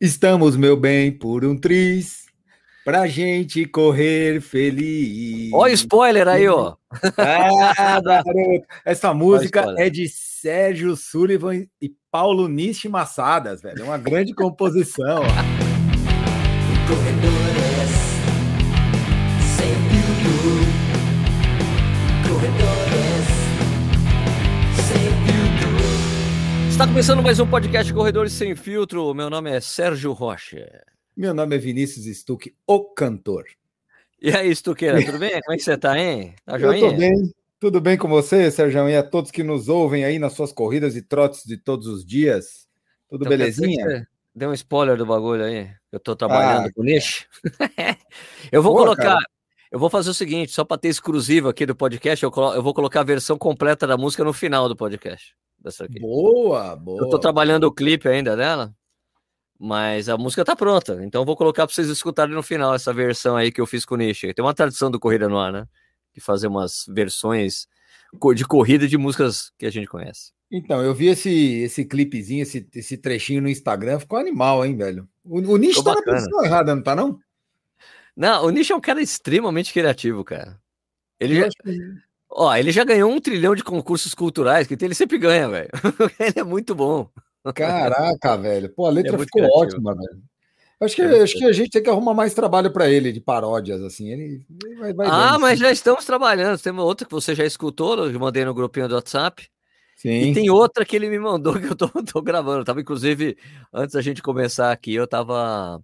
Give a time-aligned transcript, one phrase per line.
[0.00, 2.26] Estamos, meu bem, por um triz,
[2.84, 5.52] pra gente correr feliz.
[5.52, 6.76] Olha o spoiler aí, ó.
[7.16, 8.22] Ah.
[8.84, 13.80] Essa música é de Sérgio Sullivan e Paulo Nishi Massadas, velho.
[13.80, 15.22] É uma grande composição.
[26.78, 29.12] Está começando mais um podcast Corredores Sem Filtro.
[29.12, 30.84] Meu nome é Sérgio Rocha.
[31.16, 33.46] Meu nome é Vinícius Stuck, o cantor.
[34.22, 35.40] E aí, Stuqueira, tudo bem?
[35.42, 36.36] Como é que você tá, hein?
[36.46, 36.86] Tá joinha?
[36.86, 37.34] Eu tô bem.
[37.58, 38.88] Tudo bem com você, Sérgio?
[38.88, 42.06] E a todos que nos ouvem aí nas suas corridas e trotes de todos os
[42.06, 42.68] dias?
[43.10, 44.06] Tudo então, belezinha?
[44.32, 45.68] Deu um spoiler do bagulho aí.
[45.90, 47.26] Eu tô trabalhando ah, com nicho.
[48.52, 49.14] eu vou Boa, colocar.
[49.14, 49.26] Cara.
[49.72, 52.54] Eu vou fazer o seguinte, só para ter exclusivo aqui do podcast, eu, colo...
[52.54, 55.34] eu, vou colocar a versão completa da música no final do podcast.
[55.58, 55.98] Dessa aqui.
[55.98, 57.02] Boa, boa.
[57.02, 58.74] Eu tô trabalhando o clipe ainda dela,
[59.58, 61.02] mas a música tá pronta.
[61.02, 63.84] Então eu vou colocar para vocês escutarem no final essa versão aí que eu fiz
[63.84, 64.20] com o Nish.
[64.20, 65.66] Tem uma tradição do Corrida no Ar, né?
[66.14, 67.66] De fazer umas versões
[68.34, 70.32] de corrida de músicas que a gente conhece.
[70.50, 75.06] Então, eu vi esse, esse clipezinho, esse, esse trechinho no Instagram, ficou animal, hein, velho?
[75.22, 77.18] O, o Nish tá na posição errada, não tá, não?
[78.16, 80.58] Não, o Nish é um cara extremamente criativo, cara.
[81.20, 81.48] Ele já,
[82.38, 85.68] ó, ele já ganhou um trilhão de concursos culturais, que ele sempre ganha, velho.
[86.20, 87.08] ele é muito bom.
[87.54, 88.68] Caraca, velho.
[88.70, 89.58] Pô, a letra é ficou criativo.
[89.58, 90.22] ótima, velho.
[90.80, 93.20] Acho que, é, acho que a gente tem que arrumar mais trabalho para ele de
[93.20, 94.12] paródias, assim.
[94.12, 95.62] Ele, ele vai, vai ah, mas assim.
[95.62, 96.60] já estamos trabalhando.
[96.60, 99.48] Tem uma outra que você já escutou, eu mandei no grupinho do WhatsApp.
[99.96, 100.30] Sim.
[100.30, 102.60] E tem outra que ele me mandou que eu tô, tô gravando.
[102.60, 103.36] Eu tava, inclusive,
[103.74, 105.82] antes da gente começar aqui, eu tava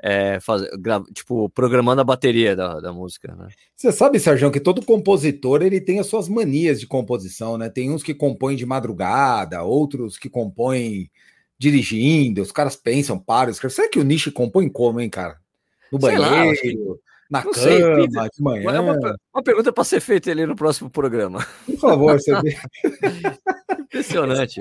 [0.00, 3.48] é, faz, gra, tipo, programando a bateria da, da música, né?
[3.76, 7.68] Você sabe, Sérgio, que todo compositor ele tem as suas manias de composição, né?
[7.68, 11.10] Tem uns que compõem de madrugada, outros que compõem
[11.58, 13.74] dirigindo, os caras pensam, param, escrevem.
[13.74, 15.38] Será que o Nishi compõe como, hein, cara?
[15.90, 16.44] No banheiro, lá,
[17.30, 18.70] na não cama, sei, de manhã.
[18.70, 21.46] É uma, uma pergunta para ser feita ali no próximo programa.
[21.66, 22.32] Por favor, você
[23.82, 24.60] Impressionante.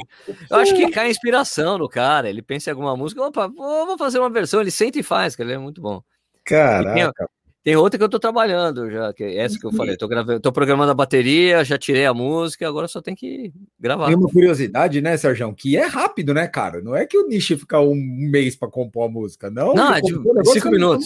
[0.50, 2.30] Eu acho que cai inspiração no cara.
[2.30, 4.62] Ele pensa em alguma música, opa, vou fazer uma versão.
[4.62, 6.02] Ele sente e faz, que ele é muito bom.
[6.44, 7.14] Caraca.
[7.14, 7.28] Tem,
[7.64, 9.98] tem, outra que eu tô trabalhando já, que é essa que eu falei.
[9.98, 14.08] Tô, gravando, tô programando a bateria, já tirei a música, agora só tem que gravar.
[14.08, 15.54] Tem uma curiosidade, né, Sérgio?
[15.54, 16.82] Que é rápido, né, cara?
[16.82, 19.74] Não é que o Nishi fica um mês para compor a música, não.
[19.74, 20.14] Não, é de
[20.52, 21.06] cinco minutos.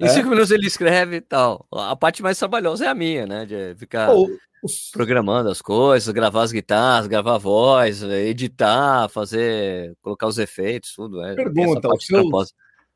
[0.00, 0.08] Em é?
[0.08, 1.66] cinco minutos ele escreve e tal.
[1.72, 3.46] A parte mais trabalhosa é a minha, né?
[3.46, 4.28] De ficar oh,
[4.62, 4.90] os...
[4.90, 11.22] programando as coisas, gravar as guitarras, gravar a voz, editar, fazer, colocar os efeitos, tudo.
[11.22, 12.54] É, Pergunta, os seus,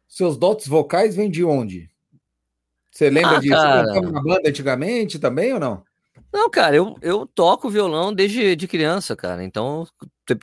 [0.09, 1.89] seus dotes vocais vêm de onde?
[2.91, 3.55] Você lembra ah, disso?
[3.55, 3.93] Cara...
[3.95, 5.85] Você na banda antigamente também ou não?
[6.33, 9.43] Não, cara, eu, eu toco violão desde de criança, cara.
[9.43, 9.87] Então,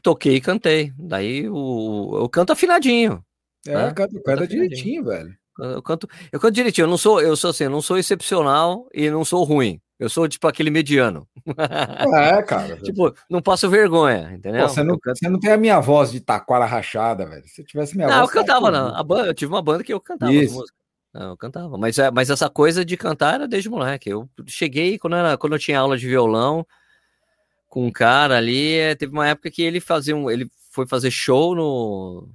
[0.02, 0.92] toquei e cantei.
[0.98, 3.24] Daí o, eu canto afinadinho.
[3.68, 3.94] É, né?
[3.94, 5.36] canta, canta direitinho, velho.
[5.60, 6.86] Eu canto, eu canto direitinho.
[6.86, 9.80] Eu não sou, eu sou assim, eu não sou excepcional e não sou ruim.
[9.98, 11.26] Eu sou tipo aquele mediano.
[11.48, 12.78] É, cara.
[12.82, 14.64] tipo, não passo vergonha, entendeu?
[14.64, 15.18] Pô, você, não, canto...
[15.18, 17.48] você não tem a minha voz de taquara rachada, velho.
[17.48, 18.34] Se tivesse minha não, voz.
[18.34, 18.94] Não, eu cantava, não.
[18.94, 20.34] A banda, eu tive uma banda que eu cantava.
[21.14, 21.78] Não, eu cantava.
[21.78, 24.10] Mas, é, mas essa coisa de cantar era desde moleque.
[24.10, 26.68] Eu cheguei quando, era, quando eu tinha aula de violão
[27.70, 28.74] com um cara ali.
[28.74, 30.30] É, teve uma época que ele fazia um.
[30.30, 32.28] Ele foi fazer show no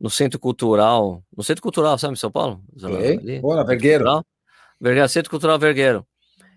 [0.00, 2.62] no Centro Cultural, no Centro Cultural, sabe, em São Paulo?
[2.82, 4.04] Ali, Boa, Vergueiro.
[4.80, 5.08] Vergueiro.
[5.08, 6.06] Centro Cultural Vergueiro.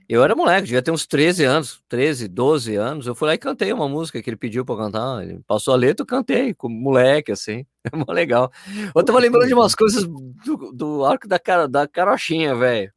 [0.08, 3.08] Eu era moleque, devia ter uns 13 anos, 13, 12 anos.
[3.08, 5.24] Eu fui lá e cantei uma música que ele pediu para cantar.
[5.24, 7.66] Ele passou a letra, eu cantei, como moleque, assim.
[7.92, 8.52] É mó legal.
[8.94, 12.94] Eu tava lembrando de umas coisas do, do arco da, cara, da carochinha, velho.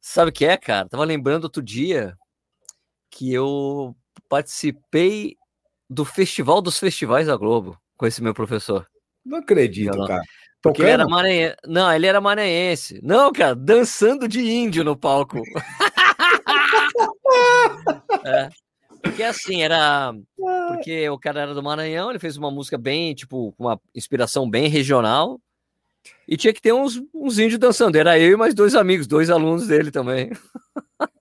[0.00, 0.88] Sabe o que é, cara?
[0.88, 2.16] Tava lembrando outro dia
[3.10, 3.96] que eu
[4.28, 5.36] participei
[5.90, 8.86] do Festival dos Festivais da Globo com esse meu professor.
[9.28, 10.22] Não acredito, não, cara.
[10.62, 11.56] Porque ele era maranhense.
[11.66, 13.00] Não, ele era maranhense.
[13.02, 15.40] Não, cara, dançando de índio no palco.
[18.24, 18.48] é.
[19.02, 20.12] Porque assim, era.
[20.68, 24.48] Porque o cara era do Maranhão, ele fez uma música bem, tipo, com uma inspiração
[24.48, 25.40] bem regional.
[26.26, 27.96] E tinha que ter uns, uns índios dançando.
[27.96, 30.30] Era eu e mais dois amigos, dois alunos dele também.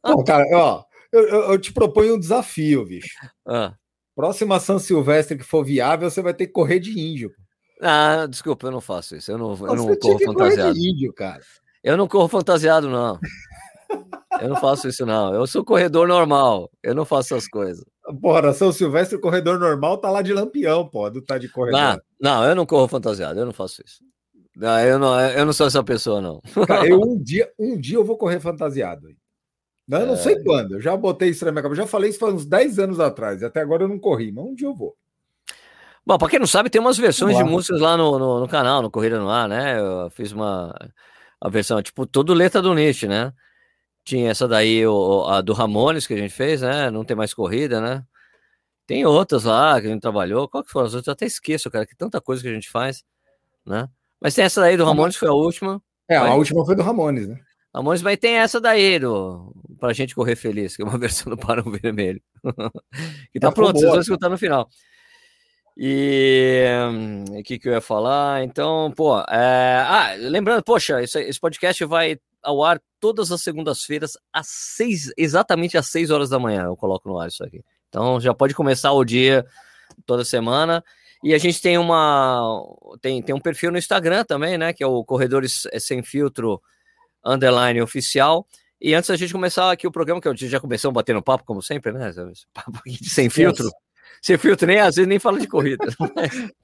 [0.04, 3.16] Bom, cara, ó, eu, eu, te proponho um desafio, bicho.
[3.46, 3.74] Ah.
[4.16, 7.32] Próxima São Silvestre que for viável, você vai ter que correr de índio.
[7.82, 9.32] Ah, desculpa, eu não faço isso.
[9.32, 10.78] Eu não, eu não corro fantasiado.
[10.78, 11.42] Índio, cara.
[11.84, 13.20] Eu não corro fantasiado, não.
[14.42, 15.34] eu não faço isso, não.
[15.34, 16.70] Eu sou corredor normal.
[16.82, 17.86] Eu não faço essas coisas.
[18.22, 21.80] Porra, São Silvestre, o corredor normal tá lá de lampião, pô, do tá de corredor.
[21.80, 24.00] Não, não, eu não corro fantasiado, eu não faço isso.
[24.56, 26.42] Não, eu, não, eu não sou essa pessoa, não.
[26.66, 29.08] Cara, eu um dia, um dia eu vou correr fantasiado.
[29.88, 30.18] Não, eu não é...
[30.18, 30.74] sei quando.
[30.76, 31.84] Eu já botei isso na minha cabeça.
[31.84, 33.44] Já falei isso faz uns 10 anos atrás.
[33.44, 34.96] Até agora eu não corri, mas um dia eu vou.
[36.08, 38.82] Bom, para quem não sabe, tem umas versões de músicas lá no, no, no, canal,
[38.82, 39.78] no Corrida no Ar, né?
[39.78, 40.74] Eu fiz uma
[41.42, 43.34] a versão, tipo, todo letra do Nietzsche, né?
[44.06, 46.90] Tinha essa daí, o, a do Ramones que a gente fez, né?
[46.90, 48.06] Não tem mais corrida, né?
[48.86, 50.48] Tem outras lá que a gente trabalhou.
[50.48, 51.08] Qual que foram as outras?
[51.08, 53.04] Eu até esqueço, cara, que tanta coisa que a gente faz,
[53.66, 53.90] né?
[54.22, 55.82] Mas tem essa daí do Ramones, que foi a última.
[56.08, 57.38] É, a última foi do Ramones, né?
[57.76, 61.36] Ramones, mas tem essa daí do Pra Gente Correr Feliz, que é uma versão do
[61.36, 62.22] Barão Vermelho.
[63.34, 64.70] que tá, tá pronto, vocês vão escutar no final.
[65.80, 66.66] E
[67.30, 68.44] o que, que eu ia falar?
[68.44, 69.84] Então, pô, é...
[69.86, 75.78] ah, lembrando, poxa, esse, esse podcast vai ao ar todas as segundas-feiras, às seis, exatamente
[75.78, 76.64] às seis horas da manhã.
[76.64, 77.64] Eu coloco no ar isso aqui.
[77.90, 79.46] Então já pode começar o dia
[80.06, 80.84] toda semana.
[81.24, 82.64] E a gente tem uma
[83.02, 84.74] tem, tem um perfil no Instagram também, né?
[84.74, 86.62] Que é o Corredores Sem Filtro
[87.24, 88.48] Underline Oficial.
[88.80, 91.44] E antes da gente começar aqui o programa, que a gente já começou batendo papo,
[91.44, 92.12] como sempre, né?
[92.54, 93.70] Papo sem filtro.
[94.22, 95.86] Sem filtro, nem às vezes nem fala de corrida.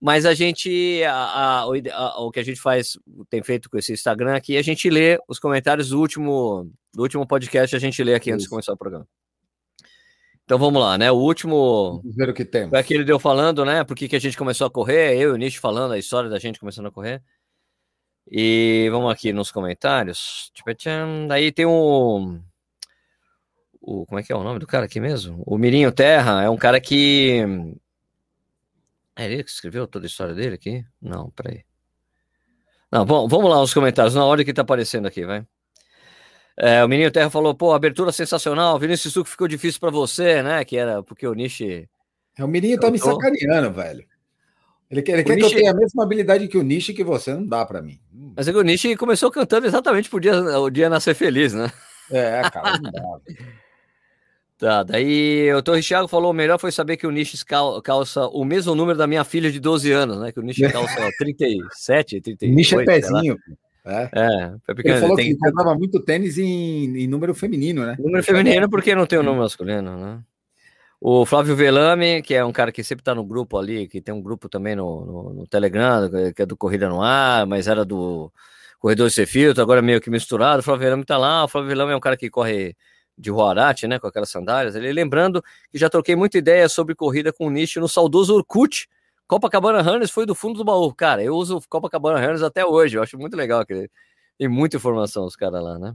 [0.00, 2.98] Mas a gente, a, a, a, o que a gente faz,
[3.30, 7.24] tem feito com esse Instagram aqui, a gente lê os comentários do último, do último
[7.24, 8.34] podcast, a gente lê aqui Isso.
[8.34, 9.06] antes de começar o programa.
[10.44, 11.10] Então vamos lá, né?
[11.12, 12.00] O último.
[12.02, 12.68] Vamos ver o que tem.
[12.68, 13.84] Foi aquele deu falando, né?
[13.84, 16.28] Por que, que a gente começou a correr, eu e o Nish falando a história
[16.28, 17.22] da gente começando a correr.
[18.28, 20.50] E vamos aqui nos comentários.
[21.28, 22.42] Daí tem um
[23.82, 25.42] o como é que é o nome do cara aqui mesmo?
[25.44, 27.44] O Mirinho Terra é um cara que
[29.16, 30.84] é ele que escreveu toda a história dele aqui?
[31.00, 31.64] Não, peraí.
[32.90, 35.44] Não, bom, vamos lá nos comentários, na ordem que tá aparecendo aqui, vai.
[36.56, 40.64] É, o Menino Terra falou, pô, abertura sensacional, Vinícius Suco ficou difícil para você, né?
[40.64, 41.88] Que era porque o Nishi.
[42.38, 44.04] É, o Mirinho tá me sacaneando, velho.
[44.90, 45.48] Ele quer, ele quer Nishi...
[45.48, 47.98] que eu tenha a mesma habilidade que o Nishi que você, não dá para mim.
[48.36, 51.72] Mas é que o Nishi começou cantando exatamente por dia, o dia nascer feliz, né?
[52.10, 53.00] É, cara, não dá.
[54.62, 57.44] Tá, daí o Torre Thiago falou: o melhor foi saber que o Nish
[57.82, 60.30] calça o mesmo número da minha filha de 12 anos, né?
[60.30, 62.54] Que o Nish calça 37, 38.
[62.54, 63.36] Nish é pezinho.
[63.84, 64.08] É.
[64.12, 64.94] é, pequeno.
[64.94, 65.34] Ele falou tem...
[65.34, 67.96] que comprava muito tênis em, em, número feminino, né?
[67.98, 70.20] Número feminino porque não tem o número masculino, né?
[71.00, 74.14] O Flávio Velame, que é um cara que sempre tá no grupo ali, que tem
[74.14, 77.84] um grupo também no, no, no Telegram, que é do Corrida no Ar, mas era
[77.84, 78.30] do
[78.78, 80.60] Corredor Sem Filtro, agora meio que misturado.
[80.60, 81.42] O Flávio Velame tá lá.
[81.42, 82.76] O Flávio Velame é um cara que corre
[83.16, 84.74] de Huarate, né, com aquelas sandálias.
[84.74, 88.88] Ele lembrando que já troquei muita ideia sobre corrida com o nicho no saudoso Orkut.
[89.26, 90.92] Copacabana Runners foi do fundo do baú.
[90.94, 92.96] Cara, eu uso Copacabana Runners até hoje.
[92.96, 93.88] Eu acho muito legal que
[94.38, 95.94] tem muita informação os caras lá, né?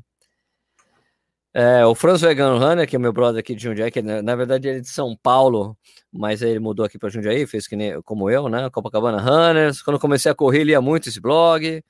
[1.54, 4.36] É, o Franz Vegano Runner, que é meu brother aqui de Jundiaí, que na, na
[4.36, 5.76] verdade ele é de São Paulo,
[6.14, 8.70] mas ele mudou aqui para Jundiaí, fez que nem, como eu, né?
[8.70, 9.82] Copacabana Runners.
[9.82, 11.84] Quando comecei a correr, lia muito esse blog.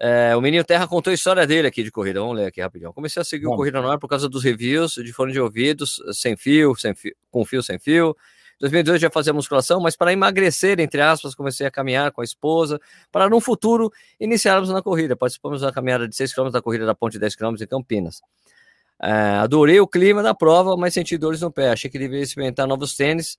[0.00, 2.20] É, o Menino Terra contou a história dele aqui de corrida.
[2.20, 2.92] Vamos ler aqui rapidinho.
[2.92, 3.54] Comecei a seguir Bom.
[3.54, 6.94] o Corrida no Ar por causa dos reviews de fone de ouvidos, sem fio, sem
[6.94, 8.16] fio com fio, sem fio.
[8.56, 12.24] Em 2002 já fazia musculação, mas para emagrecer, entre aspas, comecei a caminhar com a
[12.24, 12.80] esposa,
[13.10, 13.90] para no futuro
[14.20, 15.16] iniciarmos na corrida.
[15.16, 18.20] Participamos da caminhada de 6 km da corrida da Ponte 10 km em Campinas.
[19.00, 21.70] É, adorei o clima da prova, mas senti dores no pé.
[21.70, 23.38] Achei que deveria experimentar novos tênis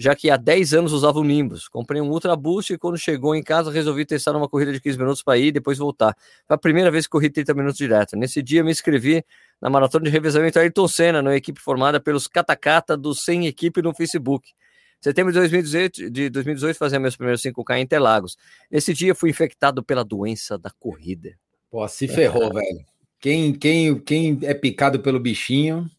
[0.00, 1.68] já que há 10 anos usava o Nimbus.
[1.68, 4.96] Comprei um Ultra Boost e quando chegou em casa resolvi testar uma corrida de 15
[4.96, 6.16] minutos para ir e depois voltar.
[6.46, 8.16] Foi a primeira vez que corri 30 minutos direto.
[8.16, 9.22] Nesse dia me inscrevi
[9.60, 13.92] na maratona de revezamento Ayrton Senna, numa equipe formada pelos Catacata do Sem Equipe no
[13.92, 14.48] Facebook.
[14.48, 18.38] Em setembro de 2018, de 2018 fazia meus primeiros 5K em Interlagos.
[18.70, 21.36] Nesse dia fui infectado pela doença da corrida.
[21.70, 22.86] Pô, se ferrou, velho.
[23.20, 25.90] Quem, quem, quem é picado pelo bichinho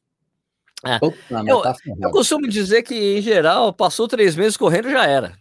[0.85, 0.99] é.
[1.47, 5.33] eu, tá eu, costumo dizer que, em geral, passou três meses correndo já era.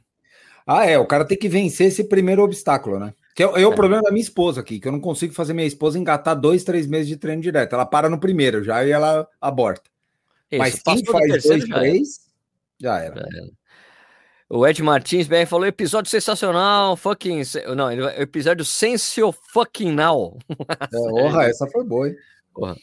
[0.67, 0.99] Ah, é.
[0.99, 3.15] O cara tem que vencer esse primeiro obstáculo, né?
[3.35, 3.75] Que é, é, o é.
[3.75, 6.87] problema da minha esposa aqui, que eu não consigo fazer minha esposa engatar dois, três
[6.87, 7.73] meses de treino direto.
[7.75, 9.89] Ela para no primeiro já e ela aborta.
[10.51, 12.09] Isso, Mas quem faz dois, já três,
[12.81, 13.15] já era.
[13.15, 13.61] Já era.
[14.53, 17.43] O Ed Martins BR falou: episódio sensacional, fucking.
[17.77, 20.37] Não, episódio sensacional fucking now.
[20.93, 22.17] É, orra, essa foi boa, hein?
[22.53, 22.77] Porra.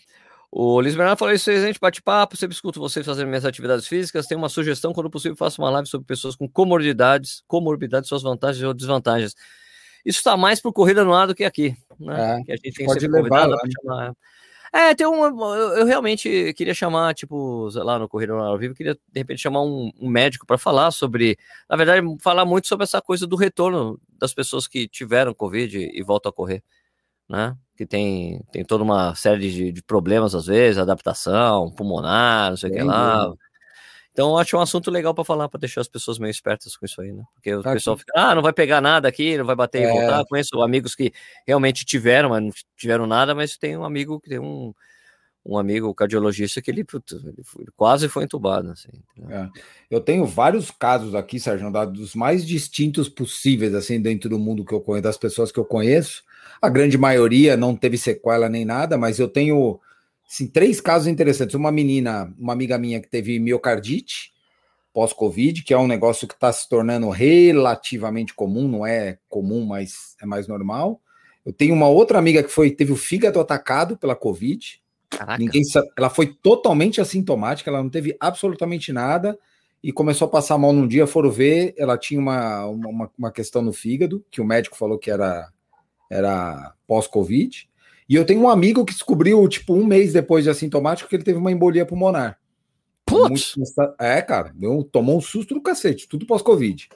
[0.60, 4.26] O Luiz Bernardo falou isso aí, gente, bate-papo, sempre escuto vocês fazendo minhas atividades físicas,
[4.26, 8.64] tem uma sugestão, quando possível, faço uma live sobre pessoas com comorbidades, comorbidades, suas vantagens
[8.64, 9.36] ou desvantagens.
[10.04, 12.40] Isso está mais por corrida no ar do que aqui, né?
[12.40, 13.58] É, que a gente tem pode levar lá.
[13.84, 14.14] Chamar.
[14.74, 15.24] É, tem um.
[15.24, 19.20] Eu, eu, realmente queria chamar, tipo, lá no Corrida no Ar ao Vivo, queria de
[19.20, 21.38] repente chamar um, um médico para falar sobre.
[21.70, 26.02] Na verdade, falar muito sobre essa coisa do retorno das pessoas que tiveram Covid e
[26.02, 26.64] voltam a correr,
[27.30, 27.58] né?
[27.78, 32.72] que tem, tem toda uma série de, de problemas, às vezes, adaptação, pulmonar, não sei
[32.72, 33.32] o que lá.
[34.12, 36.88] Então, eu acho um assunto legal para falar, para deixar as pessoas meio espertas com
[36.88, 37.24] isso aí, né?
[37.36, 38.04] Porque o tá pessoal aqui.
[38.04, 39.86] fica, ah, não vai pegar nada aqui, não vai bater é.
[39.86, 40.26] e voltar.
[40.26, 41.14] Conheço amigos que
[41.46, 44.74] realmente tiveram, mas não tiveram nada, mas tem um amigo que tem um,
[45.46, 48.72] um amigo cardiologista que ele, ele foi, quase foi entubado.
[48.72, 48.90] Assim,
[49.30, 49.50] é.
[49.88, 54.74] Eu tenho vários casos aqui, Sérgio, dos mais distintos possíveis, assim, dentro do mundo que
[54.74, 56.24] eu conheço, das pessoas que eu conheço.
[56.62, 59.80] A grande maioria não teve sequela nem nada, mas eu tenho
[60.28, 61.56] assim, três casos interessantes.
[61.56, 64.34] Uma menina, uma amiga minha que teve miocardite
[64.94, 70.16] pós-Covid, que é um negócio que está se tornando relativamente comum, não é comum, mas
[70.20, 71.00] é mais normal.
[71.46, 74.82] Eu tenho uma outra amiga que foi teve o fígado atacado pela Covid.
[75.10, 75.38] Caraca.
[75.38, 79.38] Ninguém sabe, ela foi totalmente assintomática, ela não teve absolutamente nada
[79.84, 81.06] e começou a passar mal num dia.
[81.08, 85.12] Foram ver, ela tinha uma, uma, uma questão no fígado, que o médico falou que
[85.12, 85.48] era,
[86.10, 87.70] era pós-Covid.
[88.10, 91.24] E eu tenho um amigo que descobriu, tipo, um mês depois de assintomático, que ele
[91.24, 92.40] teve uma embolia pulmonar.
[93.06, 93.56] Putz!
[94.00, 96.90] É, cara, deu, tomou um susto do cacete, tudo pós-Covid.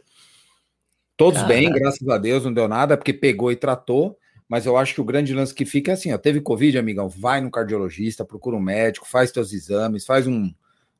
[1.15, 4.17] Todos bem, graças a Deus, não deu nada, porque pegou e tratou.
[4.49, 7.07] Mas eu acho que o grande lance que fica é assim: ó, teve Covid, amigão,
[7.07, 10.51] vai no cardiologista, procura um médico, faz teus exames, faz um,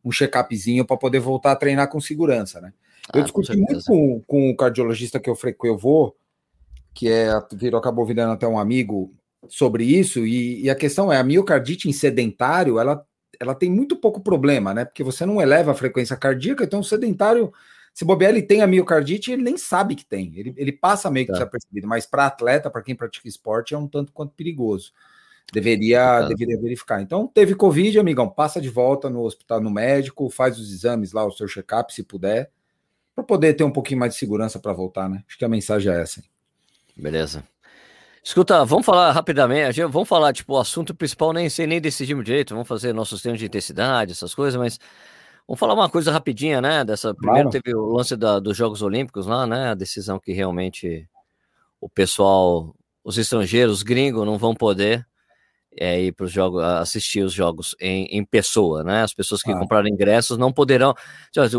[0.06, 2.72] um check-upzinho para poder voltar a treinar com segurança, né?
[3.14, 6.16] Eu ah, discuti muito com, com o cardiologista que eu, que eu vou,
[6.94, 9.14] que é, virou, acabou virando até um amigo
[9.48, 13.06] sobre isso, e, e a questão é: a miocardite em sedentário, ela,
[13.40, 14.86] ela tem muito pouco problema, né?
[14.86, 17.52] Porque você não eleva a frequência cardíaca, então o sedentário
[17.94, 20.32] se bobear, ele tem a miocardite, ele nem sabe que tem.
[20.36, 21.40] Ele, ele passa meio que tá.
[21.40, 24.94] desapercebido, mas para atleta, para quem pratica esporte, é um tanto quanto perigoso.
[25.52, 26.28] Deveria, tá.
[26.30, 27.02] deveria verificar.
[27.02, 31.26] Então, teve Covid, amigão, passa de volta no hospital, no médico, faz os exames lá,
[31.26, 32.50] o seu check-up, se puder,
[33.14, 35.24] para poder ter um pouquinho mais de segurança para voltar, né?
[35.28, 36.22] Acho que a mensagem é essa.
[36.22, 36.26] Hein?
[36.96, 37.44] Beleza.
[38.24, 42.54] Escuta, vamos falar rapidamente, vamos falar, tipo, o assunto principal, nem sei, nem decidimos direito,
[42.54, 44.78] vamos fazer nossos treinos de intensidade, essas coisas, mas
[45.52, 46.86] Vamos falar uma coisa rapidinha, né?
[46.86, 47.62] Dessa primeiro claro.
[47.62, 49.72] teve o lance da, dos Jogos Olímpicos lá, né?
[49.72, 51.06] A decisão que realmente
[51.82, 55.06] o pessoal, os estrangeiros, os gringos, não vão poder
[55.78, 59.04] é, ir para os jogos, assistir os jogos em, em pessoa, né?
[59.04, 59.58] As pessoas que ah.
[59.58, 60.94] compraram ingressos não poderão.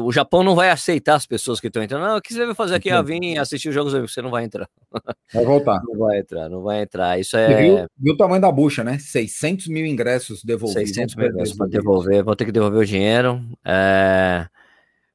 [0.05, 2.03] O Japão não vai aceitar as pessoas que estão entrando.
[2.03, 2.91] Não, o que você vai fazer aqui?
[2.91, 4.69] Ah, vir assistir os jogos, você não vai entrar.
[5.33, 5.81] Vai voltar.
[5.83, 7.19] Não vai entrar, não vai entrar.
[7.19, 7.63] Isso é.
[7.63, 8.99] Viu, viu, o tamanho da bucha, né?
[8.99, 10.91] 600 mil ingressos devolvidos.
[10.91, 13.43] 600 mil ingressos para devolver, vão ter que devolver o dinheiro.
[13.65, 14.47] É...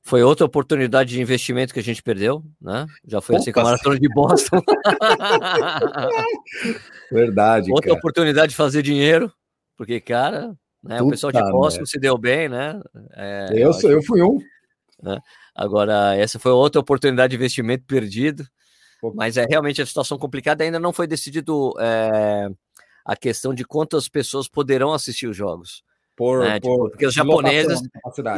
[0.07, 2.85] Foi outra oportunidade de investimento que a gente perdeu, né?
[3.05, 3.41] Já foi Opa.
[3.41, 4.61] assim com a maratona de Boston.
[7.11, 7.69] Verdade.
[7.73, 7.99] Outra cara.
[7.99, 9.29] oportunidade de fazer dinheiro,
[9.75, 12.79] porque, cara, né, o pessoal de Boston se deu bem, né?
[13.15, 14.39] É, eu, eu, eu fui um.
[15.03, 15.19] Né?
[15.53, 18.47] Agora, essa foi outra oportunidade de investimento perdido.
[19.13, 20.63] Mas é realmente a situação complicada.
[20.63, 22.47] Ainda não foi decidido é,
[23.03, 25.83] a questão de quantas pessoas poderão assistir os jogos.
[26.17, 26.59] Por, né?
[26.59, 27.79] por tipo, porque os japoneses,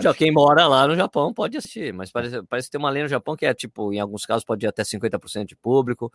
[0.02, 3.08] já quem mora lá no Japão pode assistir, mas parece, parece ter uma lei no
[3.08, 6.12] Japão que é tipo, em alguns casos pode ir até 50% de público.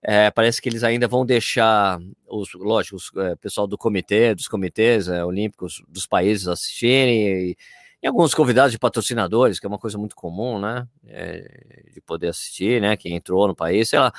[0.00, 1.98] É, parece que eles ainda vão deixar
[2.28, 7.56] os, lógico, o é, pessoal do comitê, dos comitês é, olímpicos dos países assistirem e,
[8.00, 10.86] e, alguns convidados de patrocinadores, que é uma coisa muito comum, né?
[11.08, 12.96] É, de poder assistir, né?
[12.96, 14.12] Quem entrou no país, sei lá.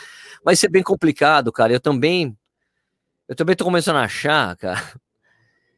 [0.44, 1.72] Vai ser bem complicado, cara.
[1.72, 2.36] Eu também,
[3.29, 4.82] eu também tô começando a achar, cara,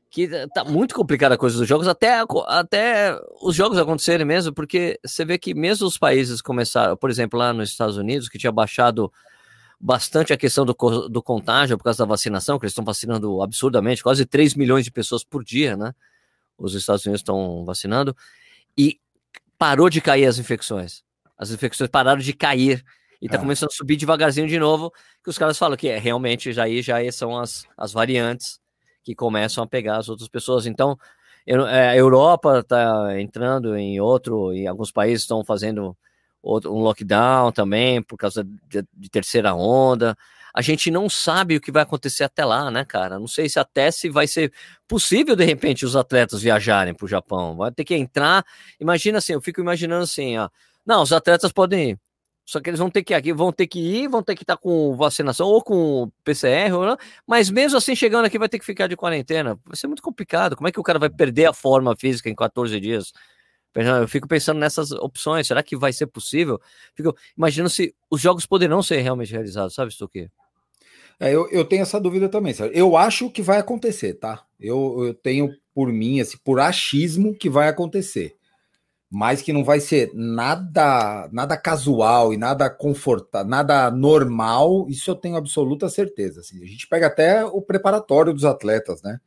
[0.10, 5.00] que tá muito complicada a coisa dos jogos, até, até os jogos acontecerem mesmo, porque
[5.06, 8.52] você vê que mesmo os países começaram, por exemplo, lá nos Estados Unidos, que tinha
[8.52, 9.12] baixado
[9.80, 10.74] bastante a questão do,
[11.10, 14.92] do contágio por causa da vacinação, que eles estão vacinando absurdamente, quase 3 milhões de
[14.92, 15.94] pessoas por dia, né?
[16.58, 18.16] Os Estados Unidos estão vacinando,
[18.76, 19.00] e
[19.58, 21.04] parou de cair as infecções.
[21.38, 22.84] As infecções pararam de cair
[23.22, 23.40] e tá é.
[23.40, 24.92] começando a subir devagarzinho de novo,
[25.24, 28.60] que os caras falam que é realmente já aí já são as, as variantes
[29.08, 30.66] que começam a pegar as outras pessoas.
[30.66, 30.98] Então,
[31.46, 35.96] é, a Europa está entrando em outro, e alguns países estão fazendo
[36.44, 40.14] outro, um lockdown também por causa de, de, terceira onda.
[40.54, 43.18] A gente não sabe o que vai acontecer até lá, né, cara?
[43.18, 44.52] Não sei se até se vai ser
[44.90, 47.56] possível de repente os atletas viajarem para o Japão.
[47.56, 48.44] Vai ter que entrar.
[48.78, 50.50] Imagina assim, eu fico imaginando assim, ó.
[50.86, 52.00] Não, os atletas podem ir.
[52.48, 54.56] Só que eles vão ter que aqui, vão ter que ir, vão ter que estar
[54.56, 58.66] com vacinação ou com PCR, ou não, mas mesmo assim chegando aqui vai ter que
[58.66, 59.60] ficar de quarentena.
[59.66, 60.56] Vai ser muito complicado.
[60.56, 63.12] Como é que o cara vai perder a forma física em 14 dias?
[63.76, 65.46] Eu fico pensando nessas opções.
[65.46, 66.58] Será que vai ser possível?
[66.96, 70.30] Fico imaginando se os jogos poderão ser realmente realizados, sabe, Stuque?
[71.20, 72.72] É, eu, eu tenho essa dúvida também, sabe?
[72.74, 74.46] Eu acho que vai acontecer, tá?
[74.58, 78.37] Eu, eu tenho por mim, assim, por achismo que vai acontecer
[79.10, 85.16] mas que não vai ser nada nada casual e nada confortável, nada normal, isso eu
[85.16, 86.42] tenho absoluta certeza.
[86.42, 86.62] Assim.
[86.62, 89.20] A gente pega até o preparatório dos atletas, né?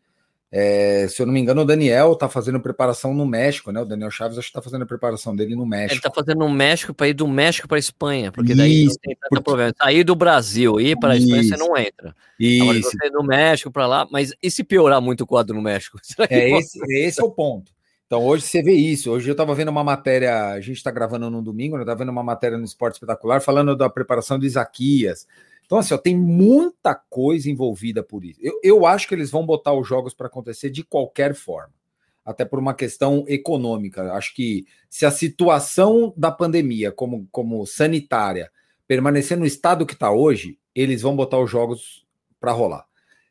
[0.52, 3.80] É, se eu não me engano, o Daniel tá fazendo preparação no México, né?
[3.80, 5.94] O Daniel Chaves acho que tá fazendo a preparação dele no México.
[5.94, 8.96] Ele tá fazendo no México para ir do México para Espanha, porque daí Isso, não
[8.96, 9.44] tem tanto porque...
[9.44, 9.72] problema.
[9.78, 12.16] Sair do Brasil e ir para Espanha você não entra.
[12.38, 12.62] Isso.
[12.64, 16.00] Agora você do México para lá, mas e se piorar muito o quadro no México?
[16.28, 17.70] é, esse, esse é o ponto.
[18.10, 19.08] Então hoje você vê isso.
[19.08, 21.82] Hoje eu estava vendo uma matéria, a gente está gravando no domingo, né?
[21.82, 25.28] Eu estava vendo uma matéria no Esporte Espetacular falando da preparação do Isaquias.
[25.64, 28.40] Então, assim, ó, tem muita coisa envolvida por isso.
[28.42, 31.72] Eu, eu acho que eles vão botar os jogos para acontecer de qualquer forma,
[32.24, 34.12] até por uma questão econômica.
[34.14, 38.50] Acho que se a situação da pandemia, como, como sanitária,
[38.88, 42.04] permanecer no estado que está hoje, eles vão botar os jogos
[42.40, 42.84] para rolar.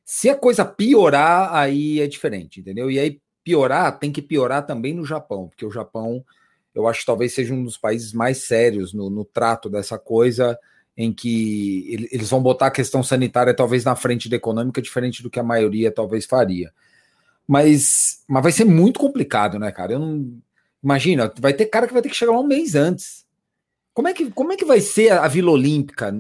[0.06, 2.90] Se a coisa piorar, aí é diferente, entendeu?
[2.90, 6.24] E aí piorar, tem que piorar também no Japão, porque o Japão,
[6.74, 10.58] eu acho talvez seja um dos países mais sérios no, no trato dessa coisa,
[10.96, 15.30] em que eles vão botar a questão sanitária talvez na frente da econômica, diferente do
[15.30, 16.74] que a maioria talvez faria.
[17.48, 19.94] Mas, mas vai ser muito complicado, né, cara?
[19.94, 20.40] Eu não.
[20.84, 23.26] Imagina, vai ter cara que vai ter que chegar lá um mês antes.
[23.94, 26.14] Como é que, como é que vai ser a Vila Olímpica?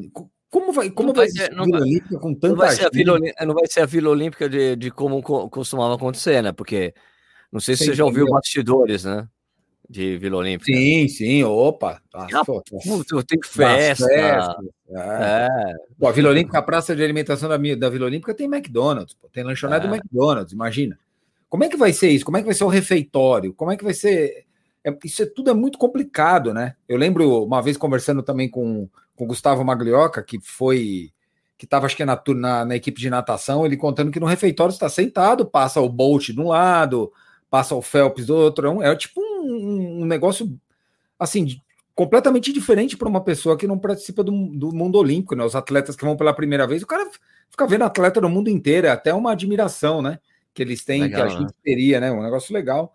[0.50, 2.90] Como vai, como vai, vai ser Vila vai, Olímpica com tanta não vai, ser a
[2.90, 6.52] Vila, não vai ser a Vila Olímpica de, de como costumava acontecer, né?
[6.52, 6.94] Porque
[7.52, 9.28] não sei se Sem você já ouviu bastidores, né?
[9.88, 10.72] De Vila Olímpica.
[10.72, 12.02] Sim, sim, opa.
[12.14, 14.08] Ah, puta, tem festa.
[14.08, 15.48] festa é.
[15.48, 15.74] é.
[16.00, 19.28] Pô, a Vila Olímpica, a praça de alimentação da, da Vila Olímpica tem McDonald's, pô,
[19.32, 19.90] tem lanchonete é.
[19.90, 20.98] do McDonald's, imagina.
[21.48, 22.24] Como é que vai ser isso?
[22.24, 23.54] Como é que vai ser o refeitório?
[23.54, 24.46] Como é que vai ser.
[24.84, 26.76] É, isso é, tudo é muito complicado, né?
[26.88, 28.88] Eu lembro uma vez conversando também com,
[29.20, 31.12] com o Gustavo Maglioca, que foi
[31.58, 34.72] que estava, acho que na, na, na, equipe de natação, ele contando que no refeitório
[34.72, 37.12] está sentado, passa o Bolt de um lado,
[37.50, 38.82] passa o Phelps do outro.
[38.82, 40.58] É, é tipo um, um negócio
[41.20, 41.60] assim,
[41.94, 45.44] completamente diferente para uma pessoa que não participa do, do, mundo olímpico, né?
[45.44, 47.06] Os atletas que vão pela primeira vez, o cara
[47.50, 50.18] fica vendo atleta no mundo inteiro, é até uma admiração, né?
[50.54, 51.60] Que eles têm, legal, que a gente né?
[51.62, 52.10] teria, né?
[52.10, 52.94] Um negócio legal.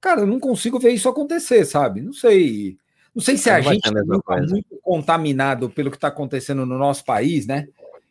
[0.00, 2.02] Cara, eu não consigo ver isso acontecer, sabe?
[2.02, 2.76] Não sei.
[3.16, 7.46] Não sei se a gente está muito contaminado pelo que está acontecendo no nosso país,
[7.46, 7.66] né?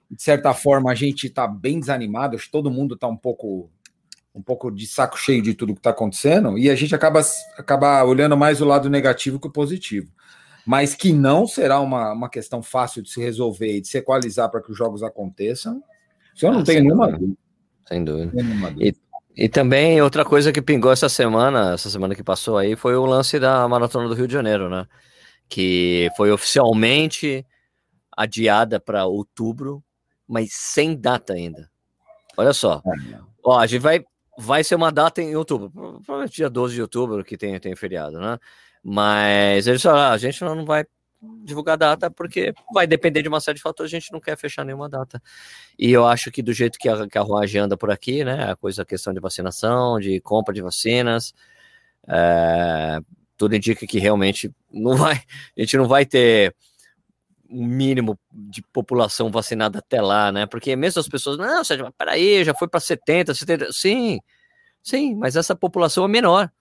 [0.09, 3.69] De certa forma, a gente está bem desanimado, acho que todo mundo está um pouco
[4.33, 7.21] um pouco de saco cheio de tudo que está acontecendo, e a gente acaba,
[7.57, 10.11] acaba olhando mais o lado negativo que o positivo.
[10.65, 14.49] Mas que não será uma, uma questão fácil de se resolver e de se equalizar
[14.49, 15.81] para que os jogos aconteçam,
[16.35, 17.37] isso eu não ah, tenho nenhuma dúvida.
[17.87, 18.33] Sem dúvida.
[18.79, 18.93] E,
[19.35, 23.05] e também outra coisa que pingou essa semana, essa semana que passou aí, foi o
[23.05, 24.87] lance da Maratona do Rio de Janeiro, né?
[25.49, 27.45] Que foi oficialmente
[28.15, 29.83] adiada para outubro,
[30.27, 31.69] mas sem data ainda.
[32.37, 32.81] Olha só.
[32.85, 33.19] É.
[33.43, 34.03] Ó, a gente vai
[34.37, 38.19] vai ser uma data em outubro, provavelmente dia 12 de outubro, que tem, tem feriado,
[38.19, 38.37] né?
[38.83, 40.85] Mas eles falaram, ah, a gente não vai
[41.43, 44.65] divulgar data porque vai depender de uma série de fatores, a gente não quer fechar
[44.65, 45.21] nenhuma data.
[45.77, 48.81] E eu acho que do jeito que a, Ruage anda por aqui, né, a coisa,
[48.81, 51.33] a questão de vacinação, de compra de vacinas,
[52.07, 52.99] é,
[53.37, 55.15] tudo indica que realmente não vai,
[55.57, 56.55] a gente não vai ter
[57.49, 60.45] um mínimo de população vacinada até lá, né?
[60.45, 64.19] Porque mesmo as pessoas, não, Sérgio, peraí, já foi para 70, 70, sim,
[64.81, 66.51] sim, mas essa população é menor,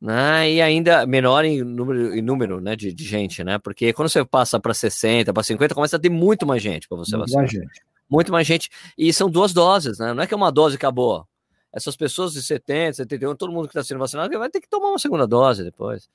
[0.00, 0.50] né?
[0.50, 3.58] E ainda menor em número, em número né, de, de gente, né?
[3.58, 6.96] Porque quando você passa para 60, para 50, começa a ter muito mais gente para
[6.96, 7.42] você vacinar.
[7.42, 7.82] Mais gente.
[8.08, 8.70] Muito mais gente.
[8.96, 10.14] E são duas doses, né?
[10.14, 11.26] Não é que é uma dose acabou.
[11.72, 14.88] Essas pessoas de 70, 71, todo mundo que está sendo vacinado vai ter que tomar
[14.88, 16.08] uma segunda dose depois.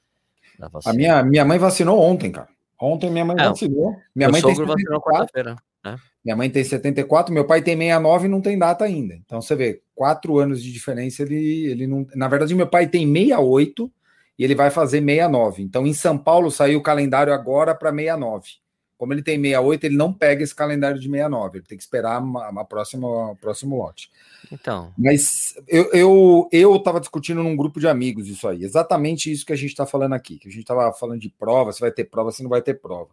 [0.86, 2.50] A minha, minha mãe vacinou ontem, cara.
[2.80, 3.96] Ontem minha mãe vacinou.
[4.14, 5.56] Minha mãe tem 74.
[5.84, 5.98] Né?
[6.24, 9.14] Minha mãe tem 74, meu pai tem 69 e não tem data ainda.
[9.14, 12.06] Então você vê, quatro anos de diferença, ele, ele não.
[12.14, 13.92] Na verdade, meu pai tem 68
[14.38, 15.64] e ele vai fazer 69.
[15.64, 18.66] Então, em São Paulo saiu o calendário agora para 69.
[18.98, 22.22] Como ele tem 68, ele não pega esse calendário de 69, ele tem que esperar
[22.22, 24.10] uma, uma próxima, um próximo lote.
[24.52, 24.94] Então.
[24.98, 29.52] Mas eu, eu, eu tava discutindo num grupo de amigos isso aí, exatamente isso que
[29.52, 32.06] a gente está falando aqui, que a gente estava falando de prova, se vai ter
[32.06, 33.10] prova, se não vai ter prova.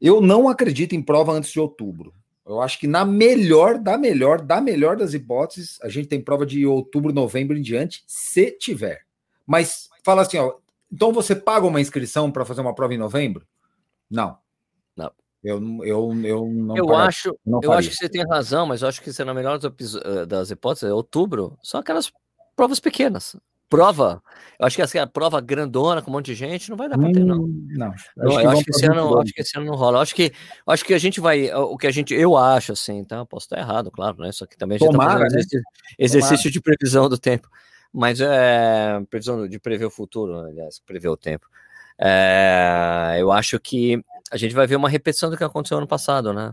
[0.00, 2.14] Eu não acredito em prova antes de outubro.
[2.46, 6.44] Eu acho que na melhor, da melhor, da melhor das hipóteses, a gente tem prova
[6.44, 9.02] de outubro, novembro em diante, se tiver.
[9.46, 10.54] Mas fala assim, ó,
[10.92, 13.46] então você paga uma inscrição para fazer uma prova em novembro?
[14.10, 14.38] Não.
[15.44, 16.74] Eu, eu, eu não.
[16.74, 19.34] Eu acho, não eu acho que você tem razão, mas eu acho que você, na
[19.34, 22.10] melhor eh, das hipóteses, é outubro, são aquelas
[22.56, 23.36] provas pequenas.
[23.74, 24.22] Prova,
[24.58, 27.12] eu acho que essa prova grandona com um monte de gente não vai dar para
[27.12, 27.42] ter, não.
[27.42, 27.88] Hum, não.
[27.88, 29.98] Acho eu, eu acho, que esse ano, acho que esse ano não rola.
[29.98, 30.32] Eu acho que,
[30.66, 31.52] acho que a gente vai.
[31.52, 32.14] O que a gente.
[32.14, 33.24] Eu acho, assim, tá?
[33.26, 34.28] Posso estar errado, claro, né?
[34.28, 35.64] Isso aqui também a gente Tomara, tá exercício, né?
[35.98, 37.48] exercício de previsão do tempo.
[37.92, 41.46] Mas é previsão de prever o futuro, aliás, prever o tempo.
[41.98, 46.32] É, eu acho que a gente vai ver uma repetição do que aconteceu ano passado,
[46.32, 46.52] né?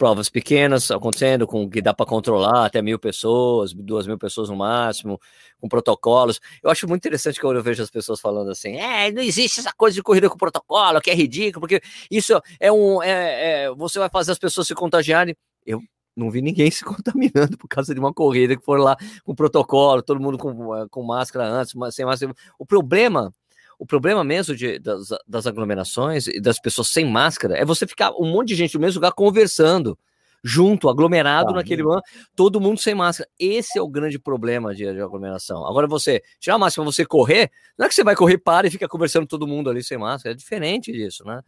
[0.00, 4.56] Provas pequenas acontecendo, com que dá para controlar até mil pessoas, duas mil pessoas no
[4.56, 5.20] máximo,
[5.60, 6.40] com protocolos.
[6.62, 9.74] Eu acho muito interessante quando eu vejo as pessoas falando assim: é, não existe essa
[9.74, 13.02] coisa de corrida com protocolo, que é ridículo, porque isso é um.
[13.02, 15.36] É, é, você vai fazer as pessoas se contagiarem.
[15.66, 15.82] Eu
[16.16, 20.02] não vi ninguém se contaminando por causa de uma corrida que foram lá com protocolo,
[20.02, 22.34] todo mundo com, eh, com máscara antes, sem máscara.
[22.58, 23.34] O problema,
[23.80, 28.12] o problema mesmo de, das, das aglomerações e das pessoas sem máscara é você ficar
[28.12, 29.98] um monte de gente no mesmo lugar conversando
[30.44, 32.02] junto, aglomerado ah, naquele ano,
[32.36, 33.28] todo mundo sem máscara.
[33.38, 35.66] Esse é o grande problema de, de, aglomeração.
[35.66, 38.70] Agora você tirar a máscara você correr, não é que você vai correr, para e
[38.70, 41.40] fica conversando todo mundo ali sem máscara, é diferente disso, né?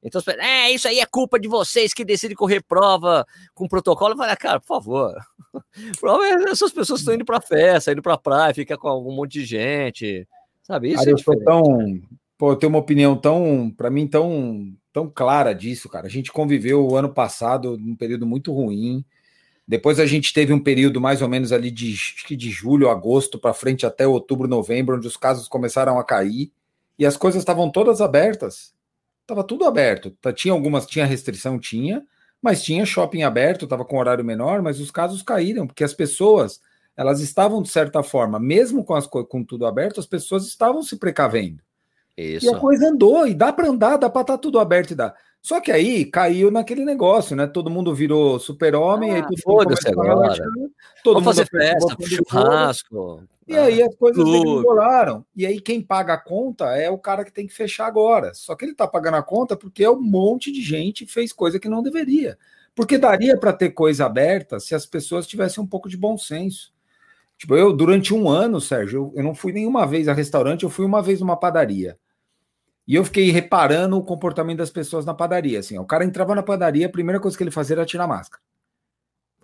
[0.00, 4.16] Então, é, isso aí é culpa de vocês que decidem correr prova com protocolo.
[4.16, 5.14] Vai, cara, por favor.
[6.00, 9.32] Prova é essas pessoas estão indo para festa, indo para praia, fica com um monte
[9.32, 10.26] de gente.
[10.70, 10.90] Sabe?
[10.90, 12.00] Isso cara, é eu tô tão.
[12.38, 16.06] Pô, eu tenho uma opinião tão, para mim, tão, tão clara disso, cara.
[16.06, 19.04] A gente conviveu o ano passado num período muito ruim.
[19.66, 21.96] Depois a gente teve um período mais ou menos ali de,
[22.36, 26.52] de julho, agosto para frente até outubro, novembro, onde os casos começaram a cair
[26.96, 28.72] e as coisas estavam todas abertas.
[29.26, 30.12] Tava tudo aberto.
[30.20, 32.04] Tá, tinha algumas, tinha restrição, tinha,
[32.40, 36.60] mas tinha shopping aberto, tava com horário menor, mas os casos caíram, porque as pessoas,
[37.00, 40.98] elas estavam de certa forma, mesmo com, as, com tudo aberto, as pessoas estavam se
[40.98, 41.62] precavendo.
[42.14, 42.44] Isso.
[42.44, 44.94] E a coisa andou, e dá para andar, dá para estar tá tudo aberto e
[44.94, 45.14] dá.
[45.40, 47.46] Só que aí caiu naquele negócio, né?
[47.46, 50.44] Todo mundo virou super-homem, ah, aí todo mundo agora.
[51.02, 53.22] todo mundo fazer festa, churrasco.
[53.48, 55.24] E ah, aí as coisas desenrolaram.
[55.34, 58.34] E aí quem paga a conta é o cara que tem que fechar agora.
[58.34, 61.58] Só que ele tá pagando a conta porque é um monte de gente fez coisa
[61.58, 62.36] que não deveria.
[62.74, 66.78] Porque daria para ter coisa aberta se as pessoas tivessem um pouco de bom senso.
[67.40, 70.68] Tipo, eu, durante um ano, Sérgio, eu, eu não fui nenhuma vez a restaurante, eu
[70.68, 71.98] fui uma vez numa padaria.
[72.86, 75.58] E eu fiquei reparando o comportamento das pessoas na padaria.
[75.58, 78.04] Assim, ó, o cara entrava na padaria, a primeira coisa que ele fazia era tirar
[78.04, 78.42] a máscara.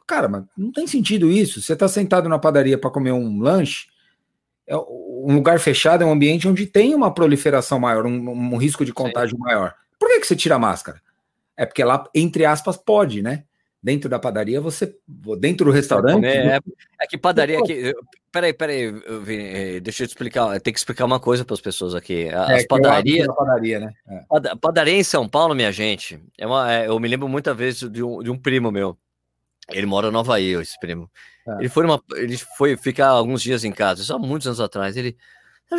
[0.06, 1.62] Cara, mas não tem sentido isso.
[1.62, 3.86] Você está sentado na padaria para comer um lanche,
[4.66, 8.84] é um lugar fechado, é um ambiente onde tem uma proliferação maior, um, um risco
[8.84, 9.42] de contágio Sim.
[9.42, 9.74] maior.
[9.98, 11.00] Por que, que você tira a máscara?
[11.56, 13.44] É porque lá, entre aspas, pode, né?
[13.82, 14.96] Dentro da padaria, você.
[15.38, 16.24] Dentro do restaurante.
[16.24, 16.58] É,
[17.00, 17.94] é que padaria aqui.
[18.32, 20.60] Peraí, peraí, Vini, deixa eu te explicar.
[20.60, 22.28] Tem que explicar uma coisa para as pessoas aqui.
[22.28, 23.26] As é, padarias.
[23.28, 23.92] Padaria, né?
[24.08, 24.56] É.
[24.60, 26.20] Padaria em São Paulo, minha gente.
[26.36, 28.96] É uma, é, eu me lembro muitas vezes de um, de um primo meu.
[29.70, 31.10] Ele mora no Havaí, esse primo.
[31.46, 31.60] É.
[31.60, 34.96] Ele foi numa, ele foi ficar alguns dias em casa, só muitos anos atrás.
[34.96, 35.16] Ele,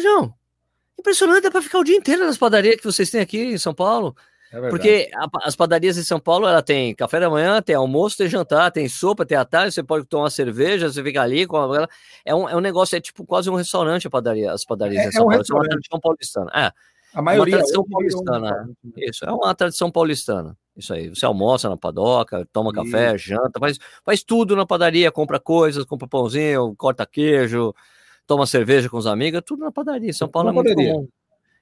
[0.01, 0.33] João,
[0.99, 3.73] impressionante, dá para ficar o dia inteiro nas padarias que vocês têm aqui em São
[3.73, 4.15] Paulo.
[4.51, 8.17] É Porque a, as padarias em São Paulo, ela tem café da manhã, tem almoço,
[8.17, 11.57] tem jantar, tem sopa, tem a tarde, você pode tomar cerveja, você fica ali com
[11.57, 11.87] ela.
[12.23, 15.07] É um, é um negócio, é tipo quase um restaurante a padaria, as padarias é,
[15.09, 15.43] em São é um Paulo.
[15.49, 16.51] É uma tradição paulistana.
[16.55, 16.71] É.
[17.13, 18.69] A maioria é uma tradição paulistana.
[18.97, 20.57] Isso, é uma tradição paulistana.
[20.77, 21.09] Isso aí.
[21.09, 22.83] Você almoça na padoca, toma Isso.
[22.83, 27.73] café, janta, faz, faz tudo na padaria, compra coisas, compra pãozinho, corta queijo,
[28.25, 30.13] toma cerveja com os amigos, tudo na padaria.
[30.13, 30.93] São Paulo na é muito padaria.
[30.93, 31.07] comum.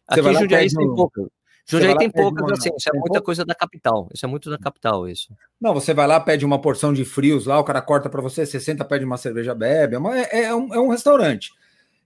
[0.07, 1.31] Aqui em Jundiaí tem pouco.
[1.67, 4.07] Jundiaí tem poucas, assim, isso é muita coisa da capital.
[4.13, 5.33] Isso é muito da capital, isso.
[5.59, 8.45] Não, você vai lá, pede uma porção de frios lá, o cara corta para você,
[8.45, 9.95] 60 pede uma cerveja, bebe.
[9.95, 11.51] É, uma, é, é, um, é um restaurante.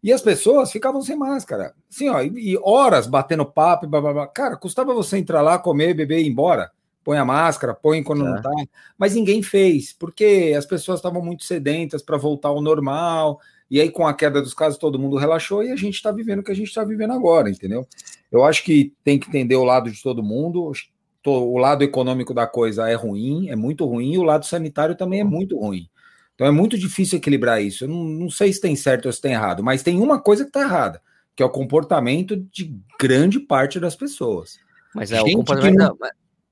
[0.01, 1.73] E as pessoas ficavam sem máscara.
[1.91, 4.27] Assim, ó, e, e horas batendo papo, blá, blá, blá.
[4.27, 6.71] Cara, custava você entrar lá, comer, beber e ir embora.
[7.03, 8.51] Põe a máscara, põe quando não tá.
[8.97, 13.41] Mas ninguém fez, porque as pessoas estavam muito sedentas para voltar ao normal.
[13.69, 16.39] E aí, com a queda dos casos, todo mundo relaxou e a gente está vivendo
[16.39, 17.85] o que a gente está vivendo agora, entendeu?
[18.31, 20.71] Eu acho que tem que entender o lado de todo mundo.
[21.25, 25.21] O lado econômico da coisa é ruim, é muito ruim, e o lado sanitário também
[25.21, 25.89] é muito ruim.
[26.35, 27.83] Então é muito difícil equilibrar isso.
[27.83, 30.43] Eu não, não sei se tem certo ou se tem errado, mas tem uma coisa
[30.43, 31.01] que está errada,
[31.35, 34.57] que é o comportamento de grande parte das pessoas.
[34.95, 35.97] Mas é gente o comportamento, não...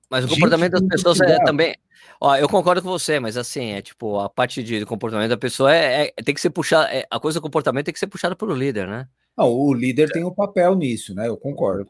[0.10, 1.74] mas o comportamento das pessoas é também
[2.20, 5.74] Ó, eu concordo com você, mas assim, é tipo, a parte de comportamento da pessoa
[5.74, 8.36] é, é tem que ser puxada, é, a coisa do comportamento tem que ser puxada
[8.36, 9.08] pelo líder, né?
[9.38, 11.28] Não, o líder tem um papel nisso, né?
[11.28, 11.86] Eu concordo.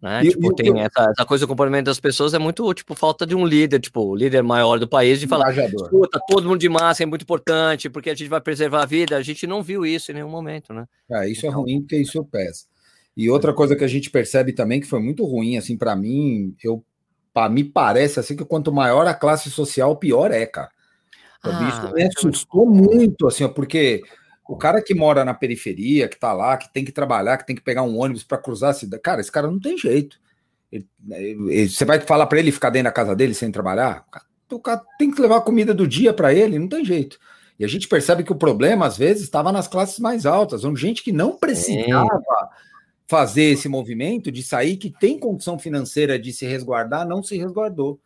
[0.00, 0.22] Né?
[0.24, 0.78] E, tipo, e, tem eu...
[0.78, 4.00] essa, essa, coisa do comportamento das pessoas é muito, tipo, falta de um líder, tipo,
[4.00, 7.90] o líder maior do país de falar, escuta, todo mundo de massa é muito importante,
[7.90, 10.72] porque a gente vai preservar a vida, a gente não viu isso em nenhum momento,
[10.72, 10.86] né?
[11.10, 11.60] Ah, isso é então...
[11.60, 12.64] é ruim, porque isso pesa.
[13.16, 16.54] E outra coisa que a gente percebe também, que foi muito ruim, assim, para mim,
[16.62, 16.82] eu
[17.50, 20.70] me parece assim que quanto maior a classe social, pior é, cara.
[21.42, 24.02] Ah, isso me assustou muito, assim, porque
[24.50, 27.54] o cara que mora na periferia, que tá lá, que tem que trabalhar, que tem
[27.54, 30.18] que pegar um ônibus para cruzar a cidade, cara, esse cara não tem jeito.
[30.72, 34.04] Ele, ele, você vai falar para ele ficar dentro da casa dele sem trabalhar?
[34.50, 37.16] O cara tem que levar a comida do dia para ele, não tem jeito.
[37.60, 40.80] E a gente percebe que o problema, às vezes, estava nas classes mais altas, onde
[40.80, 42.08] gente que não precisava
[43.06, 48.00] fazer esse movimento de sair, que tem condição financeira de se resguardar, não se resguardou.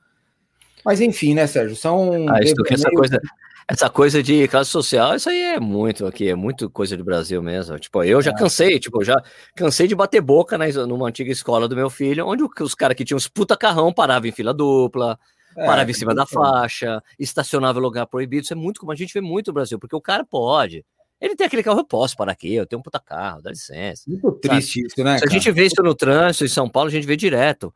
[0.85, 1.75] Mas enfim, né, Sérgio?
[1.75, 2.29] São.
[2.29, 3.19] Ah, isso, essa, coisa,
[3.67, 7.43] essa coisa de classe social, isso aí é muito aqui, é muito coisa do Brasil
[7.43, 7.79] mesmo.
[7.79, 8.35] Tipo, eu já é.
[8.35, 9.15] cansei, tipo, já
[9.57, 13.05] cansei de bater boca na, numa antiga escola do meu filho, onde os caras que
[13.05, 15.19] tinham uns puta carrão paravam em fila dupla,
[15.57, 18.45] é, parava em cima da faixa, estacionava em lugar proibido.
[18.45, 20.85] Isso é muito como a gente vê muito no Brasil, porque o cara pode.
[21.21, 24.03] Ele tem aquele carro, eu posso parar aqui, eu tenho um puta carro, dá licença.
[24.07, 24.87] Muito triste sabe?
[24.87, 25.19] isso, né?
[25.19, 27.73] Se a gente vê isso no trânsito em São Paulo, a gente vê direto.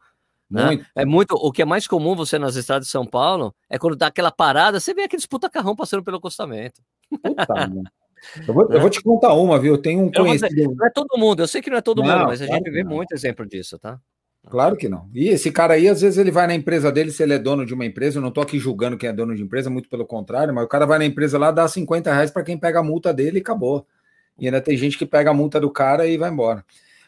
[0.51, 0.67] Né?
[0.67, 0.87] Muito.
[0.97, 1.33] É muito.
[1.35, 4.31] O que é mais comum você nas estradas de São Paulo é quando dá aquela
[4.31, 6.81] parada, você vê aqueles puta carrão passando pelo acostamento.
[7.23, 7.45] Puta,
[8.49, 9.75] eu, vou, eu vou te contar uma, viu?
[9.75, 10.49] Eu tenho um conhecido.
[10.49, 12.47] Dizer, não é todo mundo, eu sei que não é todo não, mundo, mas a
[12.47, 12.93] claro gente vê não.
[12.93, 14.01] muito exemplo disso, tá?
[14.49, 15.11] Claro que não.
[15.15, 17.67] E esse cara aí, às vezes, ele vai na empresa dele, se ele é dono
[17.67, 20.07] de uma empresa, eu não tô aqui julgando quem é dono de empresa, muito pelo
[20.07, 22.83] contrário, mas o cara vai na empresa lá, dá 50 reais para quem pega a
[22.83, 23.87] multa dele e acabou.
[24.39, 26.65] E ainda tem gente que pega a multa do cara e vai embora.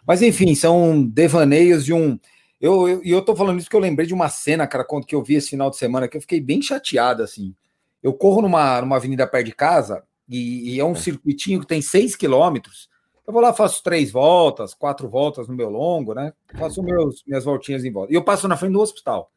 [0.06, 2.18] Mas enfim, são devaneios de um
[2.60, 5.22] eu, eu, eu tô falando isso que eu lembrei de uma cena, cara, que eu
[5.22, 7.54] vi esse final de semana, que eu fiquei bem chateado, assim.
[8.02, 10.96] Eu corro numa, numa avenida perto de casa e, e é um é.
[10.96, 12.90] circuitinho que tem seis quilômetros.
[13.26, 16.32] Eu vou lá, faço três voltas, quatro voltas no meu longo, né?
[16.58, 18.12] Faço meus, minhas voltinhas em volta.
[18.12, 19.30] E eu passo na frente do hospital.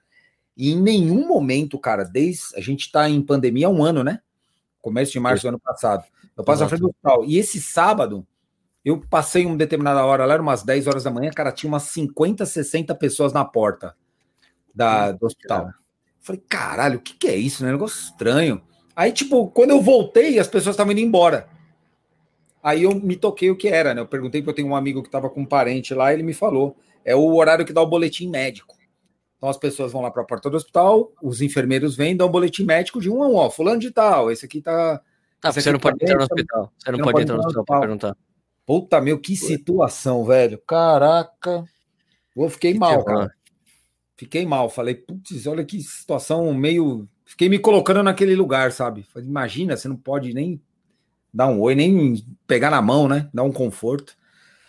[0.58, 2.56] E em nenhum momento, cara, desde.
[2.56, 4.20] A gente tá em pandemia há um ano, né?
[4.82, 6.04] Começo de março do ano passado.
[6.36, 7.24] Eu passo na frente do hospital.
[7.26, 8.26] E esse sábado,
[8.84, 11.84] eu passei uma determinada hora lá, era umas 10 horas da manhã, cara, tinha umas
[11.84, 13.96] 50, 60 pessoas na porta
[14.74, 15.72] da, do hospital.
[16.20, 17.64] Falei, caralho, o que, que é isso?
[17.64, 17.70] Né?
[17.70, 18.62] Um negócio estranho.
[18.96, 21.48] Aí, tipo, quando eu voltei, as pessoas estavam indo embora.
[22.62, 24.02] Aí eu me toquei o que era, né?
[24.02, 26.34] Eu perguntei porque eu tenho um amigo que estava com um parente lá, ele me
[26.34, 26.78] falou.
[27.04, 28.78] É o horário que dá o boletim médico.
[29.36, 32.32] Então as pessoas vão lá para a porta do hospital, os enfermeiros vêm, dão um
[32.32, 35.02] boletim médico de um a um, ó, fulano de tal, esse aqui tá.
[35.42, 36.72] Ah, você não pode entrar no hospital.
[36.78, 38.18] Você não, pode entrar no hospital para perguntar.
[38.66, 40.58] Puta, meu, que situação, velho.
[40.66, 41.66] Caraca.
[42.36, 43.34] Eu fiquei mal, cara.
[44.16, 44.70] Fiquei mal.
[44.70, 47.08] Falei, putz, olha que situação meio.
[47.26, 49.04] Fiquei me colocando naquele lugar, sabe?
[49.04, 50.62] Falei, imagina, você não pode nem
[51.34, 53.30] dar um oi, nem pegar na mão, né?
[53.34, 54.16] Dar um conforto.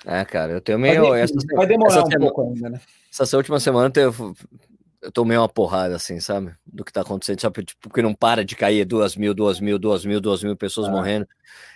[0.05, 1.09] É, cara, eu tenho meio.
[1.09, 2.81] Vai, essa, vai demorar essa um semana, pouco ainda, né?
[3.11, 4.35] Essa última semana eu
[5.05, 6.55] eu tomei uma porrada, assim, sabe?
[6.65, 7.63] Do que tá acontecendo, sabe?
[7.63, 10.89] Tipo, que não para de cair duas mil, duas mil, duas mil, duas mil pessoas
[10.89, 10.91] ah.
[10.91, 11.29] morrendo.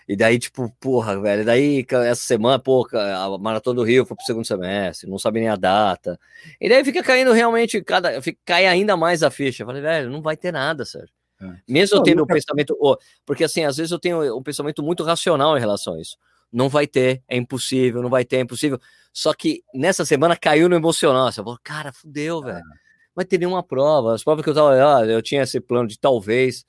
[0.09, 4.25] E daí, tipo, porra, velho, daí essa semana, pô, a Maratona do Rio foi pro
[4.25, 6.19] segundo semestre, não sabe nem a data.
[6.59, 9.63] E daí fica caindo realmente, cada, fica, cai ainda mais a ficha.
[9.63, 11.15] Eu falei, velho, não vai ter nada, Sérgio.
[11.41, 11.53] É.
[11.69, 14.83] Mesmo não, eu tendo um pensamento, oh, porque assim, às vezes eu tenho um pensamento
[14.83, 16.17] muito racional em relação a isso.
[16.51, 18.81] Não vai ter, é impossível, não vai ter, é impossível.
[19.13, 21.31] Só que nessa semana caiu no emocional.
[21.31, 22.57] Você falou, cara, fudeu, velho.
[22.57, 22.88] Ah
[23.19, 24.15] vai ter nenhuma prova.
[24.15, 24.77] As provas que eu tava,
[25.07, 26.65] eu tinha esse plano de talvez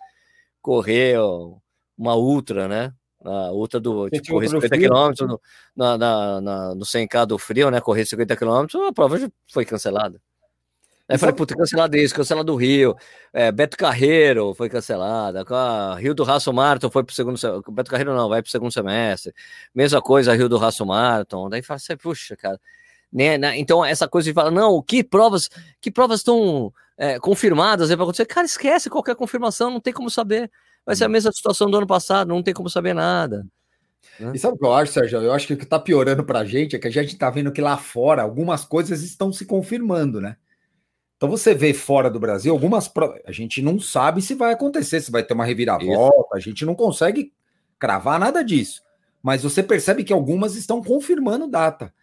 [0.62, 1.15] correr
[1.95, 2.91] uma ultra, né?
[3.23, 5.41] A ultra do tipo, correr 50 km no,
[5.75, 7.79] na, na, na, no 100k do frio, né?
[7.79, 10.19] Correr 50 km, a prova já foi cancelada.
[11.07, 12.95] Aí eu falei, puta, cancelado isso, cancelado do Rio.
[13.31, 15.43] É, Beto Carreiro foi cancelada.
[15.99, 17.39] Rio do Raço Marathon foi pro segundo
[17.71, 19.33] Beto Carreiro não, vai pro segundo semestre.
[19.73, 21.47] Mesma coisa, Rio do Raço Marathon.
[21.49, 22.59] Daí fala assim, puxa, cara.
[23.11, 23.57] Né, né?
[23.57, 25.49] Então, essa coisa de falar, não, que provas,
[25.81, 28.25] que provas estão é, confirmadas para acontecer?
[28.25, 30.51] Cara, esquece qualquer confirmação, não tem como saber.
[30.85, 33.45] Vai ser a mesma situação do ano passado, não tem como saber nada.
[34.19, 34.31] Né?
[34.35, 35.21] E sabe o que eu acho, Sérgio?
[35.21, 37.29] Eu acho que o que está piorando para a gente é que a gente está
[37.29, 40.35] vendo que lá fora algumas coisas estão se confirmando, né?
[41.15, 43.21] Então você vê fora do Brasil algumas provas.
[43.25, 46.35] A gente não sabe se vai acontecer, se vai ter uma reviravolta, Isso.
[46.35, 47.33] a gente não consegue
[47.77, 48.81] cravar nada disso.
[49.21, 51.93] Mas você percebe que algumas estão confirmando data.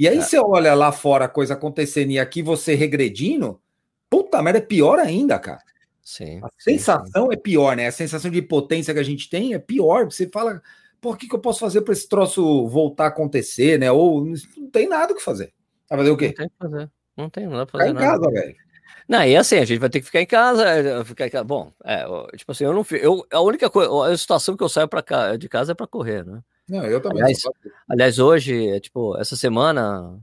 [0.00, 0.22] E aí é.
[0.22, 3.60] você olha lá fora a coisa acontecendo e aqui você regredindo,
[4.08, 5.60] puta merda, é pior ainda, cara.
[6.02, 6.40] Sim.
[6.42, 7.34] A sensação sim.
[7.34, 7.86] é pior, né?
[7.86, 10.06] A sensação de potência que a gente tem é pior.
[10.06, 10.62] Você fala,
[11.02, 13.92] pô, o que, que eu posso fazer para esse troço voltar a acontecer, né?
[13.92, 15.52] Ou não tem nada o que fazer.
[15.86, 16.28] Vai fazer o quê?
[16.28, 16.90] Não tem que fazer.
[17.14, 17.90] Não tem nada pra fazer.
[17.90, 18.20] Ficar em nada.
[18.22, 18.56] casa, velho.
[19.06, 21.44] Não, e assim, a gente vai ter que ficar em casa, é, ficar em casa.
[21.44, 22.06] Bom, é,
[22.38, 25.46] tipo assim, eu não eu A única coisa, a situação que eu saio pra, de
[25.46, 26.40] casa é para correr, né?
[26.70, 27.20] Não, eu também.
[27.20, 27.42] Aliás,
[27.88, 30.22] aliás hoje, tipo, essa semana,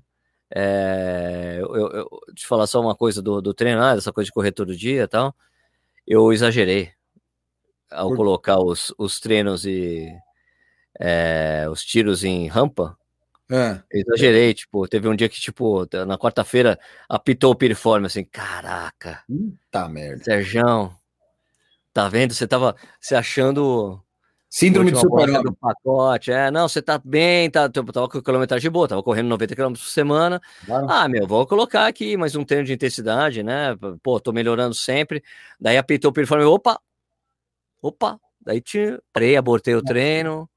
[0.49, 4.27] é, eu, eu, eu, te falar só uma coisa do, do treino, ah, essa coisa
[4.27, 5.35] de correr todo dia e tal,
[6.07, 6.91] eu exagerei
[7.91, 8.15] ao Por...
[8.15, 10.09] colocar os, os treinos e
[10.97, 12.97] é, os tiros em rampa.
[13.51, 13.81] É.
[13.91, 16.79] Exagerei, tipo, teve um dia que, tipo, na quarta-feira
[17.09, 19.21] apitou o piriforme, assim, caraca.
[19.27, 20.23] Puta merda.
[20.23, 20.95] Serjão,
[21.91, 22.33] tá vendo?
[22.33, 24.01] Você tava se achando
[24.49, 26.31] Síndrome de super do pacote.
[26.31, 29.77] É, não, você tá bem, tá, tava com quilometragem boa, tava correndo 90 km por
[29.79, 30.41] semana.
[30.65, 30.87] Claro.
[30.89, 33.77] Ah, meu, vou colocar aqui mais um treino de intensidade, né?
[34.01, 35.21] Pô, tô melhorando sempre.
[35.59, 36.79] Daí apitou o piriforme, opa,
[37.81, 38.19] opa.
[38.39, 40.49] Daí te parei, abortei o treino.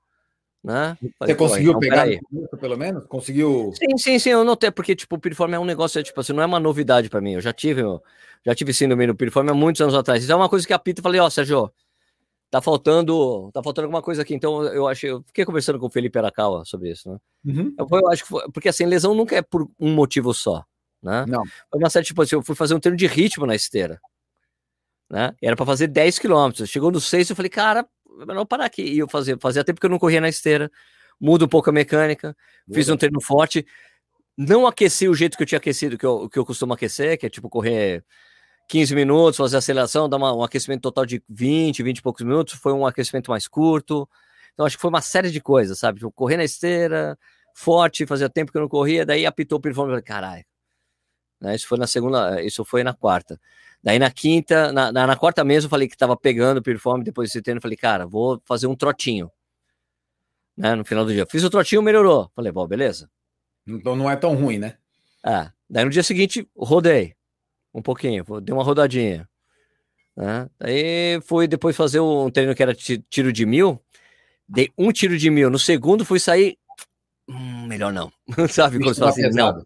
[0.63, 0.97] Né?
[1.19, 2.07] Falei, Você conseguiu então, pegar
[2.61, 3.07] pelo menos?
[3.07, 3.73] Conseguiu?
[3.75, 6.43] Sim, sim, sim, eu notei, porque tipo, o piriforme é um negócio, tipo assim, não
[6.43, 7.33] é uma novidade para mim.
[7.33, 8.01] Eu já tive, eu,
[8.45, 10.23] já tive síndrome no piriforme há muitos anos atrás.
[10.23, 11.73] Isso é uma coisa que a Pita falei, ó, oh, Sérgio,
[12.51, 14.35] tá faltando, tá faltando alguma coisa aqui.
[14.35, 17.19] Então eu achei, eu fiquei conversando com o Felipe Arakawa sobre isso, né?
[17.45, 17.75] Uhum.
[17.79, 20.65] Eu, eu, acho que foi, porque assim, lesão nunca é por um motivo só,
[21.03, 21.25] né?
[21.29, 21.45] Não.
[21.71, 24.01] Foi uma série, tipo assim, eu fui fazer um treino de ritmo na esteira,
[25.09, 25.35] né?
[25.41, 26.69] E era para fazer 10 quilômetros.
[26.69, 27.87] Chegou no 6, eu falei, cara,
[28.27, 28.83] melhor parar aqui.
[28.83, 30.71] E eu fazia, fazia tempo que eu não corria na esteira,
[31.21, 32.37] mudo um pouco a mecânica,
[32.73, 33.65] fiz um treino forte,
[34.37, 37.27] não aqueci o jeito que eu tinha aquecido, que eu, que eu costumo aquecer, que
[37.27, 38.05] é tipo correr
[38.71, 42.55] 15 minutos, fazer aceleração, dar uma, um aquecimento total de 20, 20 e poucos minutos,
[42.55, 44.09] foi um aquecimento mais curto.
[44.55, 45.99] Então acho que foi uma série de coisas, sabe?
[45.99, 47.19] Tipo, correr na esteira,
[47.53, 50.45] forte, fazia tempo que eu não corria, daí apitou o e falei, caralho.
[51.41, 51.57] Né?
[51.57, 53.41] Isso foi na segunda, isso foi na quarta.
[53.83, 57.29] Daí na quinta, na, na, na quarta mesmo, eu falei que tava pegando performance depois
[57.29, 57.61] desse treino.
[57.61, 59.33] Falei, cara, vou fazer um trotinho.
[60.57, 61.27] Né, no final do dia.
[61.27, 62.31] Fiz o trotinho, melhorou.
[62.37, 63.11] Falei, bom, beleza.
[63.67, 64.77] Então não é tão ruim, né?
[65.27, 65.51] É.
[65.69, 67.17] Daí no dia seguinte, rodei
[67.73, 69.29] um pouquinho, dei uma rodadinha.
[70.17, 70.49] Né?
[70.59, 73.81] Daí fui depois fazer um treino que era tiro de mil.
[74.49, 75.49] Dei um tiro de mil.
[75.49, 76.59] No segundo fui sair.
[77.29, 78.13] Hum, melhor não.
[78.51, 79.31] Sabe você fala assim?
[79.31, 79.65] Não.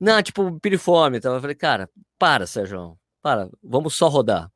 [0.00, 1.18] Não, tipo, piriforme.
[1.18, 2.96] Então eu falei, cara, para, Sérgio.
[3.20, 4.50] Para, vamos só rodar.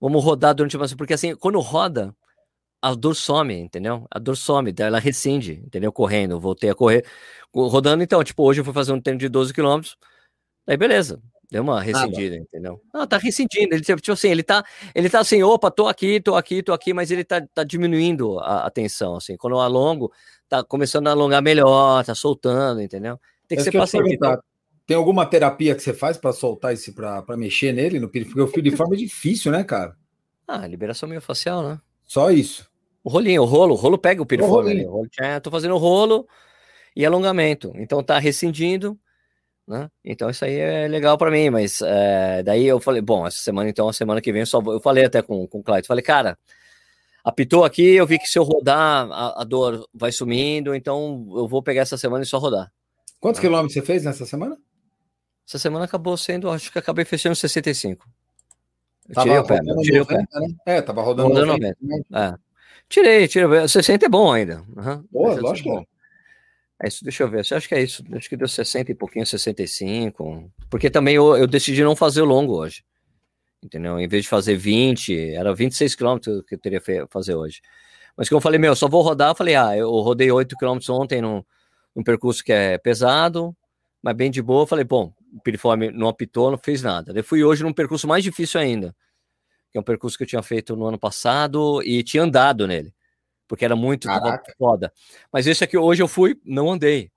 [0.00, 0.86] Vamos rodar durante uma.
[0.96, 2.14] Porque assim, quando roda,
[2.80, 4.06] a dor some, entendeu?
[4.10, 5.92] A dor some, ela rescinde, entendeu?
[5.92, 7.04] Correndo, voltei a correr.
[7.52, 9.96] Rodando, então, tipo, hoje eu fui fazer um treino de 12 quilômetros.
[10.66, 11.20] Aí, beleza.
[11.50, 12.80] Deu uma rescindida, ah, entendeu?
[12.92, 13.74] Não, tá rescindindo.
[13.74, 14.62] Ele, tipo assim, ele tá,
[14.94, 18.38] ele tá assim, opa, tô aqui, tô aqui, tô aqui, mas ele tá, tá diminuindo
[18.40, 19.34] a, a tensão, assim.
[19.36, 20.12] Quando eu alongo,
[20.46, 23.18] tá começando a alongar melhor, tá soltando, entendeu?
[23.46, 24.14] Tem que é ser paciente.
[24.14, 24.38] Então.
[24.86, 27.98] Tem alguma terapia que você faz para soltar esse, para mexer nele?
[27.98, 29.94] No, porque o filiforme é difícil, né, cara?
[30.46, 31.80] Ah, liberação miofascial, né?
[32.04, 32.66] Só isso.
[33.04, 34.84] O rolinho, o rolo, o rolo pega o piriforme.
[34.86, 36.26] O rolo, é, tô fazendo rolo
[36.96, 37.72] e alongamento.
[37.76, 38.98] Então tá rescindindo,
[39.68, 39.90] né?
[40.02, 43.68] Então isso aí é legal para mim, mas é, daí eu falei, bom, essa semana
[43.68, 45.86] então, a semana que vem eu só vou, eu falei até com, com o Clyde,
[45.86, 46.38] falei, cara,
[47.22, 51.46] apitou aqui, eu vi que se eu rodar a, a, dor vai sumindo, então eu
[51.46, 52.72] vou pegar essa semana e só rodar.
[53.20, 53.46] Quantos né?
[53.46, 54.56] quilômetros você fez nessa semana?
[55.46, 58.06] Essa semana acabou sendo, acho que acabei fechando 65.
[59.08, 60.16] Eu tava tirei o pé, tirei 90, o pé.
[60.40, 60.56] Né?
[60.66, 61.76] É, tava rodando, rodando 90.
[61.80, 62.06] 90.
[62.10, 62.34] Né?
[62.34, 62.48] É.
[62.88, 63.68] Tirei, tirei.
[63.68, 64.62] 60 é bom ainda.
[64.76, 65.04] Uhum.
[65.10, 65.78] Boa, lógico.
[65.78, 65.86] É,
[66.80, 67.40] é isso, deixa eu ver.
[67.40, 68.04] Acha que é isso?
[68.12, 70.50] Acho que deu 60 e pouquinho, 65.
[70.70, 72.84] Porque também eu, eu decidi não fazer longo hoje.
[73.62, 73.98] Entendeu?
[73.98, 77.60] Em vez de fazer 20, era 26 quilômetros que eu teria que fazer hoje.
[78.16, 79.30] Mas como eu falei, meu, só vou rodar.
[79.30, 81.42] Eu falei, ah, eu rodei 8 quilômetros ontem num,
[81.94, 83.56] num percurso que é pesado,
[84.00, 84.62] mas bem de boa.
[84.62, 87.12] Eu falei, bom, o piriforme não apitou, não fez nada.
[87.14, 88.94] Eu fui hoje num percurso mais difícil ainda,
[89.72, 92.94] que é um percurso que eu tinha feito no ano passado e tinha andado nele,
[93.48, 94.06] porque era muito
[94.58, 94.92] foda.
[95.32, 97.10] Mas esse aqui hoje eu fui, não andei.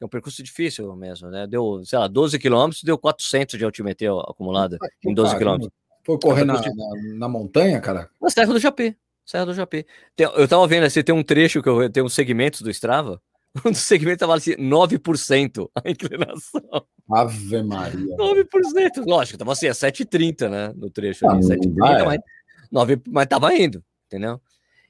[0.00, 1.46] É um percurso difícil mesmo, né?
[1.46, 5.72] Deu, sei lá, 12 quilômetros, deu 400 de altimetria acumulada em 12 quilômetros.
[6.04, 6.70] Foi correr na, na,
[7.14, 8.10] na, montanha, cara?
[8.20, 8.94] Na Serra do Japim.
[9.24, 9.84] Serra do Japim.
[10.16, 13.22] Tem, eu tava vendo, assim, tem um trecho que eu tenho um segmentos do Strava,
[13.64, 16.84] um segmento estava assim, 9% a inclinação.
[17.08, 18.16] Ave Maria.
[18.16, 19.06] 9%.
[19.06, 20.72] Lógico, estava assim, a 7,30, né?
[20.74, 22.04] No trecho ali, 7,30, é.
[22.04, 22.18] mas,
[22.72, 24.40] 9, mas tava indo, entendeu?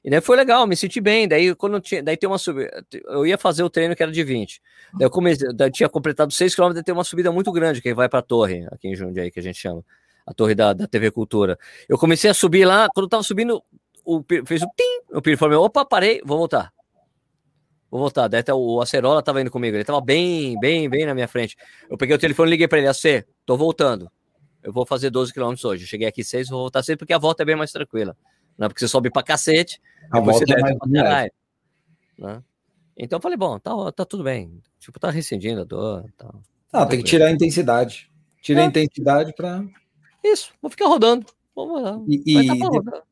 [0.03, 1.27] E daí foi legal, me senti bem.
[1.27, 2.85] Daí, quando tinha, daí tem uma subida.
[3.05, 4.61] Eu ia fazer o treino que era de 20.
[4.93, 7.93] Daí eu comecei, daí tinha completado 6 km, daí tem uma subida muito grande, que
[7.93, 9.83] vai para a torre, aqui em Jundiaí, que a gente chama.
[10.25, 11.57] A torre da, da TV Cultura.
[11.87, 13.61] Eu comecei a subir lá, quando eu tava subindo,
[14.05, 16.73] o, fez o tim, o piriforme, opa, parei, vou voltar.
[17.93, 18.27] Vou voltar.
[18.27, 19.77] Daí o Acerola tava indo comigo.
[19.77, 21.55] Ele tava bem, bem, bem na minha frente.
[21.87, 22.87] Eu peguei o telefone liguei para ele.
[22.87, 24.09] AC, tô voltando.
[24.63, 25.85] Eu vou fazer 12 km hoje.
[25.85, 28.17] Cheguei aqui 6, vou voltar 6 porque a volta é bem mais tranquila.
[28.57, 29.81] Não, porque você sobe pra cacete.
[30.11, 31.31] A você é mais pra caralho.
[32.17, 32.43] Né?
[32.97, 34.61] Então eu falei, bom, tá, tá tudo bem.
[34.79, 36.05] Tipo, tá rescindindo a dor.
[36.17, 36.33] Tá,
[36.71, 38.11] tá tem que tirar a intensidade.
[38.41, 38.63] Tira é.
[38.63, 39.63] a intensidade para.
[40.23, 41.25] Isso, vou ficar rodando.
[42.07, 42.49] E, e,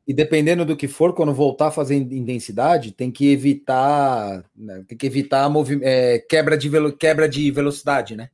[0.08, 4.98] e, dependendo do que for, quando voltar a fazer intensidade, tem que evitar, né, tem
[4.98, 5.48] que evitar
[5.80, 8.30] é, quebra, de quebra de velocidade, né?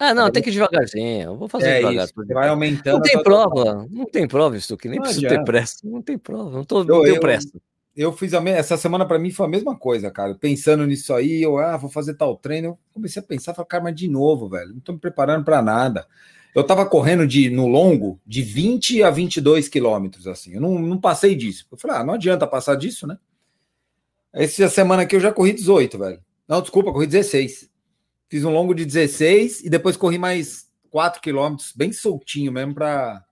[0.00, 1.22] Ah, não, tem que ir devagarzinho.
[1.24, 2.06] Eu vou fazer é devagar.
[2.06, 2.94] Isso, vai aumentando.
[2.94, 5.44] Não tem prova, não tem prova isso que nem não preciso adianta.
[5.44, 5.76] ter pressa.
[5.84, 7.50] Não tem prova, não, tô, eu, não tenho eu, pressa.
[7.94, 10.34] Eu fiz a essa semana para mim foi a mesma coisa, cara.
[10.34, 12.68] Pensando nisso aí, eu ah, vou fazer tal treino.
[12.68, 15.60] Eu comecei a pensar, falei, cara, mas de novo, velho, não tô me preparando para
[15.60, 16.06] nada.
[16.54, 20.54] Eu tava correndo de, no longo de 20 a 22 quilômetros, assim.
[20.54, 21.66] Eu não, não passei disso.
[21.70, 23.18] Eu falei, ah, não adianta passar disso, né?
[24.32, 26.20] Essa semana aqui eu já corri 18, velho.
[26.48, 27.69] Não, desculpa, corri 16.
[28.30, 33.24] Fiz um longo de 16 e depois corri mais 4 quilômetros, bem soltinho mesmo, para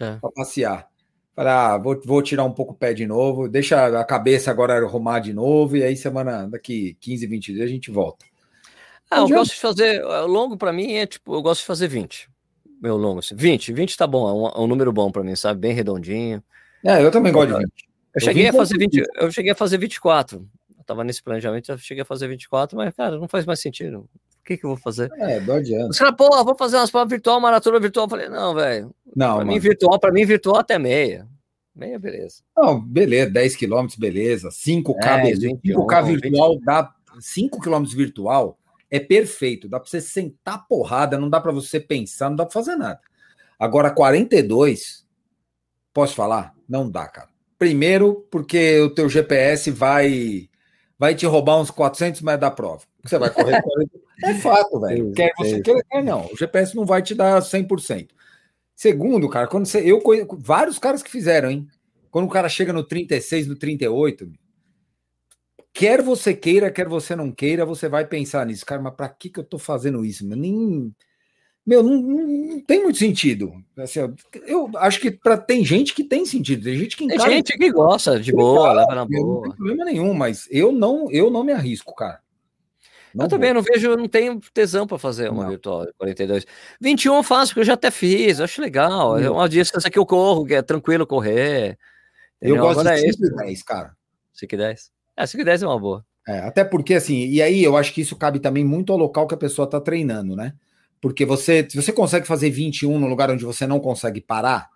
[0.00, 0.16] é.
[0.32, 0.88] passear.
[1.34, 4.74] Falei, ah, vou, vou tirar um pouco o pé de novo, deixa a cabeça agora
[4.74, 8.24] arrumar de novo, e aí semana, daqui 15, 20 dias a gente volta.
[9.10, 12.30] Ah, eu gosto de fazer, longo para mim é tipo, eu gosto de fazer 20.
[12.80, 15.34] Meu longo, assim, 20, 20 tá bom, é um, é um número bom para mim,
[15.34, 15.60] sabe?
[15.60, 16.40] Bem redondinho.
[16.84, 17.62] É, eu também gosto de 20.
[17.62, 17.66] Eu,
[18.14, 20.48] eu cheguei a fazer 20, eu cheguei a fazer 24.
[20.78, 24.08] Eu tava nesse planejamento, eu cheguei a fazer 24, mas, cara, não faz mais sentido.
[24.44, 25.10] O que que eu vou fazer?
[25.16, 25.88] É, não adianta.
[25.88, 28.04] Os caras, pô, vou fazer umas provas virtual, maratona virtual.
[28.04, 28.94] Eu falei, não, velho.
[29.16, 31.26] Não, pra mim, virtual, pra mim, virtual até meia.
[31.74, 32.42] Meia, beleza.
[32.54, 34.50] Não, beleza, 10 km, beleza.
[34.50, 35.48] 5K, é, beleza.
[35.64, 36.62] 5K virtual 20.
[36.62, 36.94] dá.
[37.18, 38.58] 5 km virtual
[38.90, 39.66] é perfeito.
[39.66, 43.00] Dá pra você sentar porrada, não dá pra você pensar, não dá pra fazer nada.
[43.58, 45.06] Agora, 42,
[45.94, 46.52] posso falar?
[46.68, 47.30] Não dá, cara.
[47.58, 50.50] Primeiro, porque o teu GPS vai
[50.98, 52.82] vai te roubar uns 400 metros da prova.
[53.02, 53.62] Você vai correr.
[54.22, 55.12] é fato, velho.
[55.12, 56.26] Quer você quer, quer não.
[56.32, 58.08] O GPS não vai te dar 100%.
[58.74, 59.80] Segundo, cara, quando você.
[59.80, 61.66] Eu conheço vários caras que fizeram, hein?
[62.10, 64.30] Quando o cara chega no 36, no 38,
[65.72, 68.64] quer você queira, quer você não queira, você vai pensar nisso.
[68.64, 70.26] Cara, mas pra que, que eu tô fazendo isso?
[70.26, 70.36] Meu?
[70.36, 70.94] Nem.
[71.66, 73.54] Meu, não, não, tem muito sentido.
[73.78, 74.00] Assim,
[74.46, 77.06] eu acho que pra, tem gente que tem sentido, tem gente que.
[77.06, 79.36] Tem gente que gosta de boa, leva na boa.
[79.36, 82.20] Não tem problema nenhum, mas eu não, eu não me arrisco, cara.
[83.14, 83.38] Não eu vou.
[83.38, 85.50] também não vejo, não tenho tesão para fazer uma não.
[85.50, 86.44] virtual 42.
[86.80, 89.18] 21 eu faço, porque eu já até fiz, acho legal.
[89.18, 91.78] É uma distância que eu corro, que é tranquilo correr.
[92.36, 92.56] Entendeu?
[92.56, 93.96] Eu gosto Agora de 5 e 10, cara.
[94.32, 94.92] 5 e 10?
[95.16, 96.04] É, 5 e 10 é uma boa.
[96.26, 99.26] É, até porque, assim, e aí eu acho que isso cabe também muito ao local
[99.26, 100.54] que a pessoa está treinando, né?
[101.00, 104.70] Porque você, se você consegue fazer 21 no lugar onde você não consegue parar,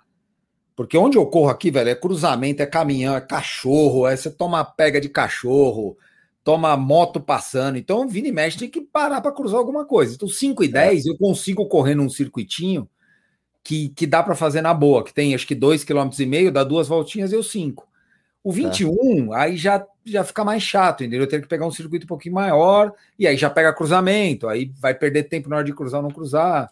[0.76, 4.64] porque onde eu corro aqui, velho, é cruzamento, é caminhão, é cachorro, é você toma
[4.64, 5.97] pega de cachorro,
[6.49, 7.76] toma moto passando.
[7.76, 10.14] Então, vira e mexe, tem que parar para cruzar alguma coisa.
[10.14, 11.11] Então, 5 e 10, é.
[11.11, 12.88] eu consigo correr num circuitinho
[13.62, 16.88] que, que dá para fazer na boa, que tem acho que 2,5 km, dá duas
[16.88, 17.86] voltinhas e eu 5.
[18.42, 19.42] O 21, tá.
[19.42, 21.20] aí já, já fica mais chato, entendeu?
[21.20, 24.72] Eu tenho que pegar um circuito um pouquinho maior, e aí já pega cruzamento, aí
[24.80, 26.70] vai perder tempo na hora de cruzar ou não cruzar.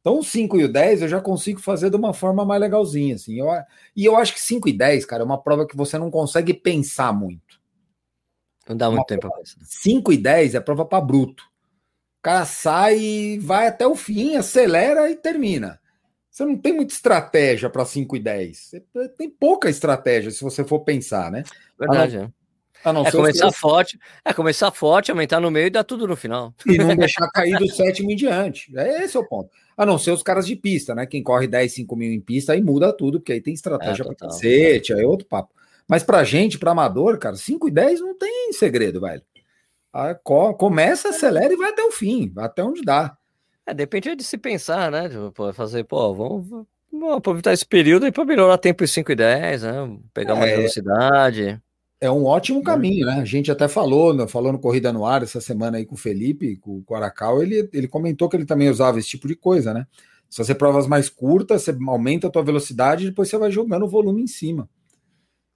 [0.00, 3.16] Então, o 5 e o 10 eu já consigo fazer de uma forma mais legalzinha,
[3.16, 3.40] assim.
[3.40, 3.48] Eu,
[3.96, 6.54] e eu acho que 5 e 10, cara, é uma prova que você não consegue
[6.54, 7.45] pensar muito.
[8.68, 9.30] Não dá muito Uma tempo.
[9.62, 11.44] 5 e 10 é prova para bruto.
[11.44, 15.78] O cara sai, vai até o fim, acelera e termina.
[16.36, 18.58] Você não tem muita estratégia para 5 e 10.
[18.58, 21.44] Você tem pouca estratégia, se você for pensar, né?
[21.78, 22.28] Verdade, é.
[23.06, 26.52] é começar forte, é começar forte, aumentar no meio e dar tudo no final.
[26.66, 28.76] E não deixar cair do sétimo em diante.
[28.76, 29.48] É esse é o ponto.
[29.76, 31.06] A não ser os caras de pista, né?
[31.06, 34.06] Quem corre 10, 5 mil em pista, aí muda tudo, porque aí tem estratégia é,
[34.06, 35.54] para cacete, aí é outro papo.
[35.88, 39.22] Mas pra gente, pra amador, cara, 5 e 10 não tem segredo, velho.
[40.58, 43.16] Começa, acelera e vai até o fim, vai até onde dá.
[43.64, 45.08] É, depende de se pensar, né?
[45.08, 49.14] Tipo, fazer, pô, vamos, vamos aproveitar esse período aí para melhorar tempo em 5 e
[49.16, 49.98] 10, né?
[50.12, 51.60] Pegar é, mais velocidade.
[52.00, 53.14] É um ótimo caminho, né?
[53.14, 55.98] A gente até falou, né, falou no Corrida no Ar essa semana aí com o
[55.98, 59.72] Felipe, com o Aracal, ele, ele comentou que ele também usava esse tipo de coisa,
[59.72, 59.86] né?
[60.28, 63.84] Se você provas mais curtas, você aumenta a tua velocidade e depois você vai jogando
[63.84, 64.68] o volume em cima.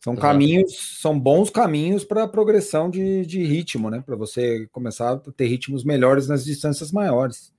[0.03, 0.26] São Exato.
[0.26, 4.03] caminhos, são bons caminhos para progressão de, de ritmo, né?
[4.05, 7.53] Para você começar a ter ritmos melhores nas distâncias maiores.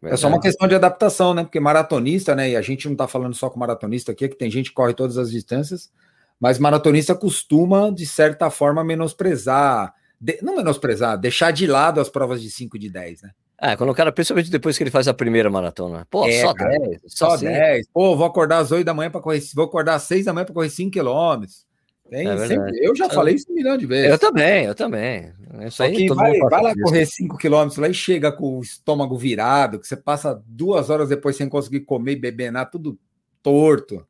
[0.00, 0.18] Verdade.
[0.18, 1.42] É só uma questão de adaptação, né?
[1.42, 2.50] Porque maratonista, né?
[2.50, 4.74] E a gente não está falando só com maratonista aqui, é que tem gente que
[4.74, 5.90] corre todas as distâncias,
[6.38, 12.42] mas maratonista costuma, de certa forma, menosprezar, de, não menosprezar, deixar de lado as provas
[12.42, 13.30] de 5 e de 10, né?
[13.60, 16.06] É, quando o cara, principalmente depois que ele faz a primeira maratona.
[16.10, 17.00] Pô, é, só 10.
[17.06, 17.88] Só 10.
[17.92, 19.42] Pô, vou acordar às 8 da manhã para correr.
[19.54, 21.64] Vou acordar às 6 da manhã para correr 5 quilômetros.
[22.10, 24.10] Tem, é sempre, eu já falei isso um milhão de vezes.
[24.10, 25.32] Eu também, eu também.
[25.66, 29.80] Isso aí, vai, vai lá correr 5 quilômetros lá e chega com o estômago virado,
[29.80, 32.98] que você passa duas horas depois sem conseguir comer e beber nada, tudo
[33.42, 34.06] torto.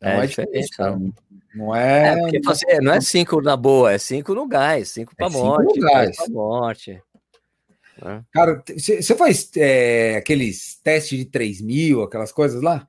[0.00, 0.68] É, não é, diferente,
[1.54, 1.74] não.
[1.74, 2.08] é.
[2.08, 5.30] é porque, assim, não é 5 na boa, é 5 no gás, 5 para é
[5.30, 5.80] morte.
[5.80, 6.16] No gás.
[6.16, 7.02] Pra morte.
[8.02, 8.24] Né?
[8.32, 12.86] Cara, você faz é, aqueles testes de 3 mil, aquelas coisas lá?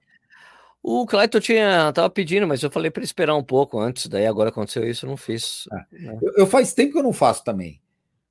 [0.82, 4.50] O Clayton tinha, tava pedindo, mas eu falei para esperar um pouco antes, daí agora
[4.50, 5.68] aconteceu isso, eu não fiz.
[5.72, 6.04] É.
[6.06, 6.18] Né?
[6.22, 7.82] Eu, eu, faz tempo que eu não faço também.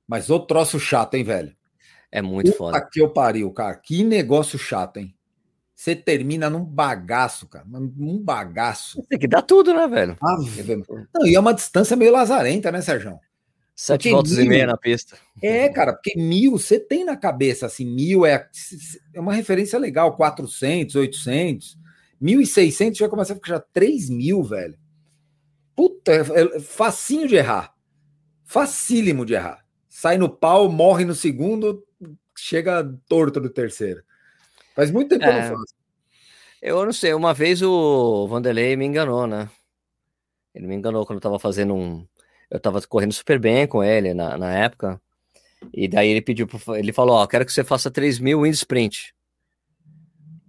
[0.07, 1.55] Mas o troço chato, hein, velho?
[2.11, 2.89] É muito Puta foda.
[2.91, 3.75] que eu pariu, cara.
[3.75, 5.13] Que negócio chato, hein?
[5.75, 7.65] Você termina num bagaço, cara.
[7.67, 9.03] Num bagaço.
[9.03, 10.17] Tem que dar tudo, né, velho?
[10.23, 10.37] Ah,
[11.13, 13.19] não, e é uma distância meio lazarenta, né, Sérgio?
[13.79, 15.15] Sete voltas mil, e meia na pista.
[15.39, 18.49] É, cara, porque mil, você tem na cabeça, assim, mil é,
[19.13, 21.77] é uma referência legal, 400, 800,
[22.19, 24.75] 1.600 já começa a ficar já 3 mil, velho.
[25.75, 26.21] Puta, é,
[26.55, 27.71] é facinho de errar.
[28.43, 29.63] Facílimo de errar.
[29.87, 31.85] Sai no pau, morre no segundo,
[32.35, 34.01] chega torto do terceiro.
[34.75, 35.27] Faz muito tempo é.
[35.27, 35.49] que eu não é.
[35.51, 35.75] faço.
[36.59, 39.47] Eu não sei, uma vez o Vanderlei me enganou, né?
[40.55, 42.07] Ele me enganou quando eu tava fazendo um.
[42.49, 45.01] Eu tava correndo super bem com ele na, na época.
[45.73, 49.13] E daí ele pediu, ele falou: Ó, quero que você faça 3 mil wind sprint.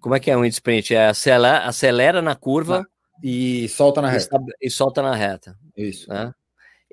[0.00, 0.94] Como é que é um wind sprint?
[0.94, 2.86] É acelera, acelera na curva
[3.22, 4.38] e solta na reta.
[4.60, 5.58] E, solta na reta.
[5.76, 6.08] Isso.
[6.08, 6.32] Né?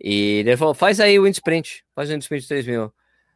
[0.02, 2.94] E ele falou: faz aí o wind sprint, faz o wind sprint de 3 mil.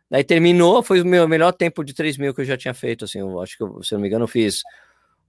[0.10, 3.06] Daí terminou, foi o meu melhor tempo de 3 mil que eu já tinha feito.
[3.06, 4.64] Assim, eu acho que, eu, se não me engano, eu fiz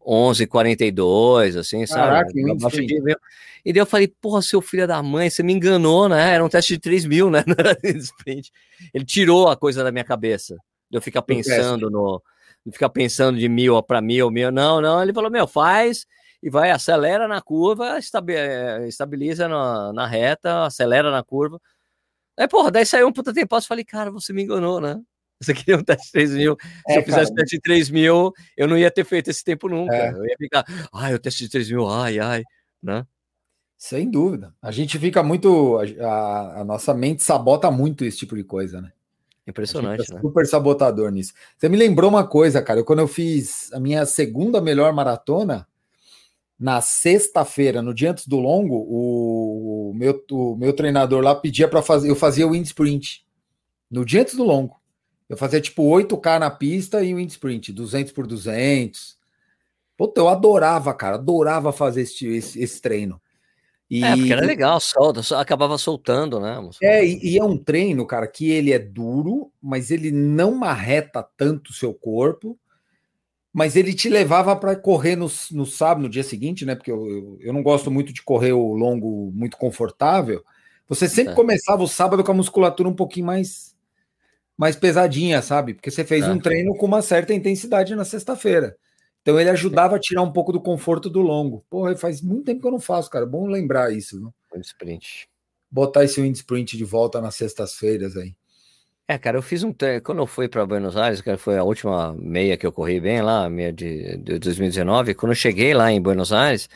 [0.06, 3.00] 11,42, assim, Caraca, sabe?
[3.00, 3.16] Mil.
[3.64, 6.34] E daí eu falei, porra, seu filho da mãe, você me enganou, né?
[6.34, 7.44] Era um teste de 3 mil, né?
[8.94, 10.56] Ele tirou a coisa da minha cabeça.
[10.90, 12.22] De eu ficar pensando no.
[12.64, 14.50] De ficar pensando de mil para mil, mil.
[14.50, 15.02] Não, não.
[15.02, 16.06] Ele falou, meu, faz
[16.42, 21.60] e vai, acelera na curva, eh, estabiliza na, na reta, acelera na curva.
[22.38, 24.98] Aí, porra, daí saiu um puta tempo, eu falei, cara, você me enganou, né?
[25.40, 26.56] Você queria um teste de 3 mil.
[26.86, 29.42] É, Se eu fizesse cara, teste de 3 mil, eu não ia ter feito esse
[29.42, 29.94] tempo nunca.
[29.94, 30.10] É.
[30.10, 32.44] Eu ia ficar, ai, o teste de 3 mil, ai, ai,
[32.82, 33.06] né?
[33.78, 34.54] Sem dúvida.
[34.60, 35.78] A gente fica muito.
[36.00, 38.92] A, a nossa mente sabota muito esse tipo de coisa, né?
[39.46, 40.20] Impressionante, né?
[40.20, 41.32] Super sabotador nisso.
[41.56, 42.80] Você me lembrou uma coisa, cara.
[42.80, 45.66] Eu, quando eu fiz a minha segunda melhor maratona,
[46.58, 51.66] na sexta-feira, no dia antes do longo, o, o meu, o meu treinador lá pedia
[51.66, 52.10] para fazer.
[52.10, 53.24] Eu fazia o wind sprint.
[53.90, 54.79] No dia antes do longo.
[55.30, 59.16] Eu fazia tipo 8K na pista e o sprint, 200 por 200.
[59.96, 63.22] Puta, eu adorava, cara, adorava fazer esse, esse, esse treino.
[63.88, 66.58] E, é, porque era legal, solta, acabava soltando, né?
[66.82, 71.24] É, e, e, é um treino, cara, que ele é duro, mas ele não marreta
[71.36, 72.58] tanto o seu corpo,
[73.52, 76.74] mas ele te levava para correr no, no sábado, no dia seguinte, né?
[76.74, 80.44] Porque eu, eu, eu, não gosto muito de correr o longo muito confortável.
[80.88, 81.36] Você sempre é.
[81.36, 83.69] começava o sábado com a musculatura um pouquinho mais
[84.60, 85.72] mais pesadinha, sabe?
[85.72, 86.30] Porque você fez é.
[86.30, 88.76] um treino com uma certa intensidade na sexta-feira.
[89.22, 91.64] Então ele ajudava a tirar um pouco do conforto do longo.
[91.70, 93.24] Porra, faz muito tempo que eu não faço, cara.
[93.24, 94.34] Bom lembrar isso, viu?
[94.52, 95.26] Wind sprint.
[95.70, 98.34] Botar esse wind sprint de volta nas sextas-feiras aí.
[99.08, 100.02] É, cara, eu fiz um treino.
[100.02, 103.22] Quando eu fui para Buenos Aires, que foi a última meia que eu corri bem
[103.22, 105.14] lá, meia de, de 2019.
[105.14, 106.68] Quando eu cheguei lá em Buenos Aires,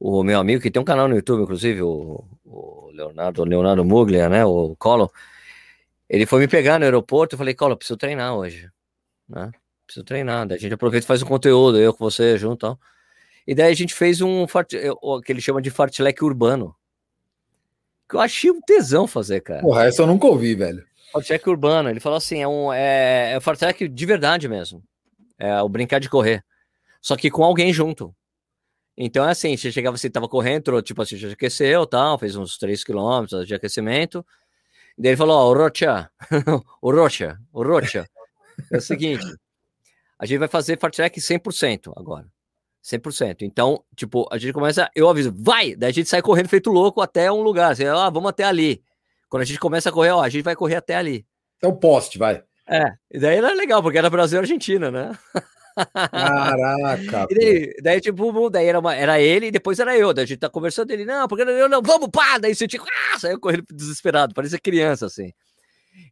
[0.00, 4.28] o meu amigo, que tem um canal no YouTube, inclusive, o, o Leonardo, Leonardo Muglia,
[4.28, 4.44] né?
[4.44, 5.08] O Collor
[6.12, 8.68] ele foi me pegar no aeroporto, eu falei, Cola, preciso treinar hoje,
[9.26, 9.50] né?
[9.86, 12.78] Preciso treinar, daí a gente aproveita e faz um conteúdo, eu com você junto tal.
[13.46, 14.44] E daí a gente fez um,
[15.00, 16.76] o que ele chama de fartlek urbano,
[18.06, 19.62] que eu achei um tesão fazer, cara.
[19.62, 20.84] Porra, essa eu nunca ouvi, velho.
[21.14, 24.84] Fartlek urbano, ele falou assim, é um, é, é fartlek de verdade mesmo,
[25.38, 26.44] é o brincar de correr,
[27.00, 28.14] só que com alguém junto.
[28.94, 32.58] Então é assim, você chegava, você tava correndo, tipo assim, já aqueceu, tal, fez uns
[32.58, 34.24] 3 km de aquecimento,
[34.98, 36.10] Daí ele falou: Ó, o Rocha,
[36.82, 38.06] o Rocha, o Rocha.
[38.70, 39.24] É o seguinte:
[40.18, 42.26] a gente vai fazer fast track 100% agora.
[42.84, 43.42] 100%.
[43.42, 45.74] Então, tipo, a gente começa, eu aviso, vai!
[45.76, 47.72] Daí a gente sai correndo feito louco até um lugar.
[47.72, 48.82] Assim, ah, vamos até ali.
[49.28, 51.24] Quando a gente começa a correr, ó, a gente vai correr até ali.
[51.62, 52.42] É o poste, vai.
[52.68, 55.18] É, e daí era legal, porque era Brasil e Argentina, né?
[56.10, 57.26] Caraca.
[57.30, 60.12] E daí, daí, tipo, daí era, uma, era ele e depois era eu.
[60.12, 62.38] Daí a gente tá conversando ele, não, porque eu não, vamos, pá!
[62.38, 65.32] Daí você tipo, ah, saiu correndo desesperado, parecia criança, assim.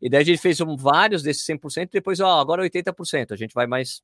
[0.00, 3.32] E daí a gente fez um, vários desses 100% e depois, ó, agora 80%.
[3.32, 4.02] A gente vai mais,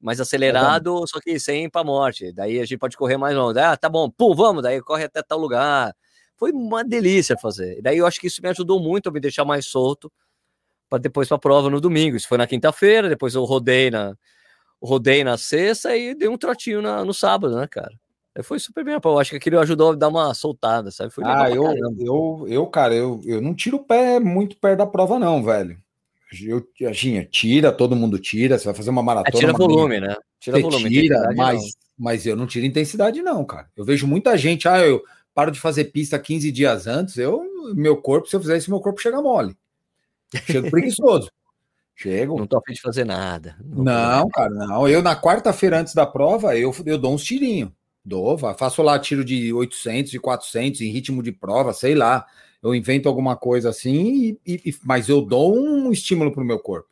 [0.00, 2.32] mais acelerado, é só que sem pra morte.
[2.32, 3.58] Daí a gente pode correr mais longe.
[3.58, 5.94] Ah, tá bom, pum, vamos, daí corre até tal lugar.
[6.36, 7.78] Foi uma delícia fazer.
[7.78, 10.10] E daí eu acho que isso me ajudou muito a me deixar mais solto
[10.88, 12.16] para depois para a prova no domingo.
[12.16, 14.16] Isso foi na quinta-feira, depois eu rodei na,
[14.84, 17.92] rodei na sexta e dei um trotinho na, no sábado, né, cara?
[18.42, 21.12] Foi super bem, eu acho que aquilo ajudou a dar uma soltada, sabe?
[21.12, 21.64] Foi ah, eu,
[22.00, 25.78] eu, eu, cara, eu, eu não tiro o pé muito perto da prova, não, velho.
[26.42, 29.36] Eu, assim, tira, todo mundo tira, você vai fazer uma é, maratona.
[29.36, 30.16] É, tira volume, né?
[30.40, 30.90] Tira volume.
[30.90, 31.62] Tira, mas,
[31.96, 33.68] mas eu não tiro intensidade, não, cara.
[33.76, 35.00] Eu vejo muita gente, ah, eu
[35.32, 37.40] paro de fazer pista 15 dias antes, eu,
[37.72, 39.56] meu corpo, se eu fizer isso, meu corpo chega mole.
[40.44, 41.30] Chega preguiçoso.
[41.94, 42.38] Chego.
[42.38, 43.56] Não tô afim de fazer nada.
[43.64, 44.88] Não, não cara, não.
[44.88, 47.70] Eu, na quarta-feira antes da prova, eu, eu dou uns tirinhos.
[48.04, 52.26] Dou, faço lá tiro de 800 e 400 em ritmo de prova, sei lá.
[52.62, 56.88] Eu invento alguma coisa assim, e, e, mas eu dou um estímulo pro meu corpo.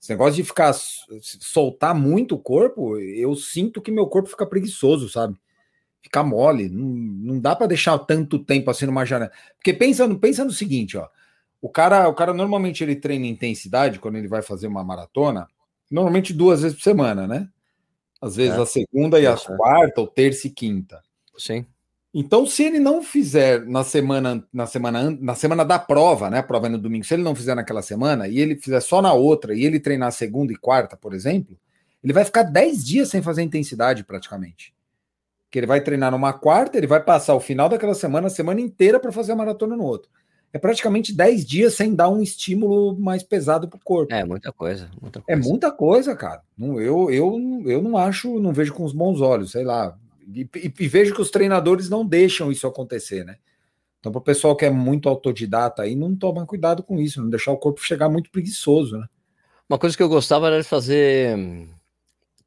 [0.00, 0.74] Esse negócio de ficar
[1.22, 5.36] soltar muito o corpo, eu sinto que meu corpo fica preguiçoso, sabe?
[6.02, 6.68] Fica mole.
[6.68, 9.30] Não, não dá para deixar tanto tempo assim numa janela.
[9.54, 11.06] Porque pensa, pensa no seguinte, ó.
[11.62, 15.46] O cara, o cara normalmente ele treina intensidade quando ele vai fazer uma maratona,
[15.88, 17.48] normalmente duas vezes por semana, né?
[18.20, 18.60] Às vezes é.
[18.60, 19.56] a segunda e a é.
[19.56, 21.00] quarta, ou terça e quinta.
[21.38, 21.64] Sim.
[22.12, 26.38] Então, se ele não fizer na semana, na semana, na semana da prova, né?
[26.38, 29.00] A prova é no domingo, se ele não fizer naquela semana e ele fizer só
[29.00, 31.56] na outra e ele treinar segunda e quarta, por exemplo,
[32.02, 34.74] ele vai ficar 10 dias sem fazer intensidade praticamente.
[35.48, 38.60] Que ele vai treinar numa quarta, ele vai passar o final daquela semana, a semana
[38.60, 40.10] inteira para fazer a maratona no outro.
[40.52, 44.12] É praticamente 10 dias sem dar um estímulo mais pesado para o corpo.
[44.12, 45.40] É muita coisa, muita é coisa.
[45.40, 46.42] É muita coisa, cara.
[46.60, 49.96] Eu, eu, eu não acho, não vejo com os bons olhos, sei lá.
[50.34, 53.36] E, e, e vejo que os treinadores não deixam isso acontecer, né?
[53.98, 57.30] Então, para o pessoal que é muito autodidata aí, não toma cuidado com isso, não
[57.30, 59.06] deixar o corpo chegar muito preguiçoso, né?
[59.68, 61.38] Uma coisa que eu gostava era de fazer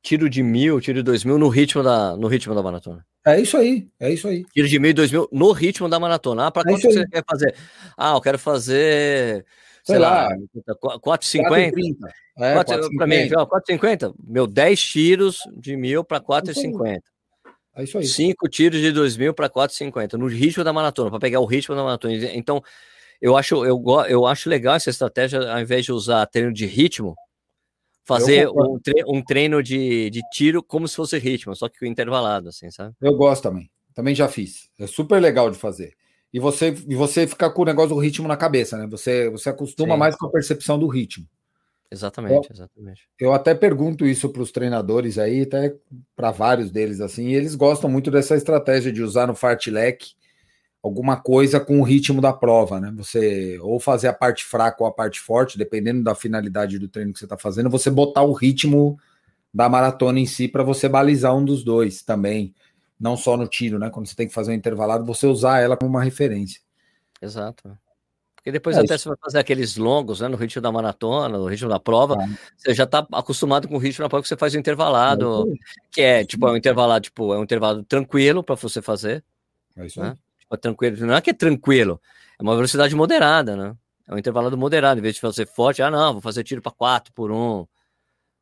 [0.05, 3.03] tiro de mil, tiro de dois mil no ritmo da, no ritmo da maratona.
[3.25, 4.45] É isso aí, é isso aí.
[4.53, 6.45] Tiro de mil dois mil no ritmo da maratona.
[6.45, 7.55] Ah, para é quanto você quer fazer?
[7.97, 9.43] Ah, eu quero fazer,
[9.83, 11.71] sei, sei lá, lá 4,50.
[12.37, 13.07] É, 4,50.
[13.07, 14.13] mim, 4,50.
[14.23, 17.01] Meu, 10 tiros de mil para 4,50.
[17.75, 18.05] É isso aí.
[18.05, 21.75] Cinco tiros de 2 mil para 4,50 no ritmo da maratona, para pegar o ritmo
[21.75, 22.13] da maratona.
[22.35, 22.61] Então,
[23.19, 27.15] eu acho, eu, eu acho legal essa estratégia, ao invés de usar treino de ritmo,
[28.05, 32.49] fazer um treino, um treino de, de tiro como se fosse ritmo, só que intervalado,
[32.49, 32.93] assim, sabe?
[33.01, 33.69] Eu gosto também.
[33.93, 34.69] Também já fiz.
[34.79, 35.93] É super legal de fazer.
[36.31, 38.87] E você, e você fica com o negócio do ritmo na cabeça, né?
[38.87, 39.99] Você, você acostuma Sim.
[39.99, 41.25] mais com a percepção do ritmo.
[41.89, 43.01] Exatamente, eu, exatamente.
[43.19, 45.73] Eu até pergunto isso para os treinadores aí, até
[46.15, 50.13] para vários deles assim, e eles gostam muito dessa estratégia de usar no fartlek
[50.85, 52.93] alguma coisa com o ritmo da prova, né?
[52.95, 57.11] Você ou fazer a parte fraca ou a parte forte, dependendo da finalidade do treino
[57.11, 58.99] que você está fazendo, você botar o ritmo
[59.51, 62.53] da maratona em si para você balizar um dos dois também,
[62.99, 63.89] não só no tiro, né?
[63.89, 66.61] Quando você tem que fazer um intervalado, você usar ela como uma referência.
[67.19, 67.75] Exato.
[68.35, 69.05] Porque depois é até isso.
[69.05, 70.27] você vai fazer aqueles longos, né?
[70.27, 72.27] No ritmo da maratona, no ritmo da prova, é.
[72.55, 75.55] você já está acostumado com o ritmo da prova que você faz o intervalado, é
[75.89, 79.23] que é tipo, é um intervalado, tipo, é um intervalo tranquilo para você fazer.
[79.75, 80.09] É isso né?
[80.09, 80.25] aí.
[80.45, 81.05] Tipo, tranquilo.
[81.05, 81.99] Não é que é tranquilo,
[82.39, 83.75] é uma velocidade moderada, né?
[84.07, 86.71] É um intervalado moderado, em vez de fazer forte, ah, não, vou fazer tiro para
[86.71, 87.65] 4 por 1.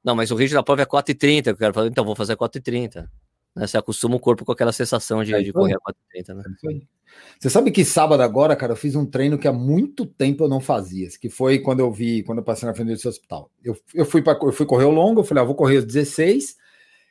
[0.04, 3.08] Não, mas o ritmo da prova é 4,30, eu quero fazer, então vou fazer 4,30.
[3.56, 3.66] Né?
[3.66, 5.80] Você acostuma o corpo com aquela sensação de, é de correr a
[6.20, 6.44] 4,30, né?
[6.66, 7.04] É
[7.40, 10.50] você sabe que sábado agora, cara, eu fiz um treino que há muito tempo eu
[10.50, 13.52] não fazia, que foi quando eu vi, quando eu passei na frente desse hospital.
[13.64, 15.86] Eu, eu, fui, pra, eu fui correr o longo, eu falei, ah, vou correr os
[15.86, 16.58] 16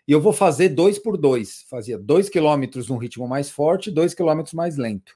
[0.06, 1.64] e eu vou fazer dois por dois.
[1.68, 5.14] Fazia dois quilômetros num ritmo mais forte, dois quilômetros mais lento.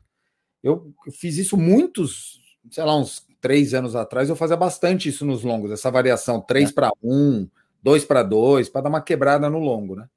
[0.63, 5.45] Eu, fiz isso muitos, sei lá, uns três anos atrás, eu fazia bastante isso nos
[5.45, 6.73] longos, essa variação, três é.
[6.73, 7.49] para um,
[7.83, 10.09] dois para dois, para dar uma quebrada no longo, né?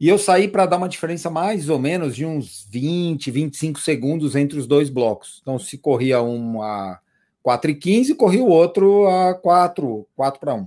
[0.00, 4.34] E eu saí para dar uma diferença mais ou menos de uns 20, 25 segundos
[4.34, 5.38] entre os dois blocos.
[5.40, 6.98] Então, se corria um a
[7.42, 10.66] 4 e 15, corria o outro a 4, 4 para 1.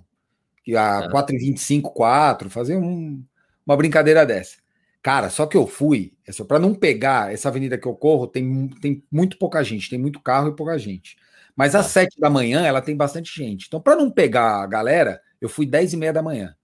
[0.75, 1.09] A é.
[1.09, 3.23] 4 e 25, 4, fazer um,
[3.65, 4.57] uma brincadeira dessa.
[5.01, 8.27] Cara, só que eu fui, é só para não pegar essa avenida que eu corro,
[8.27, 11.15] tem, tem muito pouca gente, tem muito carro e pouca gente.
[11.55, 13.65] Mas às 7 da manhã ela tem bastante gente.
[13.67, 16.55] Então, para não pegar a galera, eu fui 10 e meia da manhã.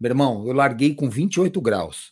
[0.00, 2.10] Meu irmão, eu larguei com 28 graus.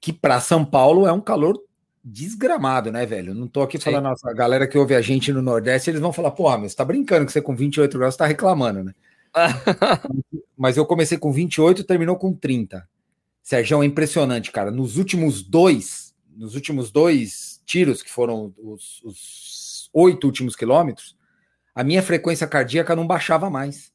[0.00, 1.60] Que para São Paulo é um calor
[2.02, 3.34] desgramado, né, velho?
[3.34, 3.84] Não tô aqui Sim.
[3.84, 6.72] falando, nossa, a galera que ouve a gente no Nordeste, eles vão falar, porra, mas
[6.72, 8.94] você tá brincando que você com 28 graus tá reclamando, né?
[10.56, 12.88] mas eu comecei com 28 e terminou com 30.
[13.42, 14.70] Sérgio, é impressionante, cara.
[14.70, 21.16] Nos últimos dois, nos últimos dois tiros, que foram os, os oito últimos quilômetros,
[21.74, 23.92] a minha frequência cardíaca não baixava mais.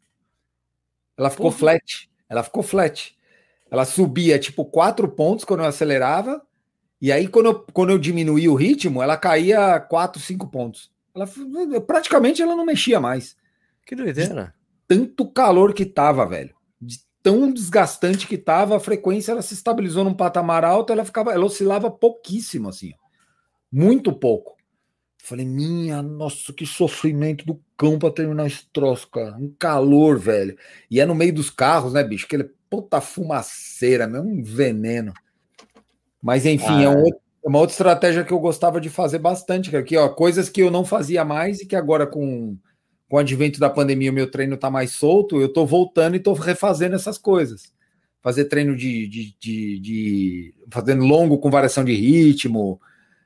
[1.18, 1.58] Ela ficou Porra.
[1.58, 2.10] flat.
[2.28, 3.16] Ela ficou flat.
[3.70, 6.42] Ela subia tipo quatro pontos quando eu acelerava,
[7.02, 10.92] e aí quando eu, quando eu diminuía o ritmo, ela caía quatro, cinco pontos.
[11.14, 11.28] Ela
[11.82, 13.36] praticamente ela não mexia mais.
[13.86, 14.54] Que doideira.
[14.88, 16.56] Tanto calor que tava, velho.
[16.80, 21.34] De tão desgastante que tava, a frequência ela se estabilizou num patamar alto, ela ficava,
[21.34, 22.94] ela oscilava pouquíssimo assim,
[23.72, 24.56] muito pouco.
[25.18, 29.36] Falei, minha, nossa, que sofrimento do cão pra terminar esse troço, cara.
[29.38, 30.56] Um calor, velho.
[30.90, 32.28] E é no meio dos carros, né, bicho?
[32.28, 35.12] Aquele puta fumaceira, mesmo um veneno.
[36.22, 38.90] Mas enfim, é ah, é, um outro, é uma outra estratégia que eu gostava de
[38.90, 39.76] fazer bastante.
[39.76, 42.56] Aqui, ó, coisas que eu não fazia mais e que agora com,
[43.10, 46.20] com o advento da pandemia o meu treino tá mais solto, eu tô voltando e
[46.20, 47.74] tô refazendo essas coisas.
[48.22, 52.82] Fazer treino de, de, de, de fazendo longo com variação de ritmo,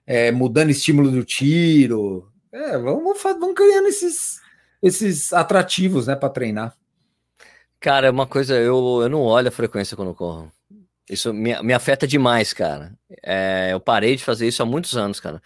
[0.05, 2.30] é, mudando estímulo do tiro.
[2.51, 4.41] É, vamos, vamos criando esses,
[4.82, 6.75] esses atrativos né, para treinar.
[7.80, 10.51] Cara, é uma coisa, eu, eu não olho a frequência quando corro.
[11.09, 12.93] Isso me, me afeta demais, cara.
[13.23, 15.41] É, eu parei de fazer isso há muitos anos, cara.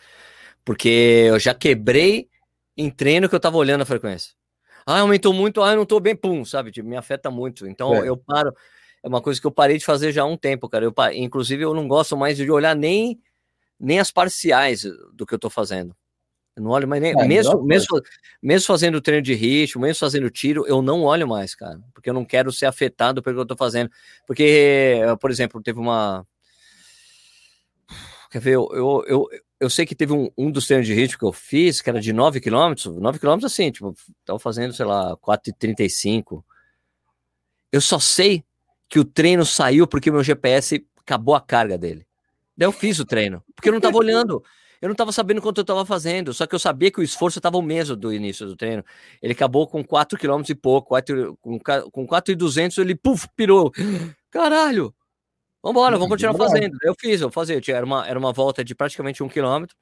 [0.65, 2.27] Porque eu já quebrei
[2.77, 4.33] em treino que eu tava olhando a frequência.
[4.85, 6.71] Ah, aumentou muito, ah, eu não tô bem, pum, sabe?
[6.71, 7.67] Tipo, me afeta muito.
[7.67, 8.07] Então é.
[8.07, 8.53] eu paro.
[9.01, 10.85] É uma coisa que eu parei de fazer já há um tempo, cara.
[10.85, 13.19] Eu, inclusive, eu não gosto mais de olhar nem
[13.79, 15.95] nem as parciais do que eu tô fazendo.
[16.55, 17.11] Eu não olho mais nem.
[17.11, 17.99] É, mesmo, mesmo,
[18.41, 21.81] mesmo fazendo treino de ritmo, mesmo fazendo tiro, eu não olho mais, cara.
[21.93, 23.89] Porque eu não quero ser afetado pelo que eu tô fazendo.
[24.27, 26.25] Porque, por exemplo, teve uma.
[28.31, 29.29] quer ver, eu, eu, eu,
[29.63, 32.01] eu sei que teve um, um dos treinos de ritmo que eu fiz, que era
[32.01, 33.95] de 9 km, 9 km assim, tipo,
[34.25, 36.43] tava fazendo, sei lá, 4,35.
[37.71, 38.43] Eu só sei
[38.89, 42.05] que o treino saiu porque o meu GPS acabou a carga dele.
[42.57, 44.43] Daí eu fiz o treino, porque eu não tava olhando.
[44.81, 47.39] Eu não tava sabendo quanto eu tava fazendo, só que eu sabia que o esforço
[47.39, 48.83] tava o mesmo do início do treino.
[49.21, 51.57] Ele acabou com 4 km e pouco, 4, com,
[51.89, 53.71] com 4,200 ele, puf, pirou.
[54.29, 54.93] Caralho!
[55.63, 56.77] Vambora, vamos continuar fazendo.
[56.83, 57.61] Eu fiz, eu fazia.
[57.69, 59.77] Era uma, era uma volta de praticamente um quilômetro.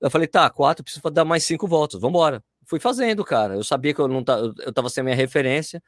[0.00, 2.42] Eu falei, tá, quatro, preciso dar mais cinco voltas, vambora.
[2.64, 3.54] Fui fazendo, cara.
[3.54, 5.82] Eu sabia que eu não tava, eu tava sem a minha referência,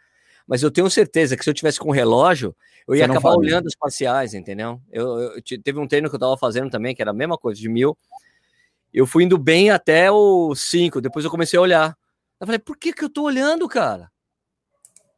[0.47, 2.57] mas eu tenho certeza que se eu tivesse com relógio,
[2.89, 4.81] eu ia acabar olhando as parciais, entendeu?
[4.91, 7.61] Eu, eu, teve um treino que eu tava fazendo também, que era a mesma coisa,
[7.61, 7.97] de mil.
[8.93, 11.97] Eu fui indo bem até o cinco, depois eu comecei a olhar.
[12.41, 14.11] Eu falei, por que que eu tô olhando, cara?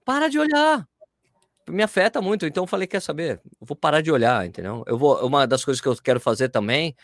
[0.04, 0.86] Para de olhar
[1.68, 2.46] me afeta muito.
[2.46, 3.40] Então eu falei, quer saber?
[3.60, 4.84] Eu vou parar de olhar, entendeu?
[4.86, 5.24] Eu vou.
[5.26, 6.94] Uma das coisas que eu quero fazer também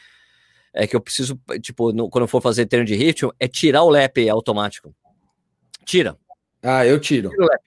[0.73, 3.83] é que eu preciso, tipo, no, quando eu for fazer treino de ritmo, é tirar
[3.83, 4.95] o lap automático.
[5.85, 6.17] Tira.
[6.63, 7.31] Ah, eu tiro.
[7.31, 7.61] Tira.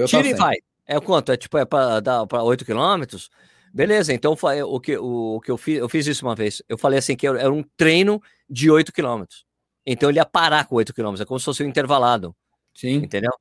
[0.00, 0.56] Tá Tira e vai.
[0.86, 1.32] É quanto?
[1.32, 3.30] É tipo, é para dar para 8 quilômetros?
[3.72, 4.36] Beleza, então
[4.66, 6.62] o que, o, o que eu fiz, eu fiz isso uma vez.
[6.68, 9.46] Eu falei assim que era um treino de 8 quilômetros.
[9.86, 12.36] Então ele ia parar com 8 quilômetros, é como se fosse um intervalado.
[12.74, 12.96] Sim.
[12.96, 13.32] Entendeu?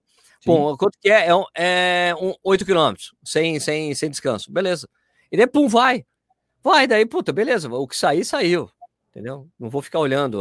[0.45, 1.27] Bom, quanto que é?
[1.27, 4.51] É, um, é um 8 quilômetros, sem, sem, sem descanso.
[4.51, 4.87] Beleza.
[5.31, 6.05] E daí, pum, vai.
[6.63, 7.69] Vai, daí, puta, beleza.
[7.69, 8.69] O que sair, saiu.
[9.09, 9.47] Entendeu?
[9.59, 10.39] Não vou ficar olhando.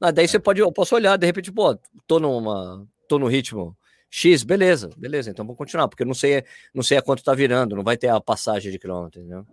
[0.00, 2.86] Ah, daí você pode, eu posso olhar, de repente, pô, tô numa.
[3.08, 3.76] tô no ritmo
[4.10, 6.42] X, beleza, beleza, então vamos continuar, porque eu não sei,
[6.74, 9.46] não sei a quanto tá virando, não vai ter a passagem de quilômetro, entendeu?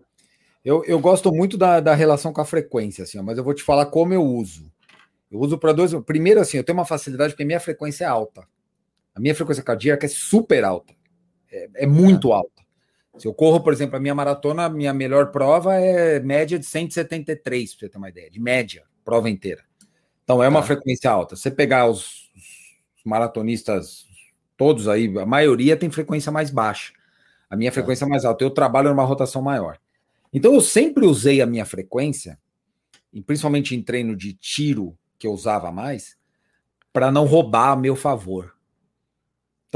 [0.64, 3.54] Eu, eu gosto muito da, da relação com a frequência, assim, ó, mas eu vou
[3.54, 4.72] te falar como eu uso.
[5.30, 5.94] Eu uso para dois.
[6.06, 8.48] Primeiro, assim, eu tenho uma facilidade porque minha frequência é alta.
[9.16, 10.94] A minha frequência cardíaca é super alta.
[11.50, 12.38] É, é muito ah.
[12.38, 12.66] alta.
[13.18, 16.66] Se eu corro, por exemplo, a minha maratona, a minha melhor prova é média de
[16.66, 19.64] 173, para você ter uma ideia, de média, prova inteira.
[20.24, 20.64] Então é uma ah.
[20.64, 21.36] frequência alta.
[21.36, 24.06] Se você pegar os, os, maratonistas
[24.58, 26.92] todos aí, a maioria tem frequência mais baixa.
[27.50, 27.76] A minha tá.
[27.76, 28.44] frequência é mais alta.
[28.44, 29.80] Eu trabalho numa rotação maior.
[30.34, 32.38] Então eu sempre usei a minha frequência,
[33.26, 36.18] principalmente em treino de tiro, que eu usava mais,
[36.92, 38.55] para não roubar a meu favor.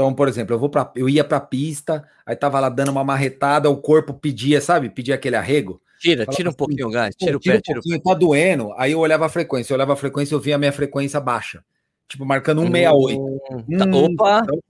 [0.00, 2.90] Então, por exemplo, eu vou para eu ia para a pista, aí tava lá dando
[2.90, 4.88] uma marretada, o corpo pedia, sabe?
[4.88, 5.78] Pedia aquele arrego.
[6.00, 8.72] Tira, tira um assim, pouquinho o gás, tira o pé, tira um pouquinho, tá doendo.
[8.78, 11.62] Aí eu olhava a frequência, eu olhava a frequência, eu via a minha frequência baixa.
[12.08, 13.20] Tipo, marcando 168.
[13.20, 14.16] Hum, tá, hum,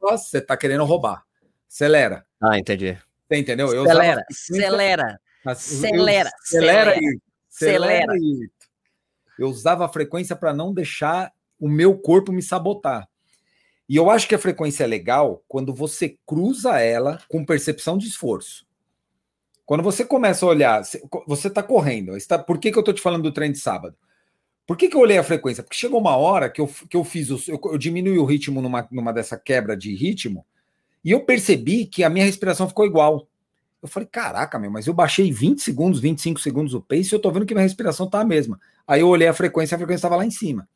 [0.01, 0.17] opa!
[0.17, 1.23] Você tá querendo roubar.
[1.71, 2.27] Acelera.
[2.43, 2.99] Ah, entendi.
[3.29, 3.73] Você entendeu?
[3.73, 6.95] Eu acelera, acelera, acelera, acelera,
[7.49, 8.13] acelera.
[9.39, 13.09] Eu usava a frequência para não deixar o meu corpo me sabotar.
[13.91, 18.07] E eu acho que a frequência é legal quando você cruza ela com percepção de
[18.07, 18.65] esforço.
[19.67, 20.81] Quando você começa a olhar,
[21.27, 22.17] você está correndo.
[22.17, 23.97] Está, por que, que eu estou te falando do treino de sábado?
[24.65, 25.65] Por que, que eu olhei a frequência?
[25.65, 28.87] Porque chegou uma hora que eu, que eu fiz, eu, eu diminui o ritmo numa,
[28.93, 30.47] numa dessa quebra de ritmo,
[31.05, 33.27] e eu percebi que a minha respiração ficou igual.
[33.83, 37.21] Eu falei, caraca, meu, mas eu baixei 20 segundos, 25 segundos o pace e eu
[37.21, 38.61] tô vendo que minha respiração tá a mesma.
[38.87, 40.69] Aí eu olhei a frequência, a frequência estava lá em cima.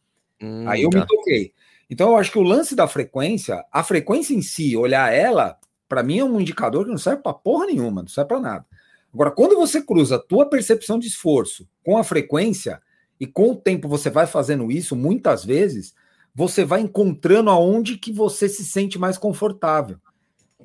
[0.43, 0.99] Hum, Aí eu tá.
[0.99, 1.53] me toquei.
[1.89, 5.59] Então eu acho que o lance da frequência, a frequência em si, olhar ela,
[5.89, 8.67] para mim é um indicador que não serve para porra nenhuma, não serve para nada.
[9.13, 12.81] Agora, quando você cruza a tua percepção de esforço com a frequência,
[13.19, 15.95] e com o tempo você vai fazendo isso, muitas vezes,
[16.35, 19.99] você vai encontrando aonde que você se sente mais confortável.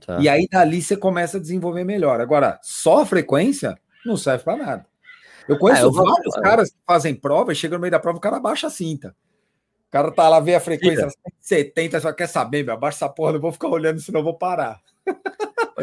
[0.06, 0.20] Tá.
[0.20, 2.22] E aí dali você começa a desenvolver melhor.
[2.22, 4.86] Agora, só a frequência não serve para nada.
[5.48, 6.44] Eu conheço ah, eu vários vou...
[6.44, 9.16] caras que fazem prova e chega no meio da prova, o cara baixa a cinta.
[9.90, 11.08] O cara tá lá, vê a frequência
[11.42, 14.36] 70, só quer saber, meu, abaixa essa porra, não vou ficar olhando, senão eu vou
[14.36, 14.80] parar.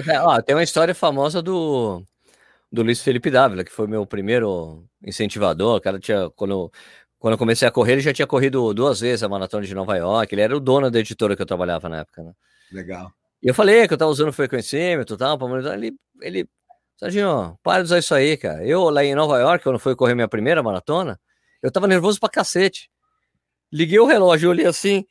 [0.07, 2.05] É, ó, tem uma história famosa do,
[2.71, 5.79] do Luiz Felipe Dávila, que foi meu primeiro incentivador.
[5.79, 6.71] O cara tinha, quando,
[7.19, 9.97] quando eu comecei a correr, ele já tinha corrido duas vezes a maratona de Nova
[9.97, 10.33] York.
[10.33, 12.33] Ele era o dono da editora que eu trabalhava na época, né?
[12.71, 13.11] Legal.
[13.43, 15.39] E eu falei que eu tava usando frequencímetro e tal,
[15.73, 16.49] ele, ele,
[16.97, 18.65] Serginho, para de usar isso aí, cara.
[18.65, 21.19] Eu lá em Nova York, quando fui correr minha primeira maratona,
[21.63, 22.89] eu tava nervoso pra cacete.
[23.73, 25.05] Liguei o relógio, olhei assim,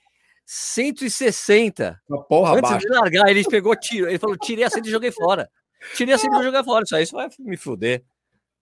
[0.46, 2.02] 160.
[2.08, 2.88] Uma porra Antes baixa.
[2.88, 4.08] de largar, ele pegou tiro.
[4.08, 5.50] Ele falou: tirei a cinta e joguei fora.
[5.96, 6.84] Tirei a cinta e joguei fora.
[6.84, 8.04] Isso aí isso vai me fuder.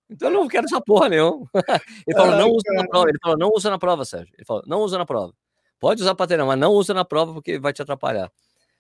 [0.10, 1.46] Então eu não quero essa porra nenhum.
[2.08, 3.10] Ele falou: não usa na prova.
[3.10, 4.34] Ele falou: não usa na prova, Sérgio.
[4.38, 5.34] Ele falou: não usa na prova.
[5.80, 8.32] Pode usar para treinar, mas não usa na prova porque vai te atrapalhar.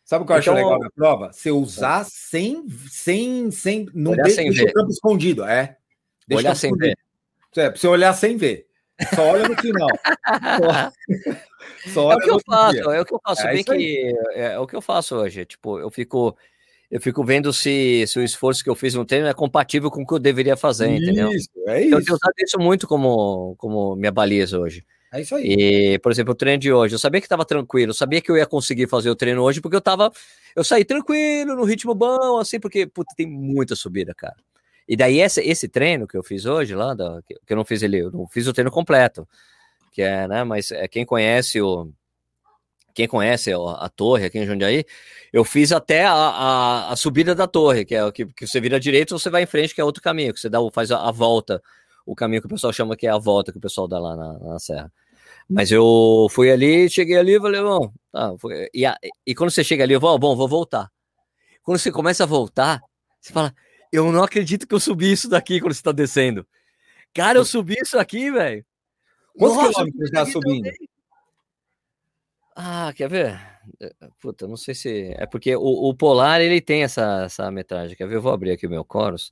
[0.05, 1.31] Sabe o que eu então, acho legal na prova?
[1.31, 5.77] Você usar sem, sem, sem, não deixa o campo escondido, é.
[6.27, 6.97] Deixa olhar sem ver.
[7.55, 8.67] É, pra você olhar sem ver.
[9.15, 9.89] Só olha no final.
[11.93, 12.81] Só, só é o que eu faço, dia.
[12.81, 13.47] é o que eu faço.
[13.47, 15.45] É bem que é, é, o que eu faço hoje.
[15.45, 16.37] Tipo, eu fico.
[16.89, 20.03] eu fico vendo se, se o esforço que eu fiz no treino é compatível com
[20.03, 21.29] o que eu deveria fazer, isso, entendeu?
[21.29, 21.49] É isso.
[21.57, 24.83] Então, eu tenho usado isso muito como, como minha baliza hoje.
[25.13, 25.45] É isso aí.
[25.45, 28.31] E, por exemplo, o treino de hoje, eu sabia que estava tranquilo, eu sabia que
[28.31, 30.11] eu ia conseguir fazer o treino hoje, porque eu tava.
[30.55, 34.35] Eu saí tranquilo, no ritmo bom, assim, porque puta, tem muita subida, cara.
[34.87, 37.99] E daí esse, esse treino que eu fiz hoje lá, que, eu não fiz ele,
[37.99, 39.27] eu não fiz o treino completo,
[39.91, 41.91] que é, né, mas é, quem conhece o
[42.93, 44.85] quem conhece a, a, torre aqui em Jundiaí,
[45.31, 48.61] eu fiz até a, a, a, subida da torre, que é o que, que você
[48.61, 51.09] vira direito, você vai em frente, que é outro caminho, que você dá, faz a,
[51.09, 51.61] volta,
[52.05, 54.15] o caminho que o pessoal chama que é a volta que o pessoal dá lá
[54.15, 54.91] na, na serra.
[55.49, 58.33] Mas eu fui ali, cheguei ali falei, bom, tá,
[58.73, 58.85] e,
[59.25, 60.91] e quando você chega ali, eu vou, bom, vou voltar.
[61.63, 62.81] Quando você começa a voltar,
[63.19, 63.53] você fala,
[63.93, 66.45] eu não acredito que eu subi isso daqui quando você está descendo.
[67.13, 68.65] Cara, eu subi isso aqui, velho.
[69.37, 70.63] Quantos Nossa, quilômetros está subindo?
[70.63, 70.89] Também.
[72.55, 73.39] Ah, quer ver?
[73.79, 75.13] É, puta, não sei se.
[75.17, 77.95] É porque o, o, Polar ele tem essa, essa metragem.
[77.95, 78.15] Quer ver?
[78.15, 79.31] Eu vou abrir aqui o meu Chorus.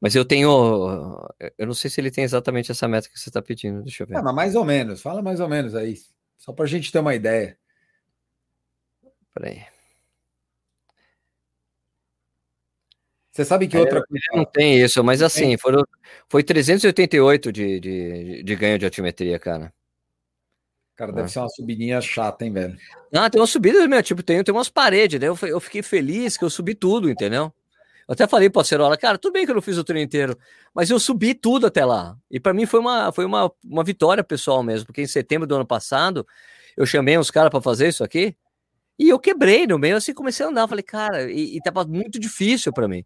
[0.00, 1.28] Mas eu tenho.
[1.58, 3.82] Eu não sei se ele tem exatamente essa meta que você está pedindo.
[3.82, 4.16] Deixa eu ver.
[4.16, 5.02] É, mas mais ou menos.
[5.02, 5.96] Fala mais ou menos aí.
[6.38, 7.58] Só para a gente ter uma ideia.
[9.34, 9.62] Peraí.
[13.40, 14.22] Você sabe que é, outra coisa.
[14.34, 15.82] Não tem isso, mas assim, foram,
[16.28, 19.72] foi 388 de, de, de ganho de altimetria, cara.
[20.94, 21.28] Cara, deve ah.
[21.28, 22.76] ser uma subidinha chata, hein, velho?
[23.14, 25.26] Ah, tem umas subidas, meu, tipo, tem, tem umas paredes, né?
[25.28, 27.50] Eu, eu fiquei feliz que eu subi tudo, entendeu?
[28.06, 30.36] Eu até falei pro Acerola, cara, tudo bem que eu não fiz o treino inteiro,
[30.74, 32.18] mas eu subi tudo até lá.
[32.30, 35.54] E para mim foi uma, foi uma, uma vitória pessoal mesmo, porque em setembro do
[35.54, 36.26] ano passado
[36.76, 38.36] eu chamei uns caras para fazer isso aqui
[38.98, 40.68] e eu quebrei no meio, assim, comecei a andar.
[40.68, 43.02] Falei, cara, e, e tava muito difícil para mim.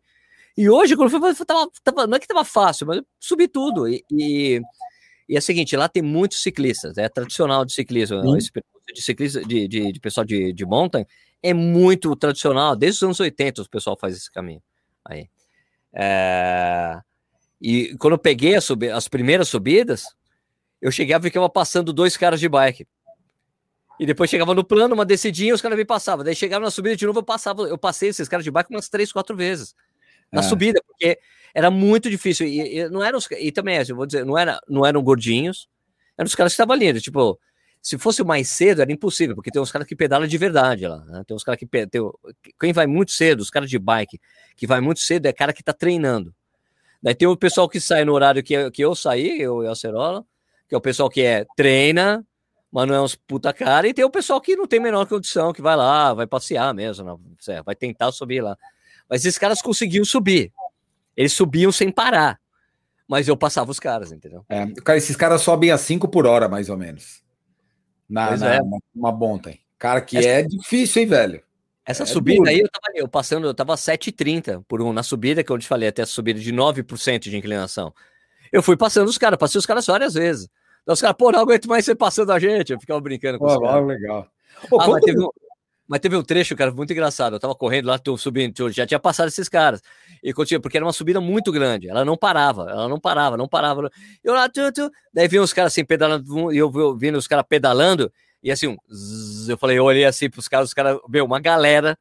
[0.56, 3.48] E hoje, quando eu fui, tava, tava, não é que tava fácil, mas eu subi
[3.48, 3.88] tudo.
[3.88, 4.60] E, e,
[5.28, 8.50] e é o seguinte, lá tem muitos ciclistas, é tradicional de ciclismo, esse
[8.94, 11.04] de ciclista, de, de, de, pessoal de, de mountain,
[11.42, 14.62] é muito tradicional, desde os anos 80 o pessoal faz esse caminho.
[15.04, 15.28] Aí.
[15.92, 17.00] É...
[17.60, 18.88] E quando eu peguei sub...
[18.90, 20.04] as primeiras subidas,
[20.80, 22.86] eu chegava e ficava passando dois caras de bike.
[23.98, 26.24] E depois chegava no plano, uma descidinha, os caras me passavam.
[26.24, 28.88] Daí chegava na subida de novo, eu passava, eu passei esses caras de bike umas
[28.88, 29.74] três, quatro vezes
[30.34, 30.42] na é.
[30.42, 31.18] subida, porque
[31.54, 32.46] era muito difícil.
[32.46, 35.68] E, e não eram os, e também, eu vou dizer, não, era, não eram gordinhos,
[36.18, 37.00] eram os caras que estavam ali.
[37.00, 37.38] Tipo,
[37.80, 41.04] se fosse mais cedo, era impossível, porque tem uns caras que pedalam de verdade lá.
[41.04, 41.22] Né?
[41.26, 41.66] Tem uns caras que.
[41.66, 42.00] Tem,
[42.60, 44.20] quem vai muito cedo, os caras de bike,
[44.56, 46.34] que vai muito cedo, é cara que tá treinando.
[47.02, 49.74] Daí tem o pessoal que sai no horário que, que eu saí, eu e a
[49.74, 50.24] Cerola,
[50.66, 52.26] que é o pessoal que é treina,
[52.72, 55.52] mas não é uns puta cara, e tem o pessoal que não tem menor condição,
[55.52, 57.20] que vai lá, vai passear mesmo, não,
[57.62, 58.56] vai tentar subir lá.
[59.14, 60.52] Mas esses caras conseguiam subir.
[61.16, 62.40] Eles subiam sem parar.
[63.06, 64.44] Mas eu passava os caras, entendeu?
[64.48, 67.22] É, esses caras sobem a 5 por hora, mais ou menos.
[68.10, 68.60] Na, na é.
[68.60, 69.56] uma, uma bonta.
[69.78, 70.28] Cara, que Essa...
[70.28, 71.42] é difícil, hein, velho?
[71.86, 72.50] Essa é subida duro.
[72.50, 75.68] aí, eu tava, eu passando, eu tava 7,30 por um, na subida, que eu te
[75.68, 77.94] falei, até a subida de 9% de inclinação.
[78.50, 80.48] Eu fui passando os caras, passei os caras várias vezes.
[80.82, 82.72] Então, os caras, pô, não aguento mais você passando a gente.
[82.72, 83.86] Eu ficava brincando com os caras.
[83.86, 84.26] legal.
[84.68, 85.24] Pô, ah, teve,
[85.86, 87.34] mas teve um trecho, cara, muito engraçado.
[87.34, 89.82] Eu tava correndo lá, tô subindo, já tinha passado esses caras.
[90.22, 91.88] E continua, porque era uma subida muito grande.
[91.88, 93.90] Ela não parava, ela não parava, não parava.
[94.22, 94.90] Eu lá, tu, tu.
[95.12, 98.10] daí vi uns caras assim pedalando, e eu vendo os caras pedalando,
[98.42, 101.40] e assim, um, zzz, eu falei, eu olhei assim pros caras, os caras, meu, uma
[101.40, 101.98] galera,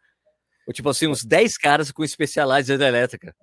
[0.73, 3.35] tipo assim, uns 10 caras com Specialized elétrica,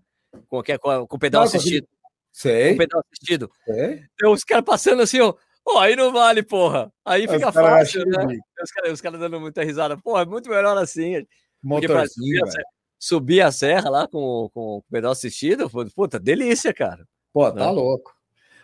[0.49, 1.87] com, com, com pedal assistido.
[2.33, 2.73] Sei.
[2.73, 3.51] Com pedal assistido.
[3.67, 4.05] Sei.
[4.15, 5.35] Então, os caras passando assim, ó.
[5.71, 6.93] Pô, aí não vale, porra.
[7.05, 8.39] Aí fica fácil, né?
[8.61, 9.97] Os caras cara dando muita risada.
[9.97, 11.25] Pô, é muito melhor assim.
[11.63, 12.65] Motorzinho, subir, a,
[12.99, 17.07] subir a serra lá com, com o pedal assistido, puta, delícia, cara.
[17.33, 17.71] Pô, tá né?
[17.71, 18.13] louco.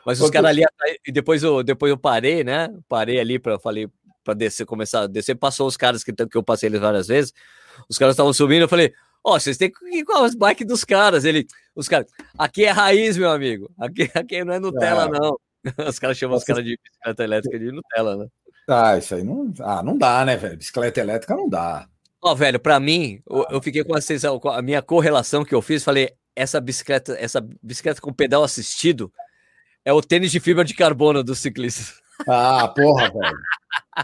[0.05, 0.65] Mas os caras ali,
[1.07, 2.75] e depois eu, depois eu parei, né?
[2.89, 3.89] Parei ali para falei
[4.25, 5.37] para descer, começar a descer.
[5.37, 7.33] Passou os caras que, que eu passei eles várias vezes.
[7.89, 8.93] Os caras estavam subindo, eu falei,
[9.23, 11.25] ó, oh, vocês têm que ir com as bikes dos caras.
[11.25, 13.71] Ele, os caras, aqui é raiz, meu amigo.
[13.79, 15.09] Aqui, aqui não é Nutella, é.
[15.09, 15.39] não.
[15.89, 16.45] Os caras chamam Nossa.
[16.45, 18.27] os caras de bicicleta elétrica de Nutella, né?
[18.69, 19.53] Ah, isso aí não.
[19.61, 20.57] Ah, não dá, né, velho?
[20.57, 21.89] Bicicleta elétrica não dá.
[22.23, 25.55] Ó, oh, velho, para mim, eu, eu fiquei com a, sensação, a minha correlação que
[25.55, 29.13] eu fiz, falei, essa bicicleta, essa bicicleta com pedal assistido
[29.85, 31.95] é o tênis de fibra de carbono dos ciclistas.
[32.29, 33.39] Ah, porra, velho.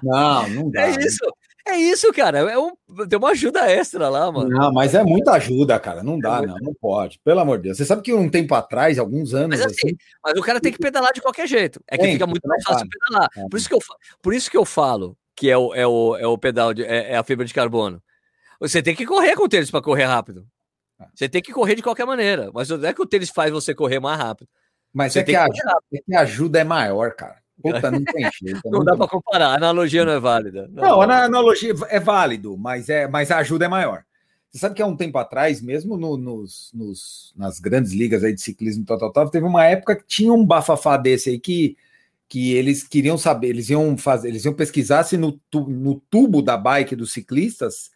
[0.03, 0.83] Não, não dá.
[0.83, 1.25] É isso.
[1.73, 2.39] É isso, cara.
[2.39, 2.73] É um,
[3.09, 4.51] tem uma ajuda extra lá, mano.
[4.51, 6.03] Não, mas é muita ajuda, cara.
[6.03, 6.57] Não dá, é não.
[6.61, 7.19] Não pode.
[7.25, 7.79] Pelo amor de Deus.
[7.79, 9.59] Você sabe que um tempo atrás, alguns anos.
[9.59, 11.81] Mas, assim, assim mas o cara tem que pedalar de qualquer jeito.
[11.89, 13.29] É que tem, fica muito mais fácil pedalar.
[13.37, 13.49] É.
[13.49, 13.79] Por, isso que eu,
[14.21, 17.13] por isso que eu falo que é o, é o, é o pedal, de, é,
[17.13, 18.03] é a fibra de carbono.
[18.61, 20.47] Você tem que correr com o tênis para correr rápido.
[21.01, 21.07] É.
[21.15, 22.51] Você tem que correr de qualquer maneira.
[22.53, 24.49] Mas não é que o tênis faz você correr mais rápido.
[24.93, 27.42] Mas é que, a, é que a ajuda é maior, cara.
[27.61, 28.61] Puta, não tem jeito.
[28.65, 30.69] Não dá para comparar, a analogia não é válida.
[30.73, 34.05] Não, não, a analogia é válido, mas, é, mas a ajuda é maior.
[34.51, 38.35] Você sabe que há um tempo atrás, mesmo no, nos, nos, nas grandes ligas aí
[38.35, 41.77] de ciclismo tal, tal, tal, teve uma época que tinha um bafafá desse aí que,
[42.29, 46.57] que eles queriam saber, eles iam fazer, eles iam pesquisar se no, no tubo da
[46.57, 47.91] bike dos ciclistas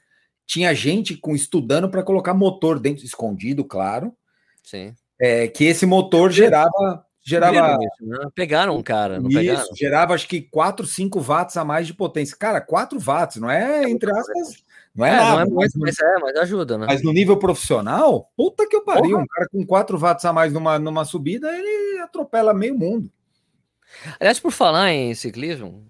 [0.47, 4.15] tinha gente com estudando para colocar motor dentro, escondido, claro.
[4.63, 4.95] Sim.
[5.19, 8.19] É, que esse motor gerava gerava né?
[8.35, 9.75] pegaram um cara, não isso, pegaram?
[9.75, 12.37] gerava acho que 4, 5 watts a mais de potência.
[12.37, 14.65] Cara, 4 watts, não é, é entre aspas,
[14.95, 16.87] não é, é nada, não é muito, mas, é, mas ajuda, né?
[16.87, 19.23] Mas no nível profissional, puta que eu pariu, Porra.
[19.23, 23.11] um cara com 4 watts a mais numa, numa subida, ele atropela meio mundo.
[24.21, 25.85] Aliás, por falar em ciclismo,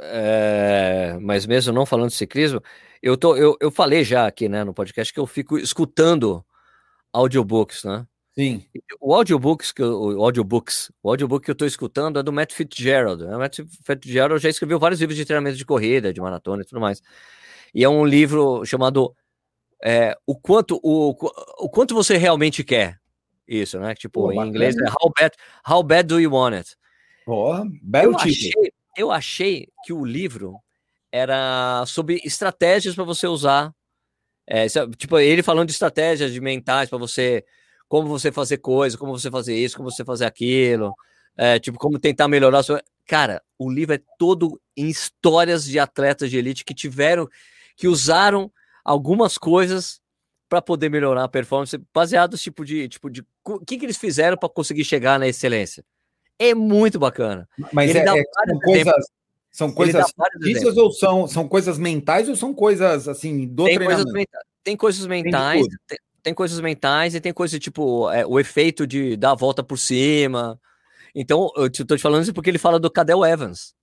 [0.00, 2.62] é, mas mesmo não falando de ciclismo,
[3.02, 6.44] eu, tô, eu, eu falei já aqui né, no podcast que eu fico escutando
[7.12, 8.06] audiobooks, né?
[8.34, 8.64] Sim.
[9.00, 12.52] O audiobooks que eu, o audiobooks, o audiobook que eu estou escutando é do Matt
[12.52, 13.22] Fitzgerald.
[13.24, 13.36] Né?
[13.36, 16.80] O Matt Fitzgerald já escreveu vários livros de treinamento de corrida, de maratona e tudo
[16.80, 17.02] mais.
[17.74, 19.14] E é um livro chamado
[19.84, 21.10] é, o quanto o,
[21.58, 22.98] o quanto você realmente quer
[23.46, 23.94] isso, né?
[23.94, 25.36] Tipo, em inglês é How Bad,
[25.68, 26.76] How Bad Do You Want It?
[27.26, 28.52] Porra, belo eu Achei,
[28.96, 30.58] eu achei que o livro
[31.10, 33.74] era sobre estratégias para você usar.
[34.46, 34.66] É,
[34.96, 37.44] tipo, ele falando de estratégias de mentais para você
[37.92, 40.94] como você fazer coisa, como você fazer isso, como você fazer aquilo,
[41.36, 42.82] é, tipo, como tentar melhorar sua.
[43.06, 47.28] Cara, o livro é todo em histórias de atletas de elite que tiveram,
[47.76, 48.50] que usaram
[48.82, 50.00] algumas coisas
[50.48, 54.38] para poder melhorar a performance, baseados tipo de tipo de o que, que eles fizeram
[54.38, 55.84] para conseguir chegar na excelência.
[56.38, 57.46] É muito bacana.
[57.74, 59.06] Mas Ele é, é são coisas,
[59.50, 60.06] são coisas
[60.42, 64.04] físicas ou são, são coisas mentais ou são coisas assim do tem treinamento?
[64.04, 68.38] Coisas mentais, tem coisas mentais, tem, tem coisas mentais e tem coisas tipo é, o
[68.38, 70.58] efeito de dar a volta por cima.
[71.14, 73.74] Então, eu tô te falando isso porque ele fala do Cadel Evans.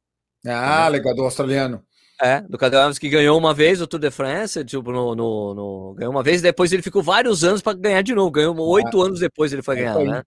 [0.46, 0.90] Ah, né?
[0.90, 1.84] legal, do australiano.
[2.22, 5.54] É, do Cadel Evans que ganhou uma vez o Tour de France, tipo, no, no,
[5.54, 9.02] no ganhou uma vez, depois ele ficou vários anos para ganhar de novo, ganhou oito
[9.02, 10.24] ah, anos depois ele foi é ganhar, né?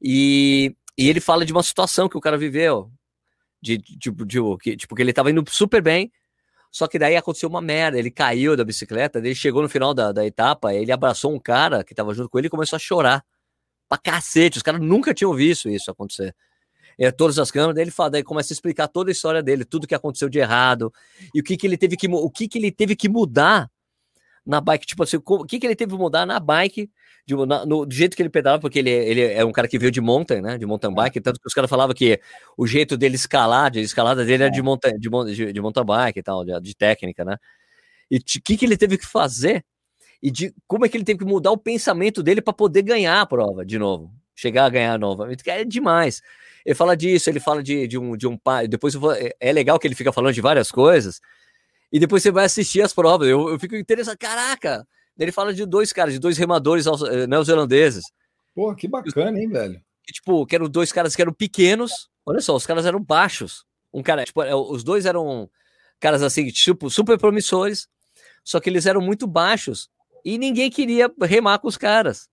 [0.00, 2.90] E, e ele fala de uma situação que o cara viveu,
[3.60, 6.10] de, tipo, de, de, tipo, que ele tava indo super bem,
[6.70, 7.98] só que daí aconteceu uma merda.
[7.98, 11.82] Ele caiu da bicicleta, ele chegou no final da, da etapa, ele abraçou um cara
[11.82, 13.24] que tava junto com ele e começou a chorar.
[13.88, 16.34] Pra cacete, os caras nunca tinham visto isso acontecer.
[16.98, 19.64] É, todas as câmeras, daí ele fala, daí começa a explicar toda a história dele,
[19.64, 20.92] tudo que aconteceu de errado,
[21.32, 23.70] e o que, que ele teve que o que, que ele teve que mudar
[24.48, 26.90] na bike, tipo assim, o que, que ele teve que mudar na bike
[27.26, 29.78] de, na, no, do jeito que ele pedalava, porque ele, ele é um cara que
[29.78, 30.56] veio de mountain, né?
[30.56, 32.18] De mountain bike, tanto que os caras falavam que
[32.56, 36.18] o jeito dele escalar, de escalada dele era de, monta, de, de, de mountain bike
[36.20, 37.36] e tal, de, de técnica, né?
[38.10, 39.62] E o que, que ele teve que fazer
[40.22, 43.20] e de como é que ele teve que mudar o pensamento dele para poder ganhar
[43.20, 46.22] a prova de novo, chegar a ganhar novamente, é demais.
[46.64, 48.66] Ele fala disso, ele fala de, de um de um pai.
[48.66, 51.20] Depois vou, é, é legal que ele fica falando de várias coisas.
[51.92, 53.28] E depois você vai assistir as provas.
[53.28, 54.18] Eu, eu fico interessado.
[54.18, 54.86] Caraca,
[55.18, 58.04] ele fala de dois caras, de dois remadores eh, neozelandeses.
[58.54, 59.80] Pô, que bacana, hein, velho?
[60.04, 62.08] Que, tipo, que eram dois caras que eram pequenos.
[62.26, 63.64] Olha só, os caras eram baixos.
[63.92, 65.48] Um cara, tipo, é, os dois eram
[65.98, 67.88] caras assim, tipo, super promissores,
[68.44, 69.88] só que eles eram muito baixos
[70.24, 72.28] e ninguém queria remar com os caras.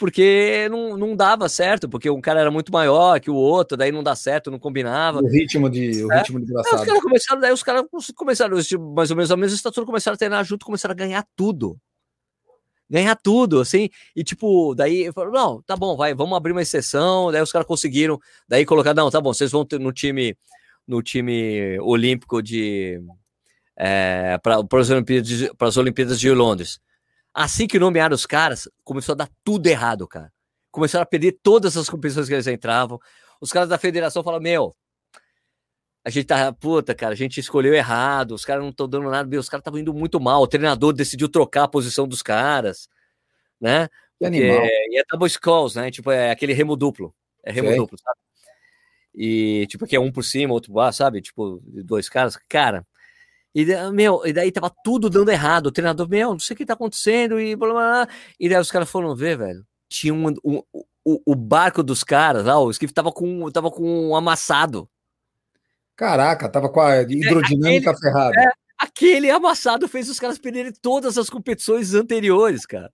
[0.00, 3.92] Porque não, não dava certo, porque um cara era muito maior que o outro, daí
[3.92, 5.20] não dá certo, não combinava.
[5.20, 6.16] O ritmo de, o é.
[6.16, 6.80] ritmo de engraçado.
[6.80, 7.84] os caras começaram, daí os caras
[8.16, 8.56] começaram,
[8.94, 11.78] mais ou menos a mesma estatura, começaram a treinar junto, começaram a ganhar tudo
[12.88, 16.62] ganhar tudo, assim, e tipo, daí eu falo, não, tá bom, vai, vamos abrir uma
[16.62, 20.36] exceção, daí os caras conseguiram, daí colocar, não, tá bom, vocês vão ter no time,
[20.88, 23.00] no time olímpico de,
[23.78, 26.80] é, para as Olimpíadas, Olimpíadas de Londres.
[27.32, 30.32] Assim que nomearam os caras, começou a dar tudo errado, cara.
[30.70, 32.98] Começaram a perder todas as competições que eles entravam.
[33.40, 34.74] Os caras da federação falaram, meu,
[36.04, 39.38] a gente tá, puta, cara, a gente escolheu errado, os caras não estão dando nada,
[39.38, 42.88] os caras estavam indo muito mal, o treinador decidiu trocar a posição dos caras,
[43.60, 43.88] né?
[44.18, 44.64] Que animal.
[44.64, 45.90] e é double sculls, né?
[45.90, 47.76] Tipo, é aquele remo duplo, é remo Sei.
[47.76, 48.18] duplo, sabe?
[49.14, 51.20] E, tipo, que é um por cima, outro lá, sabe?
[51.20, 52.86] Tipo, dois caras, cara.
[53.54, 56.66] E, meu, e daí tava tudo dando errado, o treinador, meu, não sei o que
[56.66, 58.14] tá acontecendo, e blá, blá, blá.
[58.38, 60.62] E daí os caras foram ver, velho, tinha um, um
[61.04, 64.88] o, o barco dos caras lá, o Skiff tava com, tava com um amassado,
[66.00, 68.40] Caraca, tava com a é, hidrodinâmica aquele, ferrada.
[68.40, 72.90] É, aquele amassado fez os caras perderem todas as competições anteriores, cara.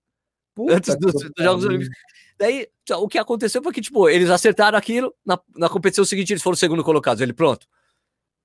[0.53, 1.97] Puta antes dos, dos Jogos Olímpicos.
[2.37, 2.67] Daí,
[2.99, 6.57] o que aconteceu foi que, tipo, eles acertaram aquilo, na, na competição seguinte eles foram
[6.57, 7.21] segundo colocados.
[7.21, 7.69] Ele, pronto,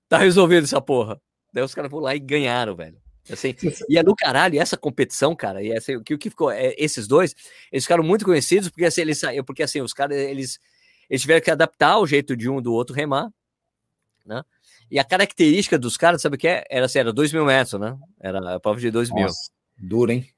[0.08, 1.20] tá resolvido essa porra.
[1.52, 2.98] Daí os caras foram lá e ganharam, velho.
[3.30, 3.56] Assim,
[3.90, 7.36] e é do caralho, essa competição, cara, e essa, o que, ficou, é, esses dois,
[7.72, 10.60] eles ficaram muito conhecidos porque assim, eles porque assim, os caras, eles,
[11.10, 13.32] eles tiveram que adaptar o jeito de um do outro remar,
[14.26, 14.44] né?
[14.90, 16.66] E a característica dos caras, sabe o que é?
[16.70, 17.98] Era assim, era 2 mil metros, né?
[18.20, 19.28] Era a prova de 2 mil.
[19.78, 20.30] Duro, hein?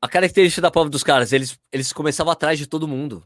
[0.00, 3.24] a característica da prova dos caras, eles, eles começavam atrás de todo mundo.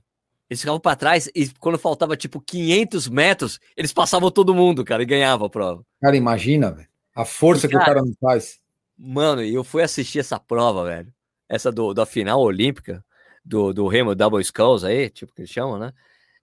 [0.49, 5.03] Eles ficavam para trás e quando faltava tipo 500 metros, eles passavam todo mundo, cara,
[5.03, 5.85] e ganhavam a prova.
[6.01, 6.89] Cara, imagina, velho.
[7.15, 8.59] A força e, que o cara não faz.
[8.99, 11.13] Mano, e eu fui assistir essa prova, velho.
[11.49, 13.05] Essa do, da final olímpica,
[13.45, 15.93] do, do Remo Double Skulls aí, tipo que eles chamam, né?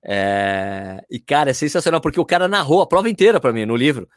[0.04, 1.04] É...
[1.10, 4.08] E, cara, é sensacional, porque o cara narrou a prova inteira para mim no livro.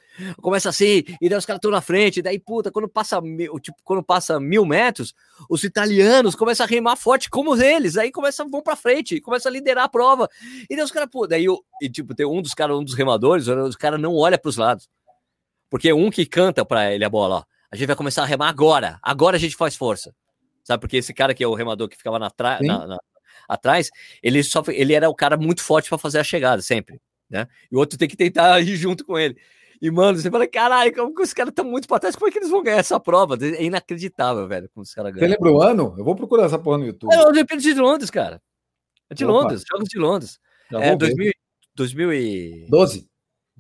[0.41, 3.59] Começa assim, e daí os caras estão na frente, e daí, puta, quando passa, mil,
[3.59, 5.15] tipo, quando passa mil metros,
[5.49, 9.53] os italianos começam a remar forte como eles, aí começam, vão pra frente, começam a
[9.53, 10.29] liderar a prova.
[10.69, 11.47] E daí os caras, pô, daí,
[11.81, 14.89] e, tipo, tem um dos caras, um dos remadores, os caras não olha pros lados.
[15.73, 18.51] Porque um que canta pra ele a bola, ó, a gente vai começar a remar
[18.51, 20.15] agora, agora a gente faz força.
[20.63, 22.99] Sabe, porque esse cara que é o remador que ficava na, na, na
[23.49, 23.89] atrás,
[24.23, 27.49] ele só ele era o cara muito forte para fazer a chegada, sempre, né?
[27.71, 29.35] E o outro tem que tentar ir junto com ele.
[29.81, 32.31] E, mano, você fala, caralho, como que os caras estão muito para trás, como é
[32.31, 33.39] que eles vão ganhar essa prova?
[33.41, 35.27] É inacreditável, velho, como os caras ganham.
[35.27, 35.95] Você lembra o ano?
[35.97, 37.15] Eu vou procurar essa porra no YouTube.
[37.15, 38.43] É o Olimpíada de Londres, cara.
[39.09, 39.33] É de Opa.
[39.33, 40.39] Londres, Jogos de Londres.
[40.71, 41.33] é 2000,
[41.75, 43.11] 2012.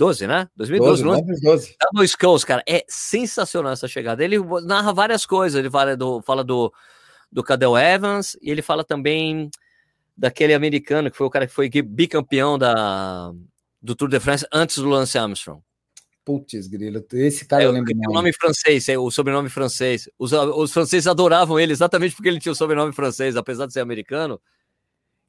[0.03, 0.48] 12, né?
[0.57, 1.76] 2012, 12, 2012.
[1.80, 4.24] Double Skulls, cara, é sensacional essa chegada.
[4.24, 6.72] Ele narra várias coisas, ele fala do, fala do,
[7.30, 9.48] do Cadel Evans, e ele fala também
[10.16, 13.32] daquele americano que foi o cara que foi bicampeão da,
[13.80, 15.62] do Tour de France antes do Lance Armstrong.
[16.24, 17.92] Putz, grilo, esse cara é, eu lembro.
[18.09, 20.09] O nome francês, é o sobrenome francês.
[20.18, 23.80] Os, os franceses adoravam ele exatamente porque ele tinha o sobrenome francês, apesar de ser
[23.80, 24.40] americano,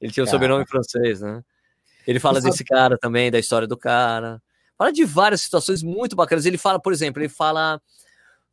[0.01, 1.43] ele tinha o sobrenome francês, né?
[2.07, 4.41] Ele fala desse cara também, da história do cara.
[4.77, 6.45] Fala de várias situações muito bacanas.
[6.45, 7.81] Ele fala, por exemplo, ele fala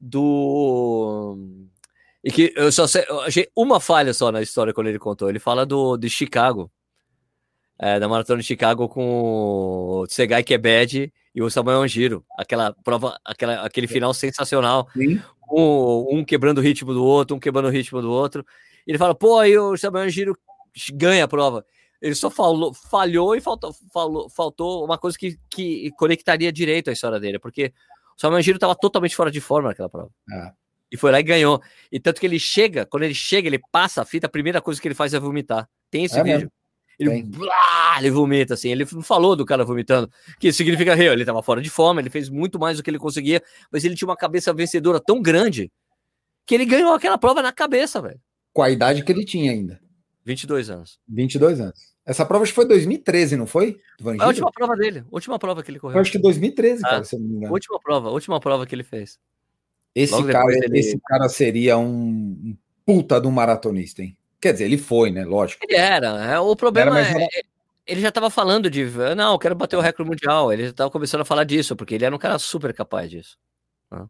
[0.01, 1.37] do
[2.23, 5.29] e que eu só sei, eu achei uma falha só na história quando ele contou.
[5.29, 6.71] Ele fala do de Chicago,
[7.79, 12.25] é, da maratona de Chicago com o Tsegai Kebed e o Samuel Angiro.
[12.37, 14.87] Aquela prova, aquela, aquele final sensacional.
[15.51, 18.45] Um, um, quebrando o ritmo do outro, um quebrando o ritmo do outro.
[18.87, 20.37] E ele fala, pô, aí o Samuel Angiro
[20.93, 21.65] ganha a prova.
[22.01, 26.93] Ele só falou, falhou e faltou, falou, faltou uma coisa que, que conectaria direito a
[26.93, 27.73] história dele, porque
[28.17, 30.11] o Samuel Angiro estava totalmente fora de forma naquela prova.
[30.33, 30.53] É.
[30.91, 31.63] E foi lá e ganhou.
[31.93, 34.81] E tanto que ele chega, quando ele chega, ele passa a fita, a primeira coisa
[34.81, 35.69] que ele faz é vomitar.
[35.91, 36.39] Tem esse é vídeo.
[36.39, 36.53] Mesmo.
[36.99, 38.71] Ele, blá, ele vomita, assim.
[38.71, 41.15] Ele falou do cara vomitando, que significa real.
[41.15, 43.95] Ele estava fora de forma, ele fez muito mais do que ele conseguia, mas ele
[43.95, 45.73] tinha uma cabeça vencedora tão grande
[46.45, 48.21] que ele ganhou aquela prova na cabeça, velho.
[48.53, 49.81] Com a idade que ele tinha ainda.
[50.27, 51.01] 22 anos.
[51.09, 51.90] 22 anos.
[52.05, 53.81] Essa prova acho que foi 2013, não foi?
[54.19, 55.97] A última prova dele, última prova que ele correu.
[55.97, 57.53] Eu acho que 2013, ah, cara, se eu não me engano.
[57.53, 59.19] Última prova, última prova que ele fez.
[59.95, 60.79] Esse, cara, ele...
[60.79, 64.17] esse cara seria um puta do maratonista, hein?
[64.41, 65.25] Quer dizer, ele foi, né?
[65.25, 65.65] Lógico.
[65.69, 66.09] Ele era.
[66.25, 67.29] É, o problema era, é.
[67.87, 68.85] Ele já estava falando de.
[69.17, 70.53] Não, quero bater o recorde mundial.
[70.53, 73.37] Ele já estava começando a falar disso, porque ele era um cara super capaz disso.
[73.91, 74.07] Né?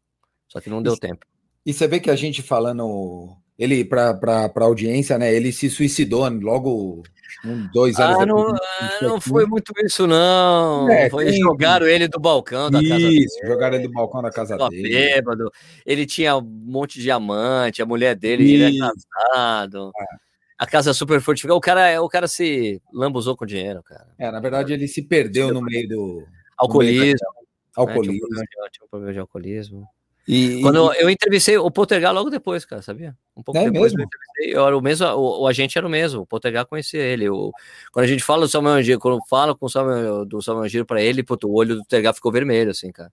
[0.49, 1.27] Só que não deu tempo.
[1.65, 4.19] E você vê que a gente falando ele para
[4.55, 5.35] a audiência, né?
[5.35, 7.03] Ele se suicidou logo
[7.45, 8.19] um, dois anos.
[8.21, 10.89] Ah, não, ah, não foi muito isso, não.
[10.91, 11.41] É, foi, tem...
[11.41, 13.27] Jogaram ele do balcão da isso, casa dele.
[13.45, 14.89] jogaram ele do balcão da casa dele.
[14.89, 15.51] Bêbado.
[15.85, 19.91] Ele tinha um monte de diamante, a mulher dele, ele é casado.
[19.99, 20.05] É.
[20.59, 21.57] A casa super fortificada.
[21.57, 24.07] O cara, o cara se lambuzou com dinheiro, cara.
[24.19, 26.27] É, na verdade, ele se perdeu no meio do.
[26.59, 26.99] Alcoolismo.
[26.99, 27.27] No meio da...
[27.77, 28.27] Alcoolismo.
[28.27, 29.89] É, tinha, um problema de alcoolismo.
[30.29, 33.17] E, Quando eu entrevistei o Poltergar logo depois, cara, sabia?
[33.37, 34.09] Um pouco é depois mesmo?
[34.39, 37.29] eu eu era o mesmo, o, o, agente era o mesmo, o Poltergar conhecia ele.
[37.29, 37.51] O,
[37.93, 40.87] quando a gente fala do Samuel Angiro, quando fala com o Samuel, do Samuel Angiro
[40.87, 43.13] pra ele, o olho do Poltergar ficou vermelho, assim, cara.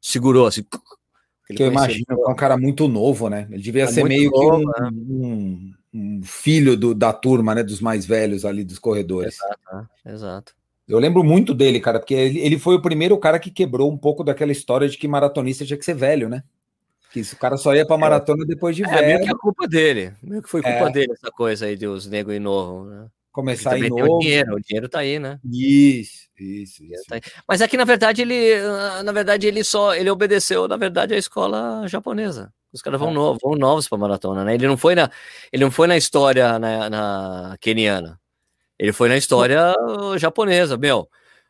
[0.00, 0.64] Segurou, assim.
[1.54, 3.48] Que eu imagino que é um cara muito novo, né?
[3.50, 4.90] Ele devia é ser meio novo, que um, né?
[4.92, 7.62] um, um, filho do, da turma, né?
[7.62, 9.34] Dos mais velhos ali dos corredores.
[9.34, 9.86] Exato, né?
[10.06, 10.59] exato.
[10.90, 13.96] Eu lembro muito dele, cara, porque ele, ele foi o primeiro cara que quebrou um
[13.96, 16.42] pouco daquela história de que maratonista tinha que ser velho, né?
[17.12, 17.98] Que isso, o cara só ia pra é.
[17.98, 19.06] maratona depois de é, velho.
[19.06, 20.12] meio que é culpa dele.
[20.20, 20.92] Meio que foi culpa é.
[20.92, 23.06] dele essa coisa aí de os negros ir novo, né?
[23.30, 24.16] Começar em novo.
[24.16, 25.38] O dinheiro, o dinheiro tá aí, né?
[25.44, 27.04] Isso, isso, isso.
[27.08, 30.76] Tá Mas é que, na verdade, ele, ah, na verdade, ele só, ele obedeceu, na
[30.76, 32.52] verdade, a escola japonesa.
[32.72, 33.14] Os caras vão, é.
[33.14, 34.54] no, vão novos para maratona, né?
[34.54, 35.08] Ele não foi na,
[35.52, 38.19] ele não foi na história na, na keniana.
[38.80, 39.74] Ele foi na história
[40.16, 41.06] japonesa, meu.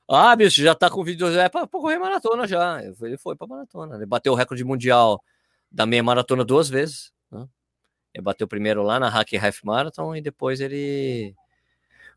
[0.08, 2.82] Ah, bicho, já tá com vídeo é para correr maratona já.
[2.82, 3.94] Ele foi para maratona.
[3.94, 5.22] Ele bateu o recorde mundial
[5.70, 7.12] da meia maratona duas vezes.
[7.30, 7.46] Né?
[8.12, 11.32] Ele bateu primeiro lá na Hack Half Marathon e depois ele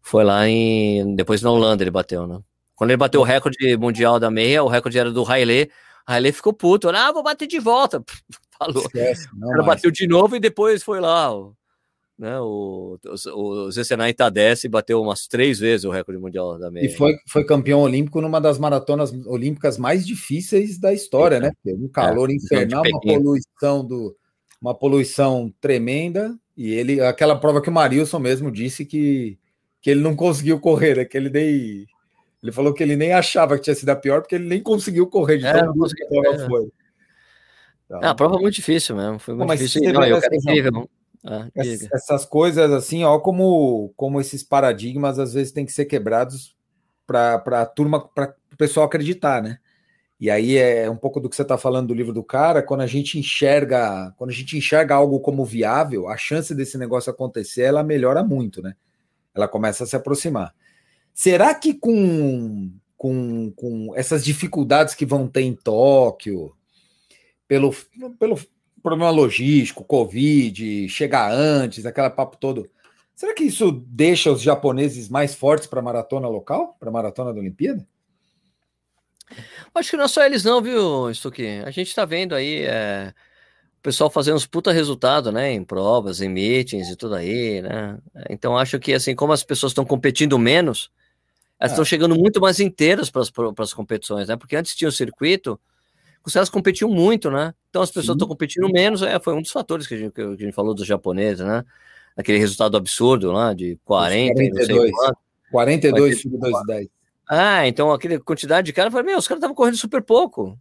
[0.02, 1.16] foi lá em.
[1.16, 2.40] Depois na Holanda ele bateu, né?
[2.76, 5.72] Quando ele bateu o recorde mundial da meia, o recorde era do Haile.
[6.08, 6.90] Haile ficou puto.
[6.90, 8.04] Ah, vou bater de volta.
[8.58, 8.82] Falou.
[8.82, 11.32] Esquece, não, bateu de novo e depois foi lá
[12.18, 12.40] né?
[12.40, 16.86] O, o, o Zecenay Tadesse bateu umas três vezes o recorde mundial da meia.
[16.86, 21.52] E foi, foi campeão olímpico numa das maratonas olímpicas mais difíceis da história, é, né?
[21.66, 24.16] Um calor é, infernal, uma poluição do
[24.64, 29.38] uma poluição tremenda E ele, aquela prova que o Marilson mesmo disse que,
[29.82, 31.86] que ele não conseguiu correr, é que ele nem.
[32.42, 35.08] Ele falou que ele nem achava que tinha sido a pior, porque ele nem conseguiu
[35.08, 36.70] correr de é, tão duro que a prova foi.
[37.86, 39.20] Então, ah, a prova muito difícil mesmo.
[39.20, 39.94] Foi muito difícil.
[39.94, 40.90] Não, eu quero incrível.
[41.26, 46.56] Ah, essas coisas assim, ó, como, como esses paradigmas às vezes têm que ser quebrados
[47.08, 49.60] para a turma, para o pessoal acreditar, né?
[50.20, 52.82] E aí é um pouco do que você está falando do livro do cara, quando
[52.82, 57.64] a gente enxerga, quando a gente enxerga algo como viável, a chance desse negócio acontecer,
[57.64, 58.76] ela melhora muito, né?
[59.36, 60.54] Ela começa a se aproximar.
[61.14, 66.56] Será que com, com, com essas dificuldades que vão ter em Tóquio,
[67.48, 67.76] pelo,
[68.18, 68.40] pelo
[68.84, 72.70] problema logístico, Covid, chegar antes, aquele papo todo,
[73.16, 77.34] será que isso deixa os japoneses mais fortes para a maratona local, para a maratona
[77.34, 77.88] da Olimpíada?
[79.74, 81.62] Acho que não é só eles não, viu, Stuque?
[81.66, 83.14] A gente está vendo aí é,
[83.80, 87.98] o pessoal fazendo uns puta resultado, né, em provas, em meetings e tudo aí, né?
[88.30, 90.92] Então acho que, assim, como as pessoas estão competindo menos,
[91.60, 91.88] elas estão é.
[91.88, 93.24] chegando muito mais inteiras para
[93.60, 94.36] as competições, né?
[94.36, 95.60] Porque antes tinha o circuito,
[96.26, 97.54] os caras competiam muito, né?
[97.70, 100.22] Então as pessoas estão competindo menos, é, foi um dos fatores que a gente, que
[100.22, 101.64] a gente falou dos japoneses, né?
[102.16, 105.18] Aquele resultado absurdo lá de 40, 42, não sei quanto.
[105.52, 106.88] 42, 42 10.
[107.28, 110.58] Ah, então aquela quantidade de cara, eu falei, meu, os caras estavam correndo super pouco.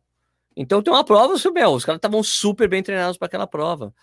[0.57, 3.95] Então tem uma prova, meu, os caras estavam super bem treinados para aquela prova.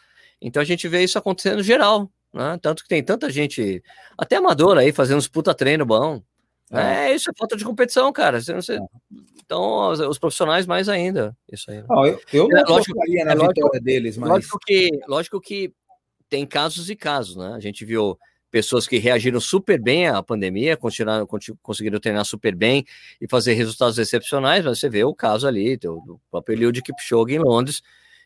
[0.41, 2.57] Então a gente vê isso acontecendo geral, né?
[2.61, 3.83] Tanto que tem tanta gente,
[4.17, 6.21] até amadora aí, fazendo uns puta treino bom.
[6.71, 8.41] É, é isso é falta de competição, cara.
[8.41, 8.75] Você, você...
[8.75, 8.79] É.
[9.49, 11.35] Então, os, os, profissionais mais ainda.
[11.51, 11.77] Isso aí.
[11.77, 11.85] Né?
[11.89, 14.29] Não, eu, eu não é, lógico, na é, lógico, deles, mas.
[14.29, 15.73] Lógico que, lógico que
[16.29, 17.53] tem casos e casos, né?
[17.55, 18.15] A gente viu
[18.51, 21.27] pessoas que reagiram super bem à pandemia, continuaram,
[21.63, 22.85] conseguiram treinar super bem
[23.19, 27.33] e fazer resultados excepcionais, mas você vê o caso ali do, do próprio Eliud Kipchoge
[27.33, 27.81] em Londres,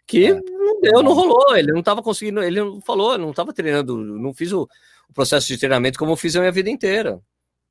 [0.05, 0.33] que é.
[0.33, 4.33] não deu, não rolou, ele não estava conseguindo, ele não falou, não estava treinando, não
[4.33, 4.67] fiz o,
[5.09, 7.21] o, processo de treinamento como eu fiz a minha vida inteira,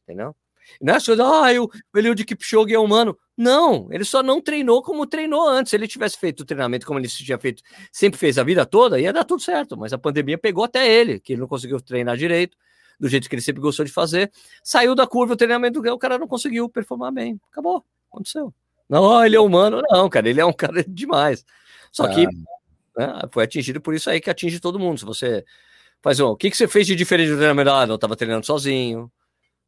[0.04, 0.34] entendeu?
[0.80, 3.16] Não é só, ah, o Eliud Kipchoge é humano.
[3.36, 5.70] Não, ele só não treinou como treinou antes.
[5.70, 9.00] Se ele tivesse feito o treinamento como ele tinha feito, sempre fez a vida toda,
[9.00, 9.76] ia dar tudo certo.
[9.76, 12.56] Mas a pandemia pegou até ele, que ele não conseguiu treinar direito,
[12.98, 14.30] do jeito que ele sempre gostou de fazer.
[14.62, 17.40] Saiu da curva o treinamento, o cara não conseguiu performar bem.
[17.50, 18.52] Acabou, aconteceu.
[18.88, 21.44] Não, ele é humano, não, cara, ele é um cara demais.
[21.90, 24.98] Só que né, foi atingido por isso aí que atinge todo mundo.
[24.98, 25.44] Se você
[26.02, 27.70] faz um, o que, que você fez de diferente do treinamento?
[27.70, 29.10] Ah, não estava treinando sozinho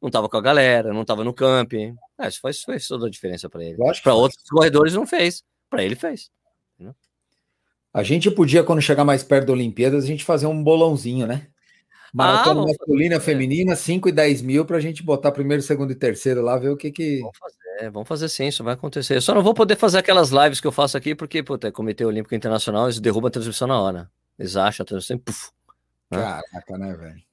[0.05, 1.95] não estava com a galera, não estava no camping.
[2.19, 3.77] É, isso faz, faz toda a diferença para ele.
[4.03, 6.29] Para outros corredores não fez, para ele fez.
[7.91, 11.47] A gente podia, quando chegar mais perto da Olimpíadas, a gente fazer um bolãozinho, né?
[12.13, 13.31] Maratona ah, masculina, fazer.
[13.31, 16.69] feminina, 5 e 10 mil para a gente botar primeiro, segundo e terceiro lá, ver
[16.69, 17.21] o que que.
[17.21, 19.15] Vamos fazer, vamos fazer sim, isso vai acontecer.
[19.15, 21.71] Eu só não vou poder fazer aquelas lives que eu faço aqui, porque, puta, é
[21.71, 24.11] Comitê Olímpico Internacional, eles derrubam a transmissão na hora.
[24.37, 25.51] Eles acham a transmissão, puf.
[26.11, 26.19] Né?
[26.19, 27.23] Caraca, né, velho?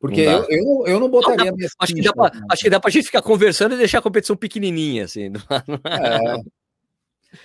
[0.00, 1.50] Porque eu, eu, eu, não botaria.
[1.50, 3.98] Não, dá, acho, que dá pra, acho que dá pra gente ficar conversando e deixar
[3.98, 5.30] a competição pequenininha, assim.
[5.86, 6.60] É.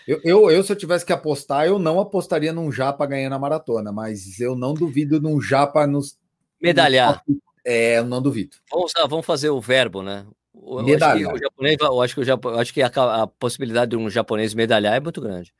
[0.07, 3.40] Eu, eu, eu, se eu tivesse que apostar, eu não apostaria num Japa ganhando a
[3.40, 6.18] maratona, mas eu não duvido num Japa nos.
[6.60, 7.22] Medalhar.
[7.64, 8.57] é, eu não duvido.
[8.72, 10.26] Vamos, vamos fazer o verbo, né?
[10.56, 11.30] Eu medalhar.
[11.30, 14.10] Acho que japonês, eu acho que, o Japão, acho que a, a, possibilidade de um
[14.10, 15.53] japonês medalhar é muito grande.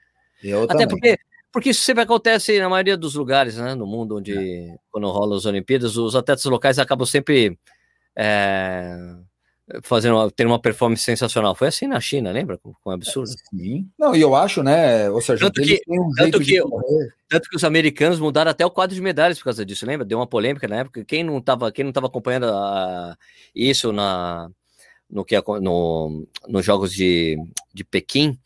[0.44, 0.88] Eu Até também.
[0.88, 1.20] porque
[1.56, 4.76] porque isso sempre acontece na maioria dos lugares, né, no mundo onde, é.
[4.92, 7.58] quando rola as Olimpíadas, os atletas locais acabam sempre
[8.14, 8.94] é,
[9.82, 11.56] fazendo, tendo uma performance sensacional.
[11.56, 12.58] Foi assim na China, lembra?
[12.58, 13.30] Com, com absurdo.
[13.50, 13.90] Sim.
[13.98, 16.62] Não, e eu acho, né, ou seja, tanto que, um tanto, que,
[17.30, 20.06] tanto que os americanos mudaram até o quadro de medalhas por causa disso, lembra?
[20.06, 21.06] Deu uma polêmica na época.
[21.06, 23.16] Quem não estava quem não tava acompanhando a,
[23.56, 24.50] isso na,
[25.10, 27.38] no que no, nos Jogos de,
[27.74, 28.38] de Pequim,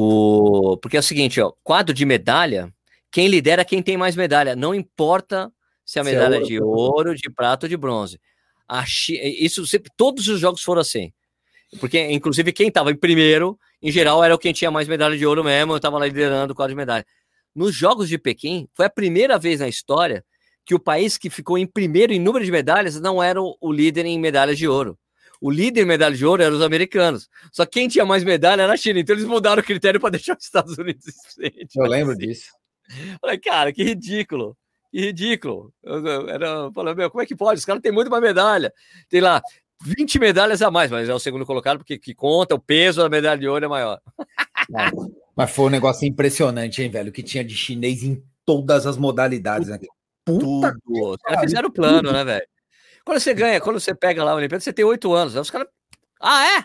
[0.00, 0.76] o...
[0.78, 2.72] Porque é o seguinte, ó, quadro de medalha,
[3.10, 4.56] quem lidera é quem tem mais medalha.
[4.56, 5.52] Não importa
[5.84, 8.20] se a medalha é, é de ouro, de prata ou de bronze.
[9.38, 11.12] Isso sempre, todos os jogos foram assim.
[11.78, 15.26] Porque, inclusive, quem estava em primeiro, em geral, era o quem tinha mais medalha de
[15.26, 17.04] ouro mesmo, estava lá liderando o quadro de medalha.
[17.54, 20.24] Nos Jogos de Pequim, foi a primeira vez na história
[20.64, 24.06] que o país que ficou em primeiro em número de medalhas não era o líder
[24.06, 24.96] em medalhas de ouro
[25.40, 27.28] o líder em medalha de ouro eram os americanos.
[27.52, 29.00] Só quem tinha mais medalha era a China.
[29.00, 31.76] Então eles mudaram o critério para deixar os Estados Unidos frente.
[31.76, 32.26] Eu lembro assim.
[32.26, 32.50] disso.
[33.20, 34.56] Falei, cara, que ridículo.
[34.90, 35.72] Que ridículo.
[35.82, 37.58] Eu, eu, era, falei, meu, como é que pode?
[37.58, 38.72] Os caras têm muito mais medalha.
[39.08, 39.40] Tem lá
[39.82, 43.08] 20 medalhas a mais, mas é o segundo colocado porque que conta, o peso da
[43.08, 44.00] medalha de ouro é maior.
[44.76, 44.90] É,
[45.34, 47.10] mas foi um negócio impressionante, hein, velho?
[47.10, 49.68] Que tinha de chinês em todas as modalidades.
[49.68, 49.78] Né?
[50.24, 51.12] Puta tudo.
[51.12, 52.46] Os caras fizeram o plano, né, velho?
[53.04, 55.34] Quando você ganha, quando você pega lá a Olimpíada, você tem oito anos.
[55.34, 55.68] Aí os caras.
[56.20, 56.64] Ah, é?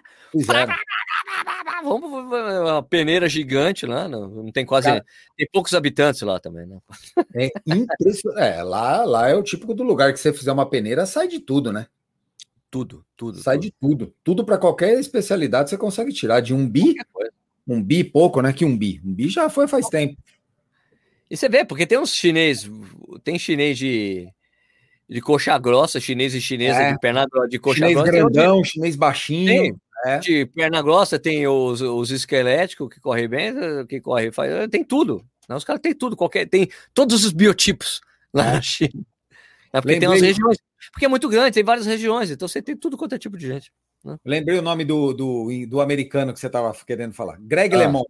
[1.84, 4.88] Vamos, uma peneira gigante lá, não, não tem quase.
[4.88, 5.06] Cara,
[5.38, 6.78] tem poucos habitantes lá também, né?
[7.34, 8.44] É impressionante.
[8.44, 11.40] É, lá, lá é o típico do lugar que você fizer uma peneira, sai de
[11.40, 11.88] tudo, né?
[12.70, 13.38] Tudo, tudo.
[13.38, 13.64] Sai tudo.
[13.64, 14.14] de tudo.
[14.24, 16.42] Tudo para qualquer especialidade você consegue tirar.
[16.42, 16.96] De um bi,
[17.66, 18.52] um bi pouco, né?
[18.52, 19.02] Que um bi.
[19.06, 20.22] Um bi já foi faz tempo.
[21.30, 22.70] E você vê, porque tem uns chinês,
[23.24, 24.28] tem chinês de,
[25.08, 26.94] de coxa grossa, chinês e chinesa é.
[26.94, 28.12] de perna de coxa chinês grossa.
[28.12, 28.70] grandão, de...
[28.70, 29.80] chinês baixinho.
[30.06, 30.20] É.
[30.20, 33.54] De perna grossa tem os, os esqueléticos que correm bem,
[33.88, 35.26] que corre, faz, tem tudo.
[35.50, 35.56] Né?
[35.56, 38.02] Os caras têm tudo, qualquer, tem todos os biotipos
[38.34, 38.52] lá é.
[38.54, 39.06] na China.
[39.74, 40.00] É porque Lembrei.
[40.00, 40.58] tem umas regiões,
[40.92, 43.48] porque é muito grande, tem várias regiões, então você tem tudo quanto é tipo de
[43.48, 43.72] gente.
[44.04, 44.18] Né?
[44.24, 47.80] Lembrei o nome do, do, do americano que você estava querendo falar, Greg ah.
[47.80, 48.08] LeMond.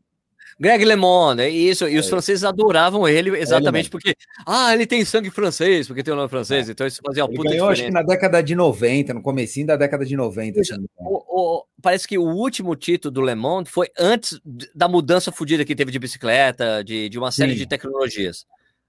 [0.57, 1.88] Greg LeMond, é isso.
[1.88, 2.10] E os é.
[2.10, 4.15] franceses adoravam ele exatamente é porque,
[4.45, 6.72] ah, ele tem sangue francês, porque tem o nome francês, é.
[6.72, 7.98] então isso fazia uma ele puta ganhou, diferença.
[7.98, 10.61] acho que na década de 90, no comecinho da década de 90.
[10.98, 14.40] O, o, parece que o último título do Le Monde foi antes
[14.73, 17.60] da mudança fodida que teve de bicicleta, de, de uma série Sim.
[17.60, 18.45] de tecnologias.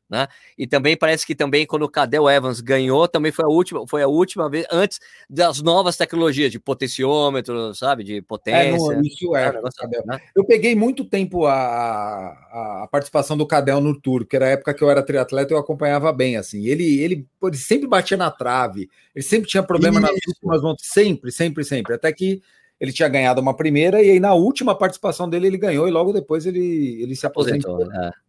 [0.08, 0.28] Né?
[0.56, 4.02] E também parece que também quando o Cadel Evans ganhou, também foi a última, foi
[4.02, 8.92] a última vez antes das novas tecnologias de potenciômetro, sabe, de potência.
[8.92, 9.52] É, no, isso é.
[9.76, 10.04] Cadel.
[10.06, 10.20] Né?
[10.34, 14.50] Eu peguei muito tempo a, a, a, participação do Cadel no Tour, que era a
[14.50, 16.66] época que eu era triatleta, eu acompanhava bem assim.
[16.66, 20.12] Ele, ele, ele sempre batia na trave, ele sempre tinha problema isso.
[20.12, 22.40] nas últimas voltas, sempre, sempre, sempre, até que
[22.80, 26.12] ele tinha ganhado uma primeira e aí na última participação dele ele ganhou e logo
[26.12, 27.74] depois ele, ele se aposentou.
[27.74, 28.25] aposentou é.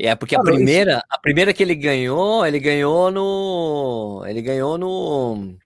[0.00, 5.58] É porque a primeira, a primeira que ele ganhou, ele ganhou no, ele ganhou no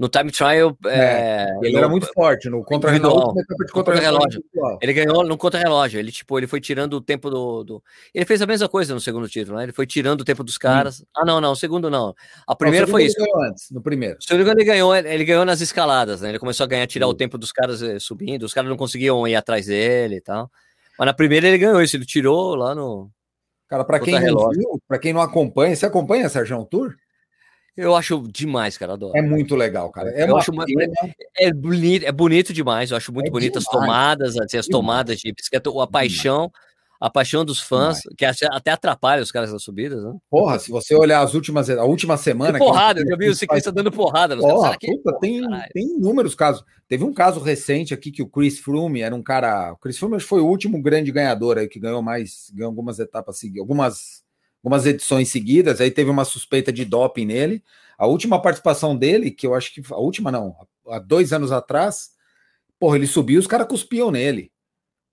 [0.00, 0.76] no time trial.
[0.86, 3.44] É, é, ele no, era muito forte no contra-relógio.
[3.70, 3.94] Contra
[4.80, 6.00] ele ganhou no contra-relógio.
[6.00, 7.82] Ele tipo, ele foi tirando o tempo do, do,
[8.14, 9.64] Ele fez a mesma coisa no segundo título, né?
[9.64, 11.02] Ele foi tirando o tempo dos caras.
[11.02, 11.04] Hum.
[11.16, 12.14] Ah, não, não, o segundo não.
[12.46, 13.16] A primeira não, foi isso.
[13.46, 14.16] Antes, no primeiro.
[14.18, 16.30] O segundo ele ganhou, ele ganhou nas escaladas, né?
[16.30, 17.12] Ele começou a ganhar, tirar Sim.
[17.12, 18.44] o tempo dos caras eh, subindo.
[18.44, 20.50] Os caras não conseguiam ir atrás dele e tal.
[20.98, 21.96] Mas na primeira ele ganhou isso.
[21.96, 23.10] Ele tirou lá no
[23.70, 26.96] Cara, para quem não viu, para quem não acompanha, você acompanha Sérgio Tour?
[27.76, 29.16] Eu acho demais, cara, adoro.
[29.16, 30.10] É muito legal, cara.
[30.10, 30.64] É, eu acho uma,
[31.38, 35.20] é, bonito, é bonito demais, eu acho muito é bonito as tomadas, assim, as tomadas
[35.20, 36.50] de bicicleta, a paixão,
[37.00, 40.14] a paixão dos fãs, que até atrapalha os caras nas subidas, né?
[40.28, 42.58] Porra, se você olhar as últimas, a última semana.
[42.58, 44.36] Que porrada, eu já vi o ciclista dando porrada.
[44.36, 45.40] Porra, caras, puta, tem,
[45.72, 46.62] tem inúmeros casos.
[46.86, 49.72] Teve um caso recente aqui que o Chris Froome era um cara.
[49.72, 53.38] O Chris Froome foi o último grande ganhador aí, que ganhou mais, ganhou algumas etapas
[53.38, 54.22] seguidas, algumas,
[54.62, 55.80] algumas edições seguidas.
[55.80, 57.64] Aí teve uma suspeita de doping nele.
[57.96, 59.82] A última participação dele, que eu acho que.
[59.90, 60.54] A última não,
[60.86, 62.10] há dois anos atrás,
[62.78, 64.52] porra, ele subiu os caras cuspiam nele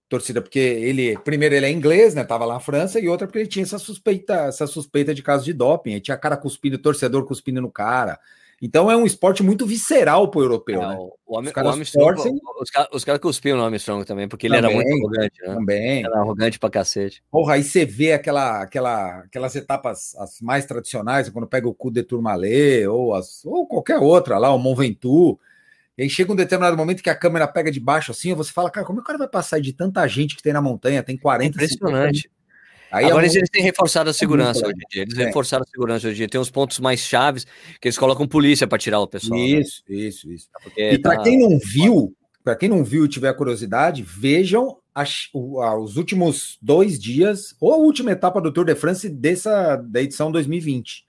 [0.09, 2.23] torcida, porque ele, primeiro, ele é inglês, né?
[2.23, 5.43] Tava lá na França, e outra, porque ele tinha essa suspeita, essa suspeita de caso
[5.45, 5.91] de doping.
[5.91, 8.19] Ele tinha cara cuspindo, torcedor cuspindo no cara.
[8.59, 10.95] Então é um esporte muito visceral pro europeu, é, né?
[10.97, 12.39] O, os caras torcem...
[12.91, 15.53] os, caras cuspiam no Armstrong também, porque ele também, era muito arrogante, né?
[15.53, 16.05] Também.
[16.05, 17.23] Era arrogante pra cacete.
[17.29, 21.91] Porra, aí você vê aquela, aquela, aquelas etapas as mais tradicionais, quando pega o cu
[21.91, 25.39] de Tourmalet, ou, as, ou qualquer outra lá, o Mont Ventoux,
[25.97, 28.69] e aí chega um determinado momento que a câmera pega de baixo assim, você fala,
[28.69, 31.01] cara, como é que o cara vai passar de tanta gente que tem na montanha?
[31.01, 32.29] Tem 40, Impressionante.
[32.91, 35.01] Aí Agora é eles têm reforçado a segurança hoje em dia.
[35.01, 35.25] Eles é.
[35.25, 36.29] reforçaram a segurança hoje em dia.
[36.29, 37.45] Tem uns pontos mais chaves
[37.81, 39.39] que eles colocam polícia para tirar o pessoal.
[39.39, 39.95] Isso, né?
[39.95, 40.47] isso, isso.
[40.77, 41.23] É e para tá...
[41.23, 46.97] quem não viu, para quem não viu e tiver curiosidade, vejam as, os últimos dois
[46.97, 51.06] dias, ou a última etapa do Tour de France dessa da edição 2020.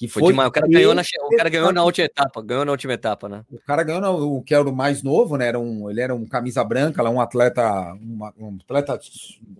[0.00, 0.48] Que foi, foi demais.
[0.48, 3.44] O cara, ganhou na, o cara ganhou na última etapa, ganhou na última etapa, né?
[3.52, 5.48] O cara ganhou na, o que era o mais novo, né?
[5.48, 7.62] Era um, ele era um camisa branca, um atleta,
[8.00, 8.98] uma, um atleta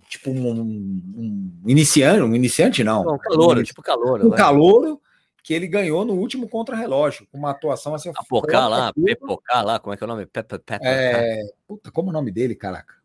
[0.09, 3.01] tipo um, um, iniciante, um iniciante não.
[3.01, 4.27] Um calouro, um, tipo calouro.
[4.29, 4.99] Um calouro
[5.43, 8.11] que ele ganhou no último contra-relógio, com uma atuação assim.
[8.15, 10.25] Apocar lá, Pepocar lá, como é que é o nome?
[10.25, 12.95] Pepe, Pepe, é, puta, como é o nome dele, caraca?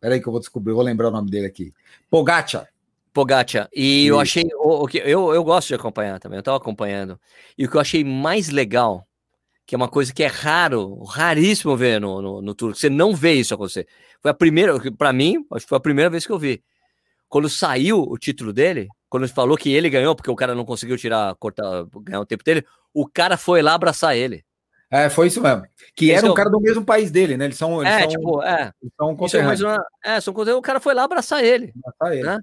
[0.00, 1.72] Peraí que eu vou descobrir, eu vou lembrar o nome dele aqui.
[2.10, 2.66] Pogacar.
[3.12, 3.68] Pogacha.
[3.74, 4.44] E eu achei.
[4.54, 7.18] O, o, que eu, eu gosto de acompanhar também, eu estava acompanhando.
[7.58, 9.06] E o que eu achei mais legal,
[9.66, 13.14] que é uma coisa que é raro, raríssimo ver no, no, no tour, você não
[13.14, 13.86] vê isso acontecer.
[14.20, 16.62] Foi a primeira, para mim, acho que foi a primeira vez que eu vi.
[17.28, 20.64] Quando saiu o título dele, quando ele falou que ele ganhou, porque o cara não
[20.64, 22.64] conseguiu tirar, cortar, ganhar o tempo dele,
[22.94, 24.44] o cara foi lá abraçar ele.
[24.90, 25.64] É, foi isso mesmo.
[25.94, 27.44] Que era um cara do mesmo país dele, né?
[27.44, 27.80] Eles são.
[27.80, 28.72] Eles é, são, tipo, é.
[28.82, 29.10] Eles são
[29.70, 31.72] é, é, são o cara foi lá abraçar ele.
[31.84, 32.26] Abraçar ele.
[32.26, 32.38] Né?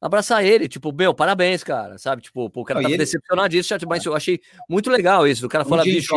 [0.00, 2.22] Abraçar ele, tipo, meu, parabéns, cara, sabe?
[2.22, 2.98] Tipo, o cara tá ele...
[2.98, 5.46] decepcionadíssimo, mas eu achei muito legal isso.
[5.46, 6.14] O cara fala, bicho,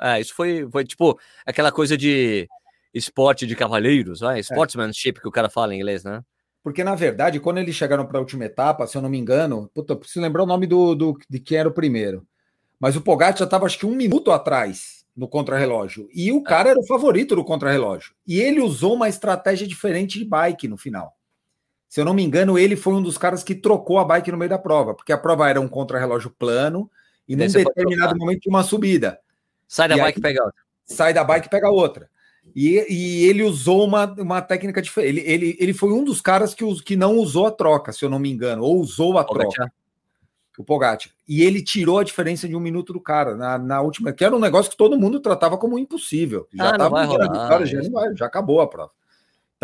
[0.00, 2.48] é, isso foi, foi tipo aquela coisa de
[2.92, 4.38] esporte de cavaleiros, né?
[4.40, 5.20] sportsmanship é.
[5.20, 6.22] que o cara fala em inglês, né?
[6.62, 9.70] Porque, na verdade, quando eles chegaram para a última etapa, se eu não me engano,
[9.74, 12.26] puta, eu preciso lembrar o nome do, do, de quem era o primeiro.
[12.80, 16.08] Mas o Pogacar já estava, acho que um minuto atrás no contrarrelógio.
[16.12, 18.14] E o cara era o favorito do contrarrelógio.
[18.26, 21.14] E ele usou uma estratégia diferente de bike no final.
[21.94, 24.36] Se eu não me engano, ele foi um dos caras que trocou a bike no
[24.36, 26.90] meio da prova, porque a prova era um contrarrelógio plano
[27.28, 29.20] e num determinado momento de uma subida.
[29.68, 30.60] Sai da e bike e pega outra.
[30.84, 32.10] Sai da bike e pega outra.
[32.52, 35.20] E, e ele usou uma, uma técnica diferente.
[35.20, 38.10] Ele, ele, ele foi um dos caras que, que não usou a troca, se eu
[38.10, 39.72] não me engano, ou usou a troca
[40.58, 41.12] o Pogacar.
[41.28, 44.34] E ele tirou a diferença de um minuto do cara na, na última, que era
[44.34, 46.48] um negócio que todo mundo tratava como impossível.
[46.52, 48.90] Já ah, tava rolar, já, vai, já acabou a prova.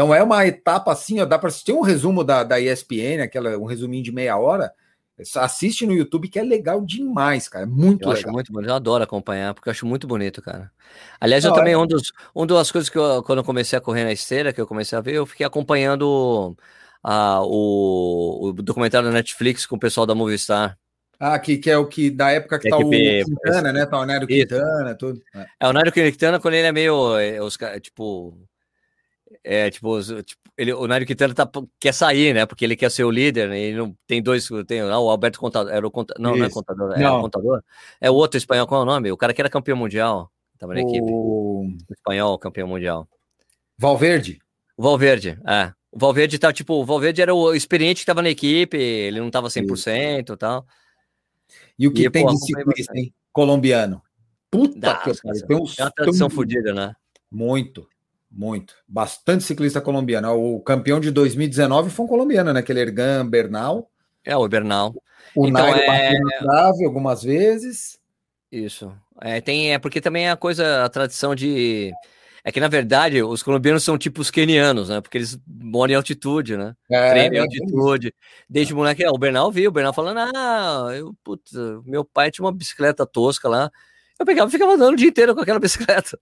[0.00, 3.58] Então é uma etapa assim, ó, dá para assistir um resumo da, da ESPN, aquela,
[3.58, 4.72] um resuminho de meia hora.
[5.36, 7.64] Assiste no YouTube que é legal demais, cara.
[7.64, 8.24] É muito eu legal.
[8.24, 8.70] Acho muito bonito.
[8.70, 10.72] Eu adoro acompanhar, porque eu acho muito bonito, cara.
[11.20, 11.76] Aliás, eu também, é...
[11.76, 14.60] um dos, um das coisas que eu, quando eu comecei a correr na esteira, que
[14.62, 16.56] eu comecei a ver, eu fiquei acompanhando
[17.02, 20.78] a, o, o documentário da Netflix com o pessoal da Movistar.
[21.18, 23.84] Ah, que, que é o que da época que, que tá o Quintana, né?
[23.84, 25.20] Tá o Nário Quintana, tudo.
[25.34, 25.46] É.
[25.60, 27.18] é, o Nário Quintana, quando ele é meio.
[27.18, 28.48] É, os, tipo.
[29.42, 32.44] É, tipo, tipo ele, o Nário Quintana tá, quer sair, né?
[32.44, 33.58] Porque ele quer ser o líder, né?
[33.58, 34.46] Ele não tem dois.
[34.66, 35.72] Tem, não, o Alberto Contador.
[35.72, 36.38] Era o contador, não, Isso.
[36.40, 37.18] não é contador, é não.
[37.18, 37.62] o contador.
[38.00, 39.10] É o outro espanhol, qual é o nome?
[39.10, 40.30] O cara que era campeão mundial.
[40.58, 40.88] Tava na o...
[40.88, 41.10] equipe.
[41.10, 43.08] O espanhol, campeão mundial.
[43.78, 44.38] Valverde.
[44.76, 45.72] O Valverde, é.
[45.90, 49.30] O Valverde tá, tipo, o Valverde era o experiente que tava na equipe, ele não
[49.30, 50.66] tava 100% e tal.
[51.78, 53.12] E o que e, tem pô, de ciclista, hein?
[53.32, 54.02] Colombiano.
[54.50, 55.46] Puta Dá, que pariu.
[55.46, 56.36] Tem uns, é uma tradição tem...
[56.36, 56.94] fodida, né?
[57.30, 57.88] Muito,
[58.30, 58.74] muito.
[58.86, 60.32] Bastante ciclista colombiano.
[60.32, 62.60] O campeão de 2019 foi um colombiano, né?
[62.60, 63.90] Aquele Ergan Bernal.
[64.24, 64.94] É, o Bernal.
[65.34, 66.84] O então, Nairo é...
[66.84, 67.98] algumas vezes.
[68.50, 68.92] Isso.
[69.20, 71.92] É, tem, é porque também é a coisa, a tradição de
[72.42, 75.00] é que, na verdade, os colombianos são tipo os quenianos, né?
[75.00, 76.74] Porque eles moram em altitude, né?
[76.90, 78.14] É, Treinam em é altitude.
[78.48, 81.52] Desde moleque, é, o Bernal viu, o Bernal falando, ah, eu, putz,
[81.84, 83.70] meu pai tinha uma bicicleta tosca lá.
[84.18, 86.18] Eu pegava e ficava andando o dia inteiro com aquela bicicleta.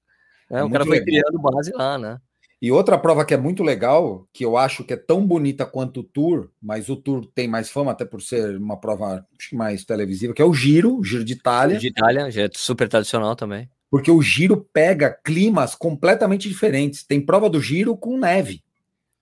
[0.51, 0.61] Né?
[0.61, 1.07] É o cara foi legal.
[1.07, 2.19] criando base lá, né?
[2.61, 6.01] E outra prova que é muito legal, que eu acho que é tão bonita quanto
[6.01, 10.35] o Tour, mas o Tour tem mais fama, até por ser uma prova mais televisiva,
[10.35, 11.79] que é o Giro, o Giro de Itália.
[11.79, 17.05] Giro de Itália, é super tradicional também porque o giro pega climas completamente diferentes.
[17.05, 18.63] Tem prova do giro com neve.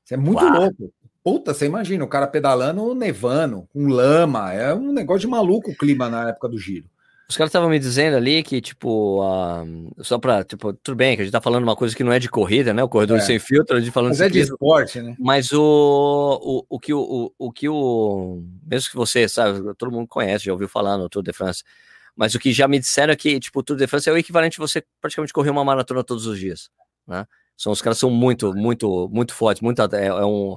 [0.04, 0.60] Isso é muito Uau.
[0.60, 0.92] louco.
[1.22, 4.52] Puta, você imagina o cara pedalando nevando, com lama.
[4.52, 6.88] É um negócio de maluco o clima na época do giro.
[7.28, 11.22] Os caras estavam me dizendo ali que, tipo, uh, só pra, tipo, tudo bem, que
[11.22, 12.84] a gente tá falando uma coisa que não é de corrida, né?
[12.84, 13.20] O corredor é.
[13.20, 15.16] sem filtro, a gente falando Mas é de esporte, né?
[15.18, 18.44] Mas o, o, o, que o, o, o que o.
[18.64, 21.64] Mesmo que você, sabe, todo mundo conhece, já ouviu falar no Tour de France.
[22.14, 24.16] Mas o que já me disseram é que, tipo, o Tour de France é o
[24.16, 26.70] equivalente de você praticamente correr uma maratona todos os dias,
[27.08, 27.26] né?
[27.56, 30.56] São, os caras são muito, muito, muito fortes, muito, é, é um,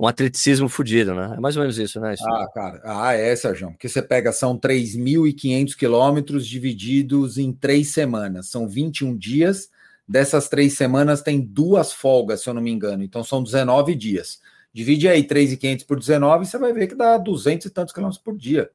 [0.00, 1.34] um atleticismo fodido, né?
[1.36, 2.14] É mais ou menos isso, né?
[2.14, 7.92] Isso, ah, cara, ah, é, Sérgio, porque você pega, são 3.500 quilômetros divididos em três
[7.92, 9.68] semanas, são 21 dias,
[10.08, 14.40] dessas três semanas tem duas folgas, se eu não me engano, então são 19 dias.
[14.72, 18.38] Divide aí 3.500 por 19, você vai ver que dá 200 e tantos quilômetros por
[18.38, 18.70] dia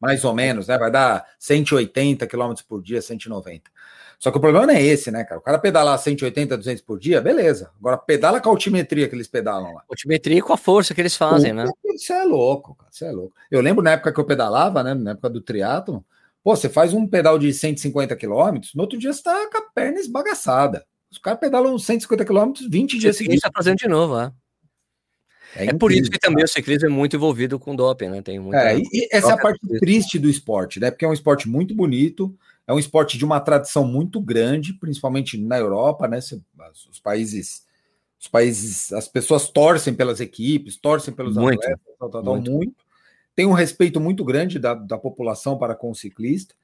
[0.00, 0.76] mais ou menos, né?
[0.76, 3.70] Vai dar 180 km por dia, 190.
[4.20, 5.40] Só que o problema não é esse, né, cara?
[5.40, 7.70] O cara pedalar 180, 200 por dia, beleza.
[7.80, 9.82] Agora, pedala com a altimetria que eles pedalam lá.
[9.88, 11.64] Altimetria e com a força que eles fazem, né?
[11.86, 12.90] Isso é louco, cara.
[12.92, 13.34] Isso é louco.
[13.50, 14.92] Eu lembro na época que eu pedalava, né?
[14.92, 16.04] Na época do triatlo,
[16.44, 19.62] pô, você faz um pedal de 150 km, no outro dia você tá com a
[19.74, 20.84] perna esbagaçada.
[21.10, 23.40] Os caras pedalam 150 km 20 dias seguidos.
[23.40, 24.30] Você tá fazendo de novo, né?
[25.56, 28.22] É, é por isso que também o ciclismo é muito envolvido com doping, né?
[28.22, 28.70] Tem muita...
[28.70, 30.90] É, e essa é a parte triste do esporte, né?
[30.90, 32.36] Porque é um esporte muito bonito,
[32.70, 36.20] é um esporte de uma tradição muito grande, principalmente na Europa, né?
[36.88, 37.66] Os países,
[38.16, 42.52] os países, as pessoas torcem pelas equipes, torcem pelos muito, atletas, tal, tal, muito.
[42.52, 42.84] muito.
[43.34, 46.54] Tem um respeito muito grande da, da população para com o ciclista,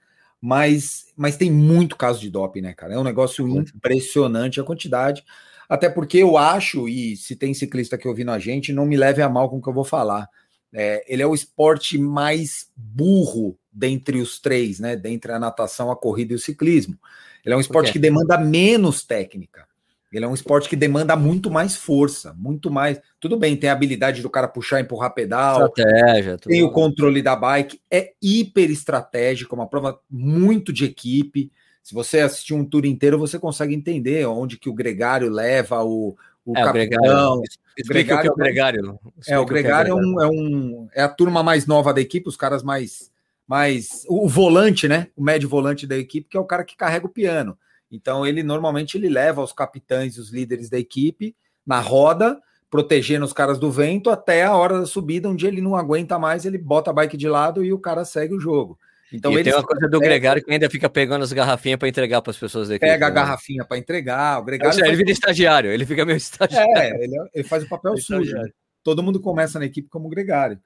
[0.40, 2.94] mas, mas tem muito caso de doping, né, cara?
[2.94, 5.24] É um negócio impressionante a quantidade.
[5.68, 9.22] Até porque eu acho, e se tem ciclista que ouvindo a gente, não me leve
[9.22, 10.28] a mal com o que eu vou falar.
[10.72, 14.97] É, ele é o esporte mais burro dentre os três, né?
[14.97, 16.98] Dentre a natação, a corrida e o ciclismo.
[17.44, 19.66] Ele é um esporte que demanda menos técnica.
[20.12, 22.98] Ele é um esporte que demanda muito mais força, muito mais.
[23.20, 27.36] Tudo bem, tem a habilidade do cara puxar, empurrar pedal, estratégia, tem o controle da
[27.36, 31.53] bike, é hiper estratégico, uma prova muito de equipe.
[31.82, 36.16] Se você assistir um tour inteiro, você consegue entender onde que o gregário leva o,
[36.44, 37.43] o é, capitão.
[37.43, 39.01] O gregário, o, o gregário.
[39.27, 42.36] É, o gregário é, um, é, um, é a turma mais nova da equipe, os
[42.36, 43.11] caras mais,
[43.47, 44.05] mais.
[44.09, 45.09] O volante, né?
[45.16, 47.56] O médio volante da equipe, que é o cara que carrega o piano.
[47.90, 52.40] Então, ele normalmente ele leva os capitães e os líderes da equipe na roda,
[52.70, 56.44] protegendo os caras do vento até a hora da subida, onde ele não aguenta mais,
[56.44, 58.78] ele bota a bike de lado e o cara segue o jogo.
[59.12, 62.20] Então e tem uma coisa do Gregário que ainda fica pegando as garrafinhas para entregar
[62.20, 62.81] para as pessoas daqui.
[62.81, 64.40] Pega a garrafinha para entregar.
[64.40, 66.77] O Gregário seja, ele vira estagiário, ele fica meio estagiário.
[66.77, 68.36] É, ele, ele faz o papel sujo.
[68.82, 70.59] Todo mundo começa na equipe como gregário.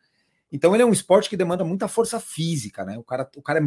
[0.53, 2.99] Então ele é um esporte que demanda muita força física, né?
[2.99, 3.63] O cara, o cara é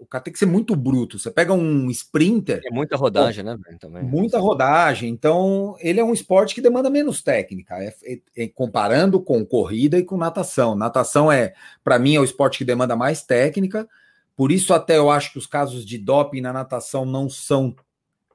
[0.00, 1.18] o cara tem que ser muito bruto.
[1.18, 2.60] Você pega um sprinter.
[2.64, 3.58] É muita rodagem, né?
[3.78, 4.02] Também.
[4.02, 5.10] Muita rodagem.
[5.10, 7.76] Então, ele é um esporte que demanda menos técnica.
[7.76, 10.74] É, é, é, comparando com corrida e com natação.
[10.74, 11.52] Natação é,
[11.84, 13.86] para mim, é o esporte que demanda mais técnica.
[14.34, 17.74] Por isso, até eu acho que os casos de doping na natação não são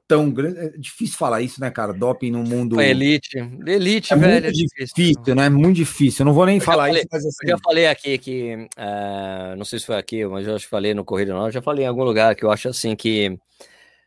[0.06, 0.58] tão grande.
[0.58, 1.92] É difícil falar isso, né, cara?
[1.92, 2.80] Doping no mundo.
[2.80, 3.38] elite.
[3.66, 4.32] Elite, é velho.
[4.32, 5.48] Muito é difícil, difícil, né?
[5.48, 6.22] Muito difícil.
[6.22, 7.36] Eu não vou nem eu falar falei, isso, mas assim.
[7.44, 8.54] Eu já falei aqui que.
[8.54, 11.46] Uh, não sei se foi aqui, mas eu acho que falei no Corrida Não.
[11.46, 13.38] Eu já falei em algum lugar que eu acho assim que.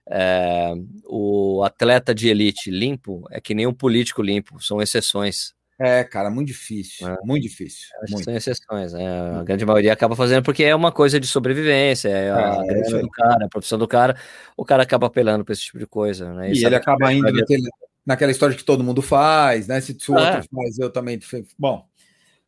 [0.08, 5.54] Uh, o atleta de elite limpo é que nem um político limpo, são exceções.
[5.80, 7.08] É, cara, muito difícil.
[7.08, 7.18] É.
[7.24, 7.88] Muito difícil.
[8.10, 8.26] Muito.
[8.26, 9.40] São exceções, né?
[9.40, 13.00] A grande maioria acaba fazendo porque é uma coisa de sobrevivência, é a é, é.
[13.00, 14.18] do cara, a profissão do cara.
[14.58, 16.52] O cara acaba apelando para esse tipo de coisa, né?
[16.52, 17.70] E, e ele acaba indo naquele,
[18.06, 19.80] naquela história que todo mundo faz, né?
[19.80, 20.36] Se o é.
[20.36, 21.18] outro faz, eu também.
[21.58, 21.86] Bom,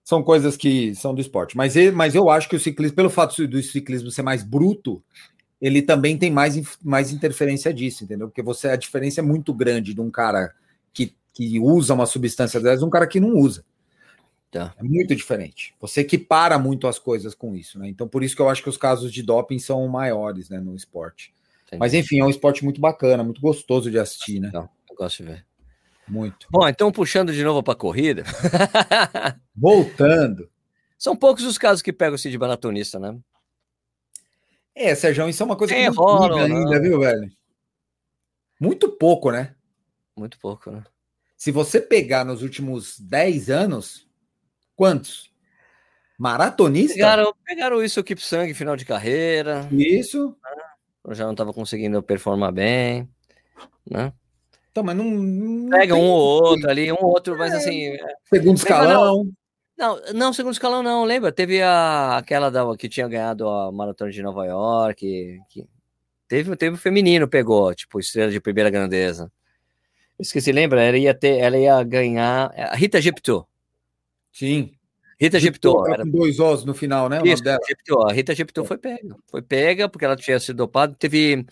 [0.04, 1.56] são coisas que são do esporte.
[1.56, 5.02] Mas, mas eu acho que o ciclismo, pelo fato do ciclismo ser mais bruto,
[5.62, 8.28] ele também tem mais, mais interferência disso, entendeu?
[8.28, 10.52] Porque você a diferença é muito grande de um cara
[11.34, 13.64] que que usa uma substância dessas, um cara que não usa.
[14.52, 14.74] Tá.
[14.78, 15.74] É muito diferente.
[15.80, 17.88] Você equipara muito as coisas com isso, né?
[17.88, 20.76] Então, por isso que eu acho que os casos de doping são maiores, né, no
[20.76, 21.34] esporte.
[21.68, 21.80] Entendi.
[21.80, 24.52] Mas, enfim, é um esporte muito bacana, muito gostoso de assistir, né?
[24.54, 25.46] Não, eu gosto de ver.
[26.06, 26.48] Muito.
[26.52, 28.24] Bom, então, puxando de novo para a corrida.
[29.56, 30.50] Voltando.
[30.98, 33.18] São poucos os casos que pegam-se de maratonista, né?
[34.76, 37.32] É, Sérgio, isso é uma coisa é, que rola, ainda, viu, velho?
[38.60, 39.56] Muito pouco, né?
[40.16, 40.84] Muito pouco, né?
[41.42, 44.08] Se você pegar nos últimos 10 anos,
[44.76, 45.34] quantos?
[46.16, 46.94] Maratonista?
[46.94, 49.68] Pegaram, pegaram isso o Keep Sangue, final de carreira.
[49.72, 50.38] Isso.
[51.04, 53.10] Eu já não estava conseguindo performar bem,
[53.90, 54.14] né?
[54.70, 55.06] Então, mas não.
[55.06, 57.98] não Pega um ou outro ali, um ou outro, mas é, assim.
[58.26, 59.28] Segundo escalão.
[59.76, 61.32] Não, não, segundo escalão não, lembra?
[61.32, 65.40] Teve a, aquela da, que tinha ganhado a maratona de Nova York.
[65.50, 65.68] Que,
[66.28, 69.32] teve, teve o feminino, pegou, tipo, estrela de primeira grandeza.
[70.22, 70.84] Esqueci, lembra?
[70.84, 72.54] Ela ia ter, ela ia ganhar.
[72.56, 73.46] A Rita Gepto.
[74.32, 74.72] Sim.
[75.20, 75.88] Rita Gepto.
[75.88, 77.22] Era com dois ossos no final, né?
[77.26, 78.02] Isso, Gepto.
[78.04, 79.16] A Rita Gepto foi pega.
[79.28, 80.96] Foi pega porque ela tinha sido dopada.
[80.98, 81.44] Teve,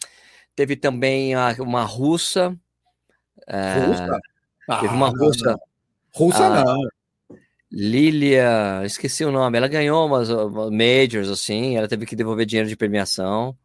[0.55, 2.55] teve também uma russa.
[3.47, 4.19] É, russa?
[4.69, 5.51] Ah, teve uma russa.
[5.51, 5.59] Não.
[6.13, 6.81] Russa a, não.
[7.71, 9.57] Lilia, esqueci o nome.
[9.57, 11.75] Ela ganhou umas, umas majors assim.
[11.75, 13.57] Ela teve que devolver dinheiro de premiação.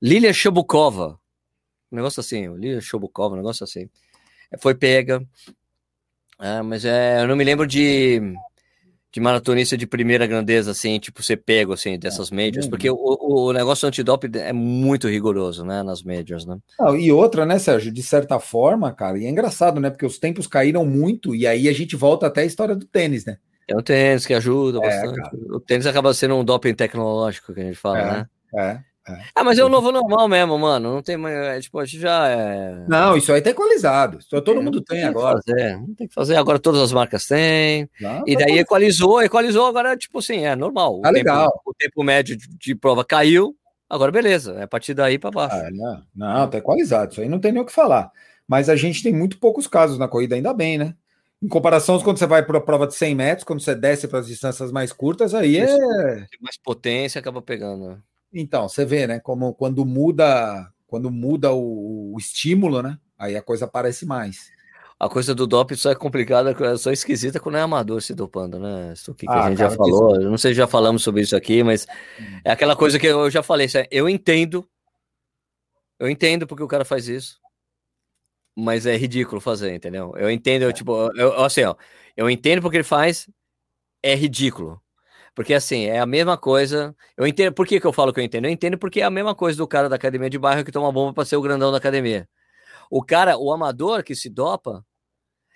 [0.00, 1.20] Lilia Shobukova.
[1.92, 2.48] Um negócio assim.
[2.56, 3.90] Lilia Shobukova, um negócio assim
[4.56, 5.22] foi pega.
[6.40, 8.20] É, mas é, eu não me lembro de,
[9.12, 13.52] de maratonista de primeira grandeza, assim, tipo, ser pego, assim, dessas majors, porque o, o,
[13.52, 16.56] negócio antidoping é muito rigoroso, né, nas majors, né?
[16.78, 20.18] Não, e outra, né, Sérgio, de certa forma, cara, e é engraçado, né, porque os
[20.18, 23.38] tempos caíram muito, e aí a gente volta até a história do tênis, né?
[23.66, 25.20] É o tênis que ajuda é, bastante.
[25.20, 25.36] Cara.
[25.50, 28.26] O tênis acaba sendo um doping tecnológico, que a gente fala, é, né?
[28.54, 28.87] É.
[29.08, 29.24] É.
[29.34, 30.94] Ah, mas é o novo normal mesmo, mano.
[30.94, 31.34] Não tem mais.
[31.34, 32.84] É, tipo, a gente já é.
[32.86, 34.18] Não, isso aí tá equalizado.
[34.18, 35.40] Isso todo é, mundo tem, tem agora.
[35.44, 35.76] Fazer.
[35.78, 36.36] Não tem que fazer.
[36.36, 37.88] Agora todas as marcas têm.
[38.00, 41.00] Não, e tá daí equalizou, equalizou, agora, tipo assim, é normal.
[41.00, 41.62] Tá legal.
[41.64, 43.56] o tempo médio de, de, prova caiu.
[43.88, 44.54] Agora, beleza.
[44.54, 45.56] É a partir daí para baixo.
[45.56, 47.12] Ah, não, não, tá equalizado.
[47.12, 48.12] Isso aí não tem nem o que falar.
[48.46, 50.94] Mas a gente tem muito poucos casos na corrida, ainda bem, né?
[51.40, 54.18] Em comparação quando você vai para a prova de 100 metros, quando você desce para
[54.18, 56.26] as distâncias mais curtas, aí é.
[56.40, 58.02] Mais potência acaba pegando.
[58.32, 59.20] Então, você vê, né?
[59.20, 62.98] Como quando muda, quando muda o, o estímulo, né?
[63.18, 64.50] Aí a coisa aparece mais.
[65.00, 68.58] A coisa do doping só é complicada, é só esquisita quando é amador se dopando,
[68.58, 68.92] né?
[68.92, 70.16] Isso aqui que ah, a gente cara, já falou.
[70.16, 71.86] Eu não sei se já falamos sobre isso aqui, mas
[72.20, 72.40] hum.
[72.44, 73.68] é aquela coisa que eu já falei.
[73.92, 74.68] Eu entendo,
[76.00, 77.40] eu entendo porque o cara faz isso,
[78.56, 80.14] mas é ridículo fazer, entendeu?
[80.16, 81.76] Eu entendo, eu, tipo, eu, assim, ó,
[82.16, 83.30] eu entendo porque ele faz,
[84.02, 84.82] é ridículo.
[85.38, 86.92] Porque assim, é a mesma coisa.
[87.16, 87.52] Eu entendo.
[87.54, 88.46] Por que, que eu falo que eu entendo?
[88.46, 90.90] Eu entendo porque é a mesma coisa do cara da academia de bairro que toma
[90.90, 92.28] bomba para ser o grandão da academia.
[92.90, 94.84] O cara, o amador que se dopa,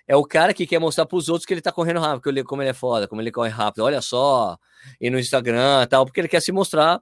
[0.07, 2.61] é o cara que quer mostrar para os outros que ele tá correndo rápido, como
[2.61, 3.83] ele é foda, como ele corre rápido.
[3.83, 4.57] Olha só,
[5.01, 7.01] e no Instagram tal, porque ele quer se mostrar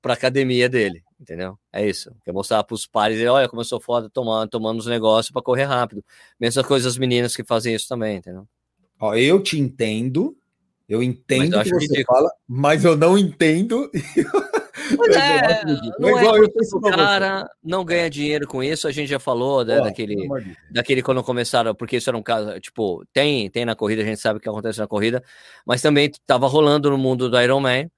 [0.00, 1.58] para academia dele, entendeu?
[1.72, 2.14] É isso.
[2.24, 5.42] Quer mostrar para os pares, olha como eu sou foda tomando, tomando os negócios para
[5.42, 6.04] correr rápido.
[6.38, 8.46] Mesma coisa as meninas que fazem isso também, entendeu?
[9.00, 10.36] Ó, eu te entendo,
[10.90, 12.04] eu entendo o que você ridículo.
[12.04, 13.88] fala, mas eu não entendo.
[14.98, 15.62] Mas é,
[16.00, 19.80] não é, igual o cara não ganha dinheiro com isso, a gente já falou né,
[19.80, 20.26] daquele,
[20.68, 24.20] daquele quando começaram, porque isso era um caso, tipo, tem, tem na corrida, a gente
[24.20, 25.22] sabe o que acontece na corrida,
[25.64, 27.88] mas também estava rolando no mundo do Iron Man,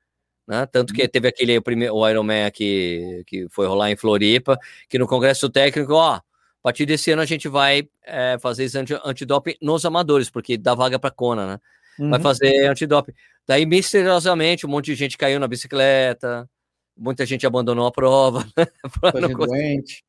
[0.47, 0.67] né?
[0.67, 4.99] Tanto que teve aquele o primeiro o Ironman aqui que foi rolar em Floripa, que
[4.99, 6.23] no congresso técnico, ó, a
[6.63, 10.99] partir desse ano a gente vai é, fazer exame antidoping nos amadores, porque dá vaga
[10.99, 11.59] para Kona, né?
[11.99, 12.11] Uhum.
[12.11, 13.13] Vai fazer antidoping.
[13.47, 16.49] Daí, misteriosamente, um monte de gente caiu na bicicleta,
[16.97, 18.47] muita gente abandonou a prova.
[19.03, 19.21] Né?
[19.21, 20.05] não doente.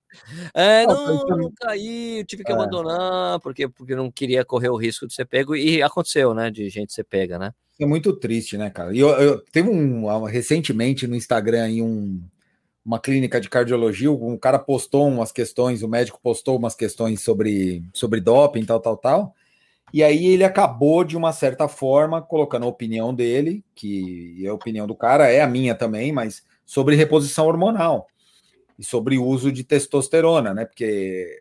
[0.53, 2.55] É, não, não, não caí, tive que é.
[2.55, 6.69] abandonar, porque, porque não queria correr o risco de ser pego, e aconteceu, né, de
[6.69, 7.51] gente ser pega, né?
[7.79, 8.93] É muito triste, né, cara?
[8.95, 12.21] E eu, eu teve um recentemente no Instagram aí um,
[12.85, 17.83] uma clínica de cardiologia, um cara postou umas questões, o médico postou umas questões sobre,
[17.91, 19.35] sobre doping, tal, tal, tal.
[19.93, 24.87] E aí ele acabou, de uma certa forma, colocando a opinião dele, que a opinião
[24.87, 28.07] do cara é a minha também, mas sobre reposição hormonal
[28.77, 30.65] e sobre o uso de testosterona, né?
[30.65, 31.37] Porque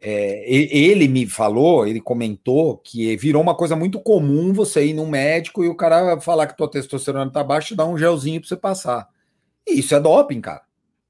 [0.00, 5.08] é, ele me falou, ele comentou que virou uma coisa muito comum você ir num
[5.08, 8.48] médico e o cara falar que tua testosterona tá baixa e dar um gelzinho para
[8.48, 9.08] você passar.
[9.66, 10.62] E isso é doping, cara.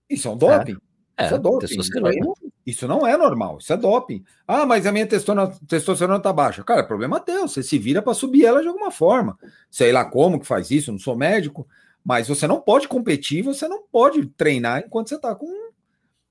[0.09, 0.79] Isso é um doping.
[1.19, 1.67] É, isso é, é doping.
[1.67, 2.35] Isso, não,
[2.71, 4.25] isso, não é normal, isso é doping.
[4.47, 6.65] Ah, mas a minha testosterona, testosterona tá baixa.
[6.65, 7.47] Cara, é problema teu.
[7.47, 9.39] Você se vira para subir ela de alguma forma.
[9.71, 11.67] Sei lá como que faz isso, não sou médico.
[12.05, 15.71] Mas você não pode competir, você não pode treinar enquanto você tá com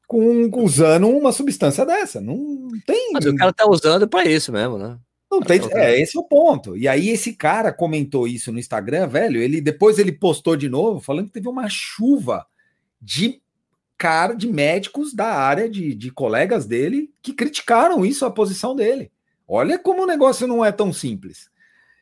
[0.10, 2.20] com, usando uma substância dessa.
[2.20, 3.12] Não tem.
[3.14, 4.98] Mas o cara tá usando para isso mesmo, né?
[5.30, 6.76] Não tem, tá é, esse é o ponto.
[6.76, 9.40] E aí esse cara comentou isso no Instagram, velho.
[9.40, 12.48] Ele depois ele postou de novo falando que teve uma chuva
[13.00, 13.40] de
[14.00, 19.12] cara de médicos da área de, de colegas dele que criticaram isso a posição dele.
[19.48, 21.50] Olha como o negócio não é tão simples.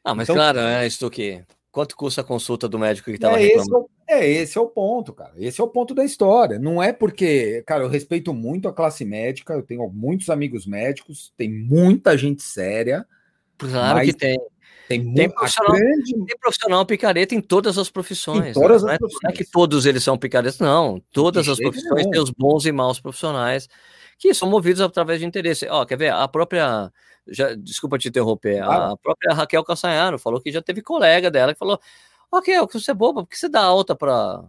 [0.03, 1.44] Ah, mas então, claro, é isso que
[1.78, 3.88] Quanto custa a consulta do médico que estava é reclamando?
[4.10, 5.34] Esse, é, esse é o ponto, cara.
[5.38, 6.57] Esse é o ponto da história.
[6.57, 11.32] Não é porque, cara, eu respeito muito a classe médica, eu tenho muitos amigos médicos,
[11.38, 13.06] tem muita gente séria.
[13.60, 14.40] Claro que tem.
[14.88, 16.14] Tem, tem, profissional, grande...
[16.14, 18.55] tem profissional picareta em todas as profissões.
[18.55, 18.93] Em todas né?
[18.93, 19.23] as profissões.
[19.23, 21.01] Não é que todos eles são picaretas, não.
[21.11, 22.11] Todas De as profissões não.
[22.11, 23.68] têm os bons e maus profissionais
[24.18, 25.68] que são movidos através de interesse.
[25.69, 26.11] Ó, quer ver?
[26.11, 26.91] A própria
[27.27, 31.59] já, desculpa te interromper, a própria Raquel Cassanharo falou que já teve colega dela que
[31.59, 31.80] falou:
[32.31, 34.43] Ok, você é boba, por que você dá alta para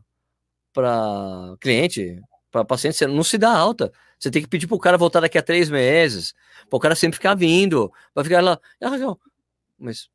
[1.61, 2.21] cliente,
[2.51, 2.97] para paciente?
[2.97, 3.93] Você não se dá alta.
[4.19, 6.35] Você tem que pedir para o cara voltar daqui a três meses,
[6.69, 8.59] para o cara sempre ficar vindo, vai ficar lá.
[8.81, 9.19] Ah, Raquel,
[9.79, 10.09] mas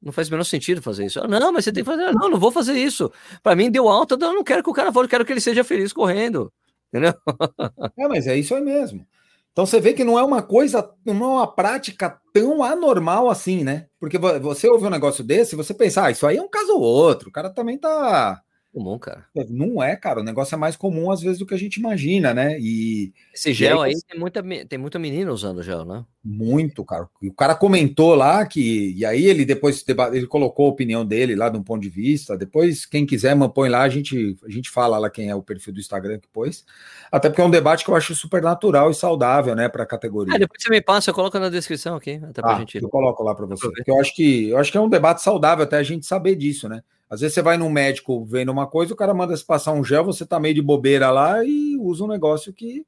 [0.00, 1.20] não faz o menor sentido fazer isso.
[1.20, 2.12] Ah, não, mas você tem que fazer.
[2.12, 3.10] Não, não vou fazer isso.
[3.42, 5.40] Para mim, deu alta, eu não quero que o cara volte, eu quero que ele
[5.40, 6.52] seja feliz correndo.
[6.88, 7.14] Entendeu?
[7.98, 9.06] É, mas é isso aí mesmo.
[9.52, 13.64] Então você vê que não é uma coisa, não é uma prática tão anormal assim,
[13.64, 13.86] né?
[13.98, 16.80] Porque você ouve um negócio desse, você pensa, ah, isso aí é um caso ou
[16.80, 18.40] outro, o cara também tá
[18.72, 19.24] comum, cara.
[19.48, 20.20] Não é, cara.
[20.20, 22.58] O negócio é mais comum às vezes do que a gente imagina, né?
[22.60, 26.04] E esse gel e aí, aí, tem muita tem muita menina usando gel, né?
[26.24, 27.08] Muito, cara.
[27.22, 31.34] E o cara comentou lá que e aí ele depois ele colocou a opinião dele
[31.34, 32.36] lá de um ponto de vista.
[32.36, 35.72] Depois quem quiser, põe lá, a gente a gente fala lá quem é o perfil
[35.72, 36.64] do Instagram que pôs.
[37.10, 39.86] Até porque é um debate que eu acho super natural e saudável, né, para a
[39.86, 40.34] categoria.
[40.34, 42.78] Ah, depois você me passa, eu coloco na descrição aqui, até pra ah, gente.
[42.78, 43.66] Eu coloco lá para você.
[43.68, 46.36] Porque eu acho que eu acho que é um debate saudável até a gente saber
[46.36, 46.82] disso, né?
[47.10, 49.84] Às vezes você vai num médico vendo uma coisa, o cara manda se passar um
[49.84, 52.84] gel, você tá meio de bobeira lá e usa um negócio que,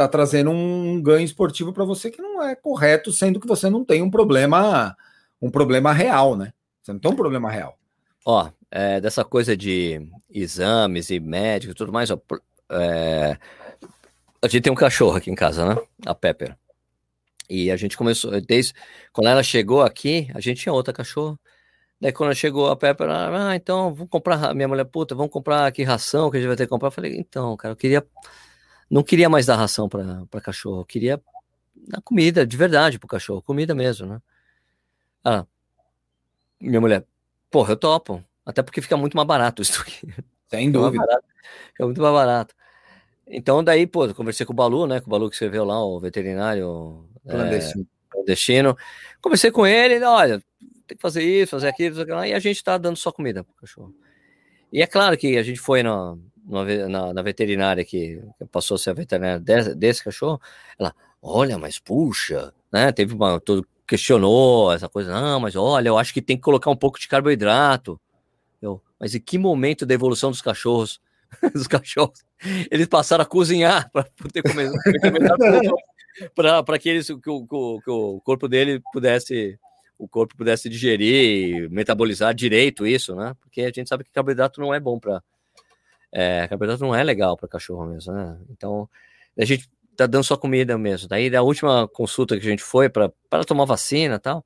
[0.00, 3.84] está trazendo um ganho esportivo para você que não é correto, sendo que você não
[3.84, 4.96] tem um problema,
[5.40, 6.52] um problema real, né?
[6.82, 7.78] Você não tem um problema real.
[8.24, 10.00] Ó, é, dessa coisa de
[10.30, 12.18] exames e médico e tudo mais, ó,
[12.70, 13.36] é,
[14.40, 15.80] a gente tem um cachorro aqui em casa, né?
[16.06, 16.56] A Pepper.
[17.48, 18.72] E a gente começou, desde
[19.12, 21.36] quando ela chegou aqui, a gente tinha outra cachorra.
[22.00, 25.82] Daí quando chegou a Pepper, ah, então vamos comprar, minha mulher, puta, vamos comprar aqui
[25.82, 26.88] ração que a gente vai ter que comprar.
[26.88, 28.06] Eu falei, então, cara, eu queria,
[28.90, 31.20] não queria mais dar ração para cachorro, eu queria
[31.88, 34.22] dar comida de verdade pro cachorro, comida mesmo, né?
[35.22, 35.44] Ah,
[36.58, 37.04] minha mulher,
[37.50, 40.08] porra, eu topo, até porque fica muito mais barato isso aqui.
[40.48, 41.04] Sem dúvida.
[41.04, 41.22] Fica,
[41.68, 42.54] fica muito mais barato.
[43.26, 45.84] Então daí, pô, eu conversei com o Balu, né, com o Balu que escreveu lá,
[45.84, 47.84] o veterinário clandestino.
[47.84, 48.76] É, clandestino.
[49.20, 50.42] Conversei com ele, olha,
[50.90, 53.94] tem que fazer isso, fazer aquilo, e a gente tá dando só comida pro cachorro.
[54.72, 56.16] E é claro que a gente foi na,
[56.88, 60.40] na, na veterinária que passou a ser a veterinária desse, desse, cachorro,
[60.78, 62.90] ela, olha, mas puxa, né?
[62.92, 63.40] Teve uma.
[63.40, 66.98] Todo, questionou essa coisa, não, mas olha, eu acho que tem que colocar um pouco
[66.98, 68.00] de carboidrato.
[68.62, 71.00] Eu, mas em que momento da evolução dos cachorros?
[71.54, 72.24] dos cachorros,
[72.70, 74.68] eles passaram a cozinhar para poder comer,
[76.34, 79.56] para que, eles, que, o, que o corpo dele pudesse
[80.02, 83.34] o corpo pudesse digerir, metabolizar direito isso, né?
[83.40, 85.22] Porque a gente sabe que carboidrato não é bom para
[86.12, 88.38] é, carboidrato não é legal para cachorro mesmo, né?
[88.50, 88.88] Então
[89.38, 91.08] a gente tá dando só comida mesmo.
[91.08, 93.12] Daí da última consulta que a gente foi para
[93.46, 94.44] tomar vacina, tal,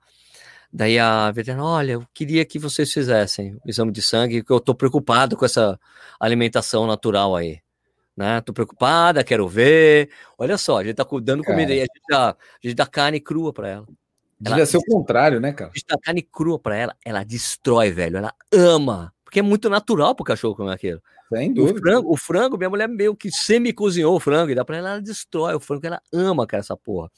[0.76, 4.58] Daí a veterinária, olha, eu queria que vocês fizessem o exame de sangue, porque eu
[4.58, 5.78] tô preocupado com essa
[6.18, 7.60] alimentação natural aí.
[8.16, 8.40] Né?
[8.40, 10.10] Tô preocupada, quero ver.
[10.36, 13.20] Olha só, a gente tá dando comida aí, a gente dá, a gente dá carne
[13.20, 13.86] crua para ela.
[14.44, 15.70] Devia ela, ser o contrário, né, cara?
[15.70, 18.18] A gente carne crua para ela, ela destrói, velho.
[18.18, 19.12] Ela ama.
[19.24, 21.02] Porque é muito natural pro cachorro comer aquilo.
[21.32, 21.78] Sem dúvida.
[21.78, 24.90] O frango, o frango, minha mulher meio que semi-cozinhou o frango e dá pra ela,
[24.90, 27.10] ela destrói o frango, ela ama, cara, essa porra.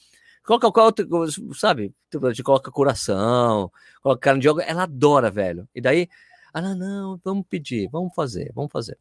[0.45, 0.95] Coloca qual
[1.55, 1.93] sabe?
[2.09, 3.71] Tipo, de coloca coração,
[4.01, 5.69] coloca carne de jogo, ela adora, velho.
[5.75, 6.09] E daí,
[6.55, 8.97] ela, não, vamos pedir, vamos fazer, vamos fazer.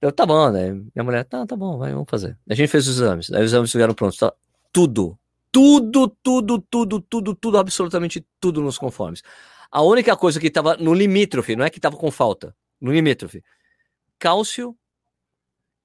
[0.00, 0.72] Eu, tá bom, né?
[0.72, 2.38] Minha mulher, tá, tá bom, vai, vamos fazer.
[2.48, 4.32] A gente fez os exames, aí os exames ficaram prontos, tá?
[4.70, 5.18] Tudo,
[5.52, 9.22] tudo, tudo, tudo, tudo, tudo, absolutamente tudo nos conformes.
[9.70, 13.44] A única coisa que tava no limítrofe, não é que tava com falta, no limítrofe,
[14.18, 14.76] cálcio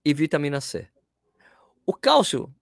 [0.03, 0.87] e vitamina C.
[1.85, 2.53] O cálcio,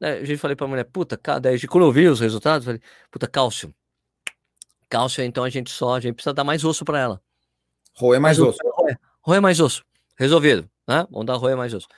[0.00, 2.80] né, a gente falei pra mulher, puta, daí quando eu vi os resultados, falei,
[3.10, 3.74] puta, cálcio.
[4.88, 7.22] Cálcio, então a gente só, a gente precisa dar mais osso para ela.
[7.96, 8.58] Roer mais, mais osso.
[8.64, 9.84] Roer, roer mais osso.
[10.16, 11.06] Resolvido, né?
[11.10, 11.88] Vamos dar roer mais osso.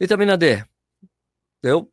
[0.00, 0.64] Vitamina D.
[1.62, 1.90] Eu,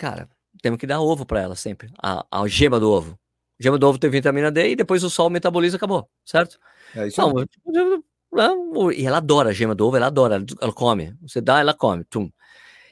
[0.00, 0.26] cara,
[0.62, 1.90] temos que dar ovo para ela sempre.
[2.02, 3.18] A, a gema do ovo.
[3.60, 6.58] A gema do ovo tem vitamina D e depois o sol metaboliza acabou, certo?
[6.94, 11.14] É isso Não, tipo, E ela adora a gema do ovo, ela adora, ela come.
[11.20, 12.02] Você dá, ela come.
[12.04, 12.30] Tum.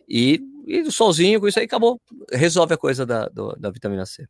[0.06, 1.98] E e solzinho, com isso aí acabou.
[2.30, 4.28] Resolve a coisa da, do, da vitamina C.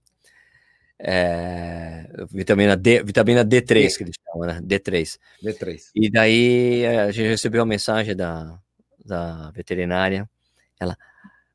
[1.01, 4.61] É, vitamina D, vitamina D3 que eles chamam, né?
[4.61, 5.19] D3.
[5.43, 5.91] D3.
[5.97, 8.57] E daí é, a gente recebeu uma mensagem da,
[9.05, 10.31] da veterinária.
[10.79, 10.97] Ela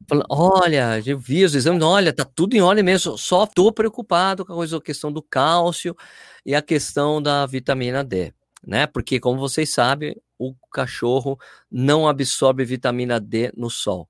[0.08, 3.18] falou: Olha, eu vi os exames, olha, tá tudo em ordem mesmo.
[3.18, 5.96] Só tô preocupado com a questão do cálcio
[6.46, 8.34] e a questão da vitamina D,
[8.66, 8.88] né?
[8.88, 11.40] Porque, como vocês sabem, o cachorro
[11.72, 14.10] não absorve vitamina D no sol.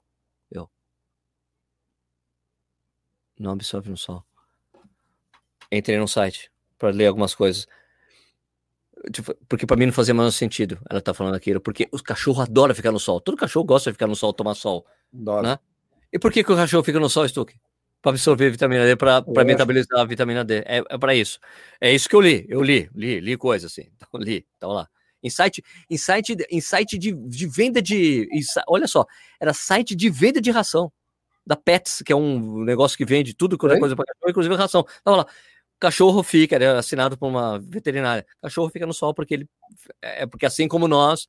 [3.44, 4.24] não absorve no sol.
[5.72, 7.68] Entrei no site para ler algumas coisas.
[9.12, 11.60] Tipo, porque para mim não fazia mais sentido ela tá falando aquilo.
[11.60, 13.20] Porque os cachorros adoram ficar no sol.
[13.20, 14.86] Todo cachorro gosta de ficar no sol, tomar sol.
[15.44, 15.60] Né?
[16.14, 17.56] E por que, que o cachorro fica no sol, Stuck?
[18.00, 20.58] Para absorver vitamina D, para metabolizar a vitamina D.
[20.60, 21.40] É, é para isso.
[21.82, 22.46] É isso que eu li.
[22.48, 23.90] Eu li, li, li coisa assim.
[23.98, 24.46] Então, li.
[24.58, 24.88] Então lá.
[25.24, 28.30] Em site, em site, em site de, de venda de.
[28.68, 29.06] Olha só,
[29.40, 30.92] era site de venda de ração
[31.48, 34.86] da Pets, que é um negócio que vende tudo é coisa para cachorro, inclusive ração.
[35.04, 35.28] Tava lá,
[35.80, 38.26] cachorro fica, é assinado por uma veterinária.
[38.42, 39.50] Cachorro fica no sol porque ele
[40.02, 41.28] é porque assim como nós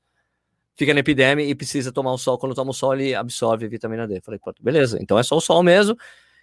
[0.77, 2.39] fica na epidemia e precisa tomar o sol.
[2.39, 4.21] Quando toma o sol, ele absorve vitamina D.
[4.21, 4.99] Falei, pronto, beleza.
[5.01, 5.97] Então é só o sol mesmo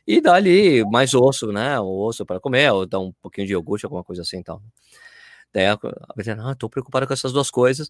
[0.05, 1.79] e dá ali mais osso, né?
[1.79, 4.61] O osso para comer, ou dá um pouquinho de iogurte, alguma coisa assim, então.
[5.53, 5.77] Daí a
[6.15, 7.89] veterinária, ah, tô preocupado com essas duas coisas.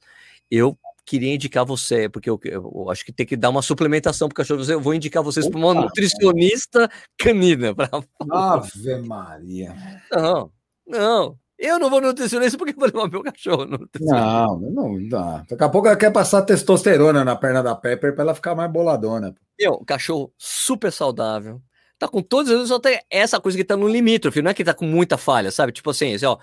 [0.50, 4.34] Eu queria indicar você, porque eu, eu, acho que tem que dar uma suplementação para
[4.34, 4.64] o cachorro.
[4.64, 7.74] Eu vou indicar vocês para uma nutricionista canina.
[7.76, 7.90] Pra...
[8.32, 9.76] Ave Maria.
[10.12, 10.52] Não,
[10.88, 11.40] não.
[11.62, 13.68] Eu não vou nutricionista porque vou levar meu cachorro.
[14.00, 15.46] Não, não dá.
[15.48, 18.72] Daqui a pouco ela quer passar testosterona na perna da Pepper para ela ficar mais
[18.72, 19.36] boladona.
[19.60, 21.62] Meu, cachorro super saudável.
[22.00, 24.64] Tá com todos os só tem essa coisa que tá no limítrofe, não é que
[24.64, 25.72] tá com muita falha, sabe?
[25.72, 26.40] Tipo assim, assim ó,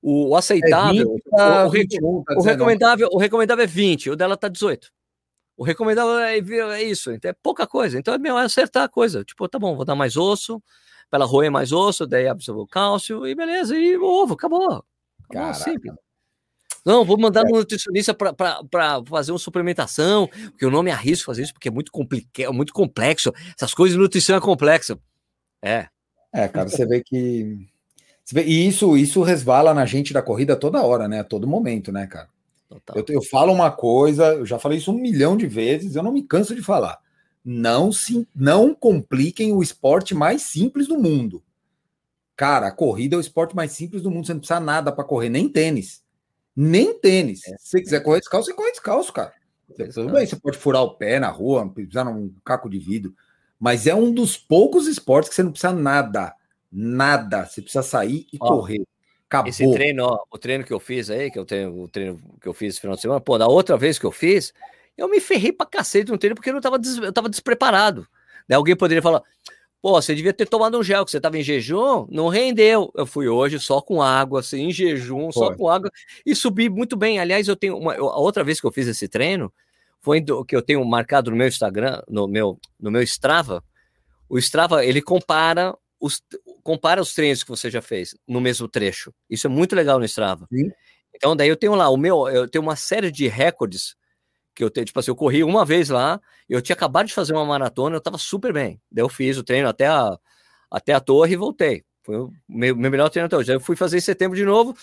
[0.00, 4.16] o aceitável, é 20, o, o, 21, tá o recomendável, o recomendável é 20, o
[4.16, 4.88] dela tá 18.
[5.54, 7.98] O recomendável é, é isso, então é pouca coisa.
[7.98, 9.22] Então é melhor acertar a coisa.
[9.22, 10.62] Tipo, tá bom, vou dar mais osso,
[11.12, 14.82] para ela roer mais osso, daí absorver o cálcio e beleza, e o ovo, acabou.
[15.28, 15.92] acabou simples.
[16.86, 21.32] Não, vou mandar um nutricionista para fazer uma suplementação, porque eu não me arrisco a
[21.32, 23.30] fazer isso, porque é muito, complica, muito complexo.
[23.54, 24.98] Essas coisas de nutrição é complexo.
[25.62, 25.86] É.
[26.32, 27.68] É, cara, você vê que
[28.34, 31.20] e isso, isso resvala na gente da corrida toda hora, né?
[31.20, 32.28] A todo momento, né, cara?
[32.94, 36.10] Eu, eu, falo uma coisa, eu já falei isso um milhão de vezes, eu não
[36.10, 36.98] me canso de falar.
[37.44, 41.42] Não se, não compliquem o esporte mais simples do mundo.
[42.36, 44.26] Cara, a corrida é o esporte mais simples do mundo.
[44.26, 46.02] Você não precisa nada para correr, nem tênis.
[46.54, 47.46] Nem tênis.
[47.46, 47.56] É.
[47.58, 49.32] Se você quiser correr descalço, você corre descalço, cara.
[49.94, 53.14] Tudo bem, você pode furar o pé na rua, pisar num caco de vidro.
[53.58, 56.34] Mas é um dos poucos esportes que você não precisa nada
[56.72, 57.44] Nada.
[57.44, 58.82] Você precisa sair e ó, correr.
[59.28, 59.50] Acabou.
[59.50, 62.48] Esse treino, ó, o treino que eu fiz aí, que eu tenho o treino que
[62.48, 64.54] eu fiz no final de semana, pô, da outra vez que eu fiz,
[64.96, 68.06] eu me ferrei pra cacete no treino porque eu não tava, des, eu tava despreparado.
[68.52, 69.22] Alguém poderia falar,
[69.80, 72.90] pô, você devia ter tomado um gel, que você tava em jejum, não rendeu.
[72.94, 75.90] Eu fui hoje só com água, assim, em jejum, só com água,
[76.24, 77.18] e subi muito bem.
[77.18, 79.52] Aliás, eu tenho uma, a outra vez que eu fiz esse treino,
[80.00, 83.64] foi do, que eu tenho marcado no meu Instagram, no meu, no meu Strava.
[84.28, 86.20] O Strava, ele compara os,
[86.62, 89.14] compara os treinos que você já fez no mesmo trecho.
[89.30, 90.46] Isso é muito legal no Strava.
[90.52, 90.70] Sim.
[91.14, 93.94] Então, daí eu tenho lá, o meu, eu tenho uma série de recordes
[94.54, 97.32] que eu tenho, tipo assim, eu corri uma vez lá, eu tinha acabado de fazer
[97.32, 98.80] uma maratona, eu tava super bem.
[98.90, 100.18] Daí eu fiz o treino até a,
[100.70, 101.84] até a torre e voltei.
[102.02, 103.50] Foi o meu, meu melhor treino até hoje.
[103.50, 104.76] Aí eu fui fazer em setembro de novo,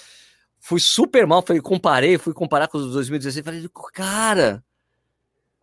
[0.60, 4.64] fui super mal, fui, comparei, fui comparar com os 2016, falei, cara,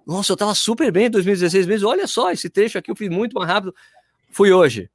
[0.06, 3.08] nossa, eu tava super bem em 2016 mesmo, olha só, esse trecho aqui eu fiz
[3.08, 3.74] muito mais rápido.
[4.30, 4.88] Fui hoje.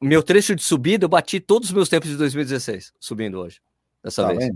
[0.00, 3.60] Meu trecho de subida, eu bati todos os meus tempos de 2016, subindo hoje,
[4.02, 4.50] dessa tá vez.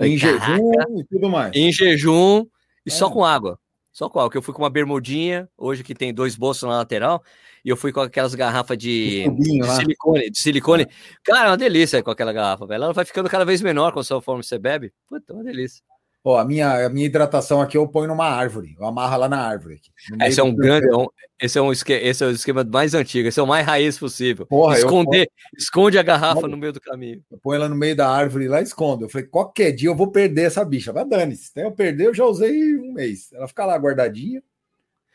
[0.00, 1.54] Em jejum e tudo mais.
[1.54, 2.46] Em jejum
[2.86, 2.92] e é.
[2.92, 3.58] só com água.
[3.92, 6.76] Só com água, que eu fui com uma bermudinha, hoje que tem dois bolsos na
[6.76, 7.22] lateral,
[7.64, 10.86] e eu fui com aquelas garrafas de, de silicone, de silicone.
[11.24, 12.84] Cara, é uma delícia com aquela garrafa, velho.
[12.84, 14.92] Ela vai ficando cada vez menor com a sua forma que você bebe.
[15.08, 15.82] Puta, é uma delícia.
[16.22, 19.38] Ó, a minha, a minha hidratação aqui eu ponho numa árvore, eu amarro lá na
[19.38, 19.76] árvore.
[19.76, 19.90] Aqui,
[20.26, 21.06] esse é um grande, é um,
[21.40, 23.98] esse, é um esquema, esse é o esquema mais antigo, esse é o mais raiz
[23.98, 24.44] possível.
[24.44, 27.24] Porra, Esconder, eu, esconde a garrafa no meio do caminho.
[27.30, 29.06] Eu ponho ela no meio da árvore lá e escondo.
[29.06, 31.52] Eu falei, qualquer dia eu vou perder essa bicha, mas dane-se.
[31.52, 33.32] Até eu perder, eu já usei um mês.
[33.32, 34.42] Ela fica lá guardadinha,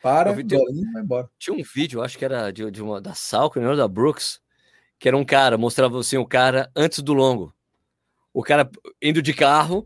[0.01, 1.29] para, vi, bolinha, vai embora.
[1.37, 4.39] Tinha um vídeo, acho que era de, de uma da Salco, não da Brooks,
[4.97, 7.54] que era um cara, mostrava assim o cara antes do longo
[8.35, 8.69] o cara
[9.01, 9.85] indo de carro,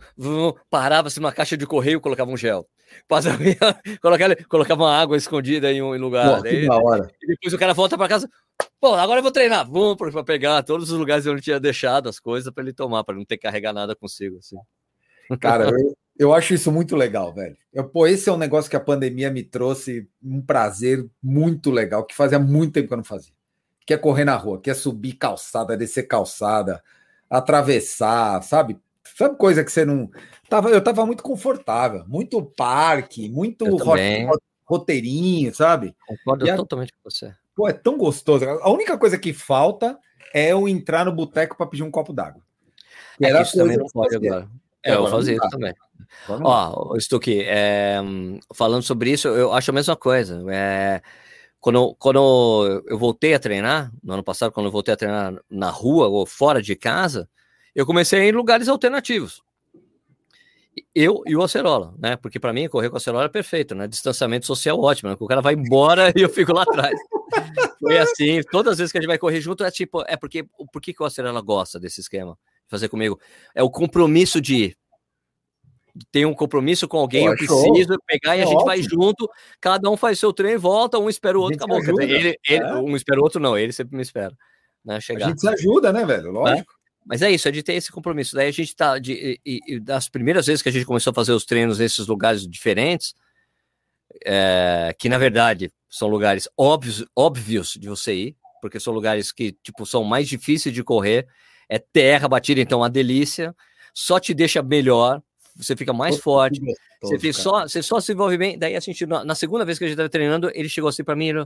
[0.71, 2.67] parava-se numa caixa de correio, colocava um gel.
[3.07, 3.37] Passava,
[4.01, 6.41] colocava, colocava uma água escondida em um lugar.
[6.41, 8.27] Daí, e depois o cara volta para casa.
[8.81, 9.69] Pô, agora eu vou treinar.
[9.69, 13.13] Vamos para pegar todos os lugares onde tinha deixado as coisas para ele tomar, para
[13.13, 14.39] não ter que carregar nada consigo.
[14.39, 14.57] Assim.
[15.39, 17.55] Cara, eu, eu acho isso muito legal, velho.
[17.71, 22.03] Eu, pô, esse é um negócio que a pandemia me trouxe um prazer muito legal,
[22.03, 23.33] que fazia muito tempo que eu não fazia.
[23.85, 26.81] Que é correr na rua, que é subir calçada, descer calçada,
[27.29, 28.77] atravessar, sabe?
[29.17, 30.09] Sabe coisa que você não.
[30.49, 33.65] Tava, eu tava muito confortável, muito parque, muito
[34.65, 35.95] roteirinho, sabe?
[36.07, 36.55] Concordo a...
[36.55, 37.33] totalmente com você.
[37.55, 38.45] Pô, é tão gostoso.
[38.45, 39.97] A única coisa que falta
[40.33, 42.41] é eu entrar no boteco para pedir um copo d'água.
[43.21, 44.47] É isso também não pode agora.
[44.83, 45.73] É, eu vou fazer isso também.
[46.29, 47.97] Ó, Stuque, é,
[48.53, 50.41] falando sobre isso, eu acho a mesma coisa.
[50.49, 51.01] É,
[51.59, 55.69] quando, quando eu voltei a treinar, no ano passado, quando eu voltei a treinar na
[55.69, 57.29] rua ou fora de casa,
[57.75, 59.41] eu comecei a ir em lugares alternativos.
[60.95, 62.15] Eu e o Acerola, né?
[62.15, 63.87] Porque para mim correr com o Acerola é perfeito, né?
[63.87, 65.17] Distanciamento social ótimo, né?
[65.19, 66.97] O cara vai embora e eu fico lá atrás.
[67.79, 70.45] Foi assim, todas as vezes que a gente vai correr junto é tipo, é porque
[70.71, 72.37] por que, o Acerola gosta desse esquema?
[72.69, 73.19] Fazer comigo?
[73.53, 74.77] É o compromisso de
[76.11, 77.97] tem um compromisso com alguém, Pô, eu preciso show.
[78.07, 78.65] pegar e é a gente ótimo.
[78.65, 79.29] vai junto,
[79.59, 81.79] cada um faz seu treino, volta, um espera o outro, acabou.
[82.01, 82.73] Ele, ele, é.
[82.75, 84.35] Um espera o outro, não, ele sempre me espera.
[84.83, 85.25] Né, chegar.
[85.25, 86.31] A gente se ajuda, né, velho?
[86.31, 86.71] Lógico.
[86.71, 86.79] É?
[87.05, 88.35] Mas é isso, é de ter esse compromisso.
[88.35, 88.99] Daí a gente tá.
[88.99, 92.05] De, e, e, das primeiras vezes que a gente começou a fazer os treinos nesses
[92.05, 93.15] lugares diferentes,
[94.25, 99.51] é, que na verdade são lugares óbvios, óbvios de você ir, porque são lugares que
[99.63, 101.27] tipo, são mais difíceis de correr,
[101.67, 103.55] é terra batida, então uma delícia,
[103.93, 105.21] só te deixa melhor,
[105.59, 106.61] você fica mais Todo forte,
[107.01, 108.57] você, fica só, você só se envolve bem.
[108.57, 111.15] Daí, assim, na, na segunda vez que a gente estava treinando, ele chegou assim para
[111.15, 111.45] mim, ele,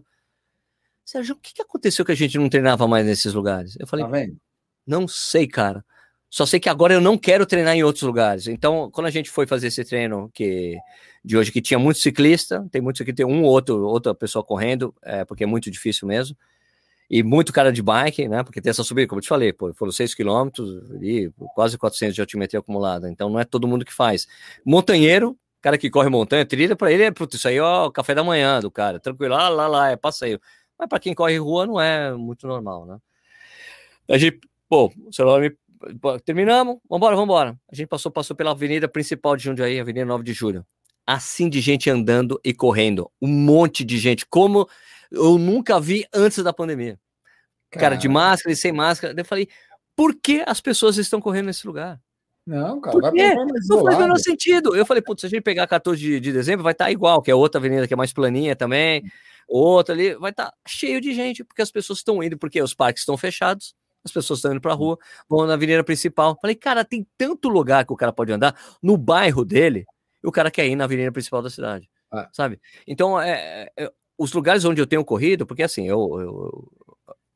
[1.03, 3.76] Sérgio, o que, que aconteceu que a gente não treinava mais nesses lugares?
[3.80, 4.34] Eu falei, tá
[4.85, 5.84] não sei, cara.
[6.30, 8.48] Só sei que agora eu não quero treinar em outros lugares.
[8.48, 10.77] Então, quando a gente foi fazer esse treino que
[11.23, 14.44] de hoje, que tinha muito ciclista, tem muitos aqui, tem um ou outro, outra pessoa
[14.44, 16.35] correndo, é, porque é muito difícil mesmo
[17.15, 18.41] e muito cara de bike, né?
[18.41, 22.15] Porque tem essa subida, como eu te falei, pô, foram 6 quilômetros e quase 400
[22.15, 23.07] de altimetria acumulada.
[23.07, 24.27] Então não é todo mundo que faz.
[24.65, 28.23] Montanheiro, cara que corre montanha, trilha, para ele é, putz, isso aí o café da
[28.23, 30.41] manhã do cara, tranquilo, lá, lá, lá, é passeio.
[30.76, 32.98] Mas para quem corre rua não é muito normal, né?
[34.10, 35.56] A gente, pô, o celular me.
[36.26, 37.56] Terminamos, vambora, vambora.
[37.72, 40.65] A gente passou, passou pela avenida principal de Jundiaí, Avenida 9 de Julho.
[41.06, 43.11] Assim de gente andando e correndo.
[43.22, 44.26] Um monte de gente.
[44.26, 44.68] Como
[45.11, 46.99] eu nunca vi antes da pandemia.
[47.80, 49.14] Cara, de máscara e sem máscara.
[49.18, 49.48] Eu falei,
[49.95, 52.00] por que as pessoas estão correndo nesse lugar?
[52.45, 54.76] Não, cara, vai pra Não faz o menor sentido.
[54.76, 57.22] Eu falei, putz, se a gente pegar 14 de, de dezembro, vai estar tá igual,
[57.22, 59.04] que é outra avenida que é mais planinha também,
[59.48, 62.74] outra ali, vai estar tá cheio de gente, porque as pessoas estão indo, porque os
[62.74, 63.74] parques estão fechados,
[64.04, 64.98] as pessoas estão indo pra rua,
[65.30, 66.38] vão na avenida principal.
[66.41, 69.86] Falei, cara, tem tanto lugar que o cara pode andar no bairro dele,
[70.22, 72.28] e o cara quer ir na avenida principal da cidade, ah.
[72.34, 72.60] sabe?
[72.86, 76.72] Então, é, é, os lugares onde eu tenho corrido, porque assim, eu, eu,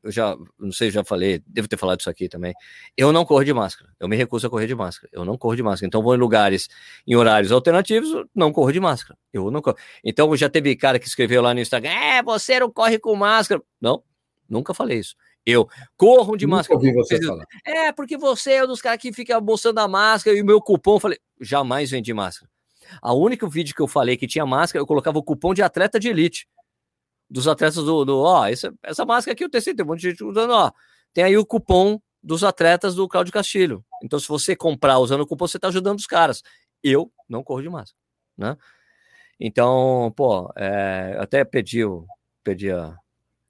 [0.02, 2.54] eu já, não sei, já falei, devo ter falado isso aqui também.
[2.96, 3.90] Eu não corro de máscara.
[3.98, 5.08] Eu me recuso a correr de máscara.
[5.12, 5.86] Eu não corro de máscara.
[5.88, 6.68] Então vou em lugares,
[7.06, 9.18] em horários alternativos, não corro de máscara.
[9.32, 9.76] Eu não corro.
[10.04, 13.60] Então já teve cara que escreveu lá no Instagram: "É, você não corre com máscara".
[13.80, 14.02] Não,
[14.48, 15.16] nunca falei isso.
[15.44, 16.80] Eu corro de nunca máscara.
[16.80, 17.44] Você falar.
[17.66, 20.60] É, porque você é um dos caras que fica mostrando a máscara e o meu
[20.60, 22.50] cupom, falei, jamais vendi máscara.
[23.02, 25.98] A única vídeo que eu falei que tinha máscara, eu colocava o cupom de atleta
[25.98, 26.46] de elite
[27.30, 30.10] dos atletas do, do ó, essa, essa máscara aqui eu testei, tem um monte de
[30.10, 30.70] gente usando, ó,
[31.12, 33.84] tem aí o cupom dos atletas do Claudio Castilho.
[34.02, 36.42] Então, se você comprar usando o cupom, você está ajudando os caras.
[36.82, 37.98] Eu não corro de máscara,
[38.36, 38.56] né?
[39.40, 41.80] Então, pô, é, até pedi,
[42.42, 42.96] pedi a...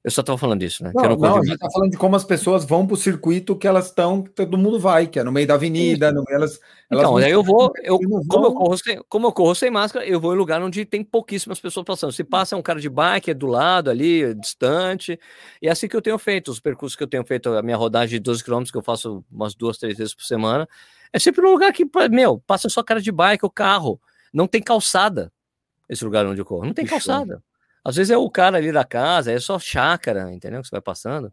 [0.09, 0.91] Eu só estava falando disso, né?
[0.95, 3.55] Não, não, não a gente está falando de como as pessoas vão para o circuito
[3.55, 6.59] que elas estão, todo mundo vai, que é no meio da avenida, no, elas,
[6.91, 10.07] elas Então, aí eu vou, eu, como, eu corro sem, como eu corro sem máscara,
[10.07, 12.11] eu vou em lugar onde tem pouquíssimas pessoas passando.
[12.11, 15.21] Se passa um cara de bike, é do lado ali, distante,
[15.61, 16.51] e é assim que eu tenho feito.
[16.51, 19.23] Os percursos que eu tenho feito, a minha rodagem de 12 km, que eu faço
[19.31, 20.67] umas duas, três vezes por semana,
[21.13, 24.01] é sempre um lugar que, meu, passa só cara de bike, o carro,
[24.33, 25.31] não tem calçada
[25.87, 27.43] esse lugar onde eu corro, não tem calçada.
[27.89, 30.61] Às vezes é o cara ali da casa, é só chácara, entendeu?
[30.61, 31.33] Que você vai passando.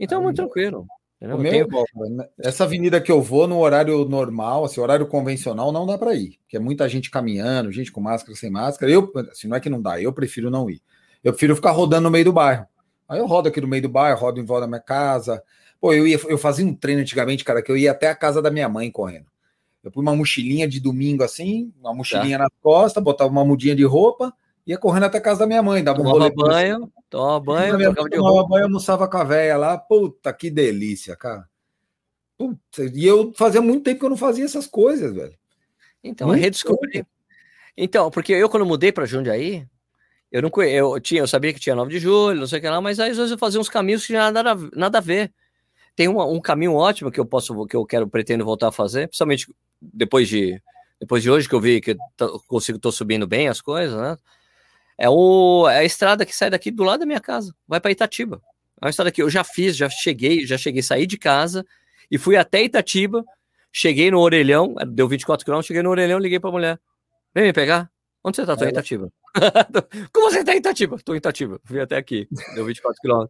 [0.00, 0.84] Então é muito tranquilo.
[1.20, 1.68] Meu, tenho...
[2.10, 6.12] Né, essa avenida que eu vou no horário normal, assim, horário convencional, não dá para
[6.16, 8.90] ir, porque é muita gente caminhando, gente com máscara, sem máscara.
[8.90, 10.82] Eu, assim, não é que não dá, eu prefiro não ir.
[11.22, 12.66] Eu prefiro ficar rodando no meio do bairro.
[13.08, 15.40] Aí eu rodo aqui no meio do bairro, rodo em volta da minha casa.
[15.80, 18.42] Pô, eu ia, eu fazia um treino antigamente, cara, que eu ia até a casa
[18.42, 19.26] da minha mãe correndo.
[19.84, 22.42] Eu pus uma mochilinha de domingo assim, uma mochilinha tá.
[22.42, 24.34] nas costas, botava uma mudinha de roupa,
[24.66, 26.30] ia correndo até a casa da minha mãe, dava um tomava.
[26.34, 29.76] Banho, tomava banho, minha, tomava banho, almoçava com a véia lá.
[29.76, 31.48] Puta, que delícia, cara.
[32.38, 35.34] Puta, e eu fazia muito tempo que eu não fazia essas coisas, velho.
[36.02, 36.92] Então, muito eu redescobri.
[36.92, 37.08] Tempo.
[37.76, 39.66] Então, porque eu quando mudei para Jundiaí,
[40.30, 42.68] eu não eu tinha, eu sabia que tinha 9 de julho, não sei o que
[42.68, 44.42] lá, mas aí às vezes eu fazia uns caminhos que nada,
[44.74, 45.32] nada a ver.
[45.94, 49.08] Tem um, um caminho ótimo que eu posso, que eu quero, pretendo voltar a fazer,
[49.08, 50.60] principalmente depois de
[50.98, 54.16] depois de hoje que eu vi que eu consigo, tô subindo bem as coisas, né?
[54.98, 57.90] É, o, é a estrada que sai daqui do lado da minha casa, vai para
[57.90, 58.40] Itatiba.
[58.80, 61.64] É uma estrada que eu já fiz, já cheguei, já cheguei, saí de casa
[62.10, 63.24] e fui até Itatiba,
[63.72, 66.80] cheguei no Orelhão, deu 24 km, cheguei no Orelhão, liguei para a mulher.
[67.34, 67.90] Vem me pegar?
[68.24, 68.56] Onde você tá?
[68.56, 69.12] Tô em Itatiba.
[70.12, 70.96] Como você tá em Itatiba?
[71.04, 71.60] Tô em Itatiba.
[71.64, 73.26] Fui até aqui, deu 24 km.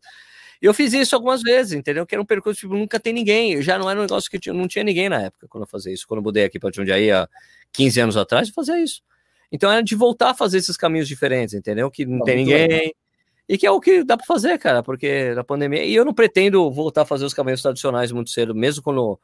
[0.61, 2.07] E eu fiz isso algumas vezes, entendeu?
[2.07, 3.61] Que era um percurso tipo, nunca tem ninguém.
[3.63, 5.93] Já não era um negócio que tinha, não tinha ninguém na época quando eu fazia
[5.93, 6.07] isso.
[6.07, 7.29] Quando eu mudei aqui para Jundiaí há
[7.73, 9.03] 15 anos atrás, eu fazia isso.
[9.53, 11.91] Então era de voltar a fazer esses caminhos diferentes, entendeu?
[11.91, 12.69] Que não tá tem ninguém.
[12.69, 12.93] Legal.
[13.49, 15.85] E que é o que dá para fazer, cara, porque na pandemia.
[15.85, 19.19] E eu não pretendo voltar a fazer os caminhos tradicionais muito cedo, mesmo quando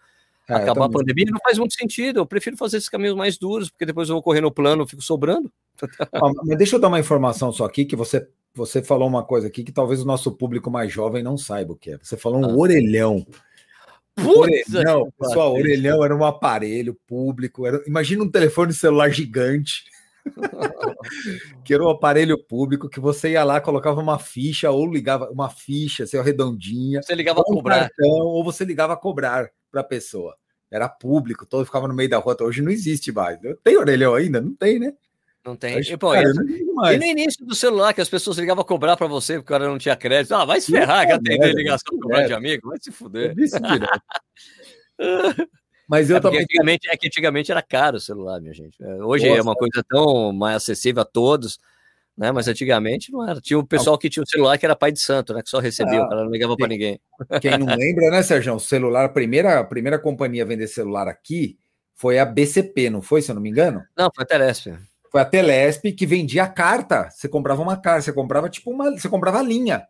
[0.46, 2.20] é, acabar a pandemia, não faz muito sentido.
[2.20, 5.00] Eu prefiro fazer esses caminhos mais duros, porque depois eu vou correr no plano, fico
[5.00, 5.50] sobrando.
[6.44, 9.64] mas deixa eu dar uma informação só aqui, que você, você falou uma coisa aqui
[9.64, 11.98] que talvez o nosso público mais jovem não saiba o que é.
[12.02, 12.54] Você falou um ah.
[12.54, 13.26] orelhão.
[14.18, 17.64] orelhão, pessoal, orelhão era um aparelho público.
[17.64, 19.84] Era, imagina um telefone celular gigante
[21.64, 25.48] que era um aparelho público que você ia lá, colocava uma ficha ou ligava uma
[25.48, 27.02] ficha, assim, redondinha.
[27.02, 27.80] Você ligava a cobrar.
[27.80, 30.36] Cartão, ou você ligava a cobrar para a pessoa.
[30.70, 32.36] Era público, todo ficava no meio da rua.
[32.42, 33.38] Hoje não existe mais.
[33.62, 34.40] Tem orelhão ainda?
[34.40, 34.92] Não tem, né?
[35.44, 35.80] Não tem.
[35.80, 38.96] e, pô, cara, e, e no início do celular, que as pessoas ligavam a cobrar
[38.96, 40.34] para você, porque o cara não tinha crédito.
[40.34, 43.34] Ah, vai se ferrar, que atender ligação cobrar de amigo, vai se fuder.
[45.88, 46.42] Mas eu é também.
[46.42, 48.76] Antigamente, é que antigamente era caro o celular, minha gente.
[48.82, 51.58] É, hoje Nossa, é uma coisa tão mais acessível a todos,
[52.16, 52.30] né?
[52.30, 53.40] Mas antigamente não era.
[53.40, 55.42] Tinha o pessoal que tinha o celular que era pai de santo, né?
[55.42, 57.00] Que só recebia, ah, o cara não ligava para ninguém.
[57.40, 58.54] Quem não lembra, né, Sérgio?
[58.54, 61.58] O celular, a primeira, a primeira companhia a vender celular aqui
[61.94, 63.82] foi a BCP, não foi, se eu não me engano?
[63.96, 64.66] Não, foi a Telesp.
[65.10, 67.08] Foi a Telesp que vendia carta.
[67.10, 68.90] Você comprava uma carta, você comprava tipo uma.
[68.90, 69.86] Você comprava linha.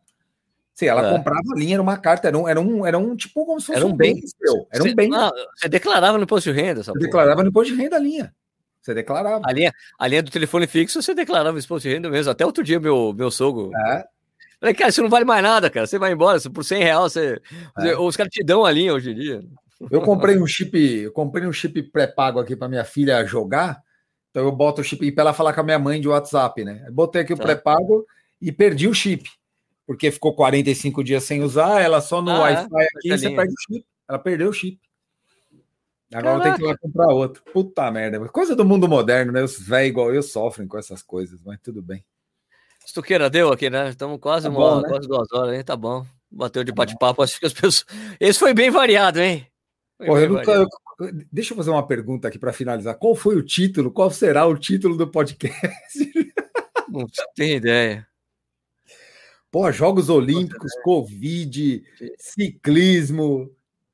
[0.78, 1.10] Sim, ela é.
[1.10, 3.66] comprava a linha, era uma carta, era um, era um, era um tipo como se
[3.66, 4.68] fosse era um, bem, seu.
[4.72, 5.08] Era um bem.
[5.08, 6.84] Não, você declarava no imposto de renda.
[6.84, 8.32] Você declarava no imposto de renda a linha.
[8.80, 9.42] Você declarava.
[9.44, 12.30] A linha, a linha do telefone fixo, você declarava no imposto de renda mesmo.
[12.30, 13.72] Até outro dia, meu, meu sogro.
[13.76, 14.04] É.
[14.60, 15.84] Falei, cara, isso não vale mais nada, cara.
[15.84, 17.42] Você vai embora, por 100 reais, você,
[17.80, 17.98] é.
[17.98, 19.40] os caras te dão a linha hoje em dia.
[19.90, 23.82] Eu comprei um chip, eu comprei um chip pré-pago aqui para minha filha jogar.
[24.30, 26.86] Então eu boto o chip para ela falar com a minha mãe de WhatsApp, né?
[26.92, 27.42] botei aqui o tá.
[27.42, 28.06] pré-pago
[28.40, 29.28] e perdi o chip
[29.88, 32.84] porque ficou 45 dias sem usar, ela só no ah, Wi-Fi é?
[32.84, 33.86] aqui, você perde o chip.
[34.06, 34.78] Ela perdeu o chip.
[36.12, 37.42] Agora tem que ir lá comprar outro.
[37.54, 38.20] Puta merda.
[38.28, 39.42] Coisa do mundo moderno, né?
[39.42, 42.04] Os velhos igual eu sofrem com essas coisas, mas tudo bem.
[42.84, 43.88] Estuqueira deu aqui, né?
[43.88, 44.88] Estamos quase, tá uma, né?
[44.90, 45.64] quase duas horas, hein?
[45.64, 46.04] Tá bom.
[46.30, 47.22] Bateu de tá bate-papo.
[47.22, 47.86] Acho que as pessoas.
[48.20, 49.46] Esse foi bem variado, hein?
[49.96, 50.66] Pô, eu nunca, eu...
[51.32, 52.94] Deixa eu fazer uma pergunta aqui para finalizar.
[52.98, 53.90] Qual foi o título?
[53.90, 56.12] Qual será o título do podcast?
[56.90, 58.07] Não tenho ideia.
[59.50, 61.82] Pô, Jogos Olímpicos, Covid,
[62.18, 63.50] ciclismo.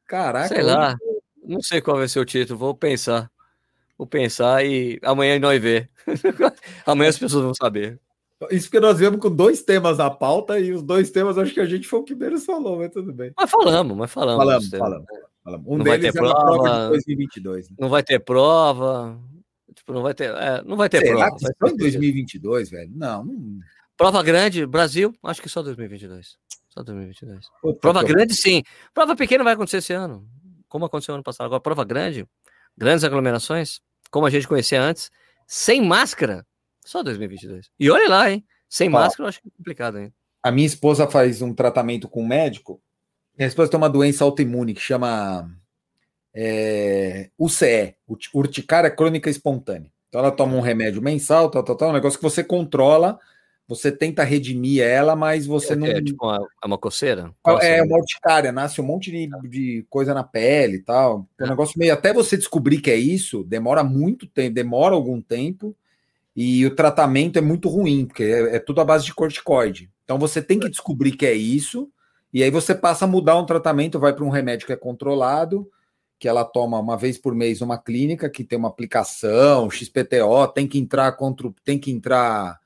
[0.06, 0.48] Caraca.
[0.48, 0.96] Sei lá.
[1.44, 2.58] Não sei qual vai ser o título.
[2.58, 3.30] Vou pensar.
[3.96, 5.88] Vou pensar e amanhã nós vê.
[6.84, 8.00] amanhã as pessoas vão saber.
[8.50, 11.60] Isso porque nós viemos com dois temas na pauta e os dois temas acho que
[11.60, 13.32] a gente foi o que menos falou, mas tudo bem.
[13.36, 14.44] Mas falamos, mas falamos.
[14.44, 15.06] Falamos, falamos,
[15.44, 15.66] falamos.
[15.66, 17.70] Um não vai ter prova, prova de 2022.
[17.70, 17.76] Né?
[17.78, 19.20] Não vai ter prova.
[19.74, 21.36] Tipo, não vai ter, é, não vai ter Será prova.
[21.36, 22.90] Que só em 2022, velho?
[22.94, 23.60] Não, não.
[23.96, 26.36] Prova grande, Brasil, acho que só 2022.
[26.68, 27.46] Só 2022.
[27.62, 28.62] Puta prova grande, sim.
[28.92, 30.26] Prova pequena vai acontecer esse ano,
[30.68, 31.46] como aconteceu ano passado.
[31.46, 32.26] Agora, prova grande,
[32.76, 33.80] grandes aglomerações,
[34.10, 35.10] como a gente conhecia antes,
[35.46, 36.44] sem máscara,
[36.84, 37.70] só 2022.
[37.78, 38.44] E olha lá, hein?
[38.68, 40.12] Sem máscara, eu acho que é complicado, hein?
[40.42, 42.82] A minha esposa faz um tratamento com um médico.
[43.38, 45.48] Minha esposa tem uma doença autoimune que chama
[46.34, 47.94] é, UCE,
[48.34, 49.90] urticária crônica espontânea.
[50.08, 53.18] Então ela toma um remédio mensal, tal, tal, tal, um negócio que você controla,
[53.66, 55.86] você tenta redimir ela, mas você é, não.
[55.86, 57.32] É tipo uma, é uma coceira?
[57.60, 61.26] é, é uma urticária, nasce um monte de, de coisa na pele e tal.
[61.38, 61.92] É um negócio meio.
[61.92, 65.74] Até você descobrir que é isso, demora muito tempo, demora algum tempo,
[66.36, 69.90] e o tratamento é muito ruim, porque é, é tudo à base de corticoide.
[70.04, 71.90] Então você tem que descobrir que é isso,
[72.32, 75.70] e aí você passa a mudar um tratamento, vai para um remédio que é controlado
[76.18, 80.66] que ela toma uma vez por mês uma clínica que tem uma aplicação, XPTO, tem
[80.66, 82.58] que entrar contra, tem que entrar.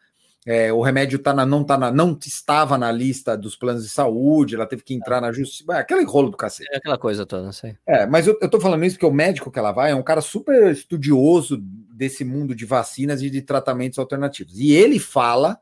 [0.51, 3.91] É, o remédio tá na, não, tá na, não estava na lista dos planos de
[3.91, 5.70] saúde, ela teve que entrar na justiça.
[5.75, 6.70] É, aquele rolo do cacete.
[6.73, 7.77] É aquela coisa toda, não sei.
[7.87, 10.03] É, mas eu, eu tô falando isso porque o médico que ela vai é um
[10.03, 14.59] cara super estudioso desse mundo de vacinas e de tratamentos alternativos.
[14.59, 15.61] E ele fala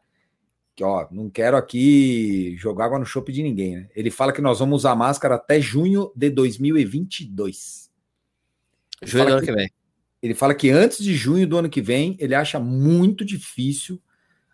[0.76, 3.88] que, ó, não quero aqui jogar água no chope de ninguém, né?
[3.96, 7.90] Ele fala que nós vamos usar máscara até junho de 2022.
[9.02, 9.68] Junho do ano que, que vem.
[10.22, 14.00] Ele fala que antes de junho do ano que vem, ele acha muito difícil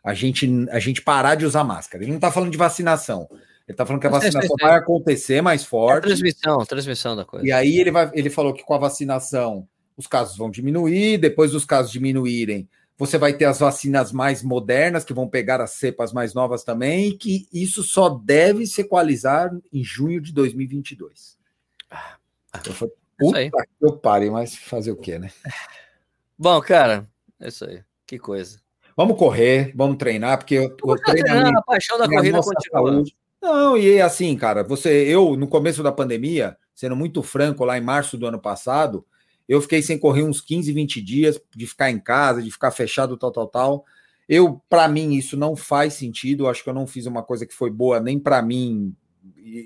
[0.03, 2.03] a gente, a gente parar de usar máscara.
[2.03, 3.29] Ele não está falando de vacinação.
[3.31, 6.05] Ele está falando que a vacinação vai acontecer mais forte.
[6.05, 7.47] É transmissão, transmissão da coisa.
[7.47, 11.53] E aí ele, vai, ele falou que com a vacinação os casos vão diminuir, depois
[11.53, 12.69] dos casos diminuírem,
[12.99, 17.09] você vai ter as vacinas mais modernas, que vão pegar as cepas mais novas também,
[17.09, 21.39] e que isso só deve se equalizar em junho de 2022.
[21.91, 22.17] Ah,
[22.61, 25.31] então, foi, Puta que eu pare, mas fazer o quê, né?
[26.39, 27.09] Bom, cara,
[27.41, 27.83] é isso aí.
[28.07, 28.62] Que coisa.
[28.97, 32.93] Vamos correr, vamos treinar, porque eu, o treinamento, a paixão da corrida continua.
[32.93, 33.17] Saúde.
[33.41, 37.81] Não, e assim, cara, você, eu, no começo da pandemia, sendo muito franco, lá em
[37.81, 39.05] março do ano passado,
[39.49, 43.17] eu fiquei sem correr uns 15, 20 dias, de ficar em casa, de ficar fechado,
[43.17, 43.85] tal, tal, tal.
[44.29, 46.45] Eu, para mim, isso não faz sentido.
[46.45, 48.95] Eu acho que eu não fiz uma coisa que foi boa nem para mim.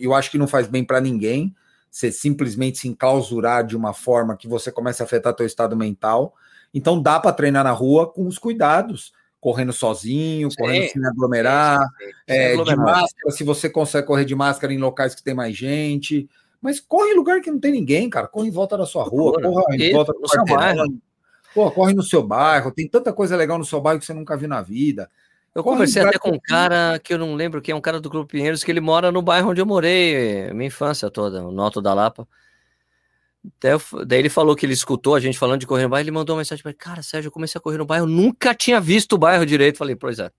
[0.00, 1.54] Eu acho que não faz bem para ninguém
[1.96, 6.34] você simplesmente se enclausurar de uma forma que você começa a afetar teu estado mental.
[6.74, 11.78] Então dá para treinar na rua com os cuidados, correndo sozinho, sim, correndo sem aglomerar,
[11.78, 15.34] sim, sim, é, de máscara, se você consegue correr de máscara em locais que tem
[15.34, 16.28] mais gente.
[16.60, 18.26] Mas corre em lugar que não tem ninguém, cara.
[18.26, 20.98] Corre em volta da sua rua, corre em volta do seu bairro.
[21.54, 22.72] Pô, corre no seu bairro.
[22.72, 25.08] Tem tanta coisa legal no seu bairro que você nunca viu na vida.
[25.54, 28.10] Eu conversei até com um cara que eu não lembro quem é um cara do
[28.10, 31.80] Clube Pinheiros, que ele mora no bairro onde eu morei minha infância toda, no Alto
[31.80, 32.28] da Lapa.
[34.06, 36.34] Daí ele falou que ele escutou a gente falando de correr no bairro, ele mandou
[36.34, 39.18] uma mensagem para cara, Sérgio, eu comecei a correr no bairro, nunca tinha visto o
[39.18, 39.78] bairro direito.
[39.78, 40.30] Falei, pois é.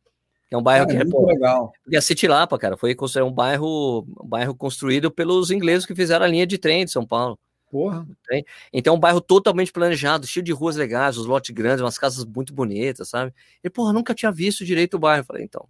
[0.49, 1.73] É um bairro é, que é pô, legal.
[1.87, 6.25] E a City Lapa, cara, foi um bairro, um bairro construído pelos ingleses que fizeram
[6.25, 7.37] a linha de trem de São Paulo.
[7.69, 8.07] Porra.
[8.71, 12.23] Então, é um bairro totalmente planejado, cheio de ruas legais, os lotes grandes, umas casas
[12.23, 13.33] muito bonitas, sabe?
[13.61, 15.25] E, porra, nunca tinha visto direito o bairro.
[15.25, 15.67] falei, então.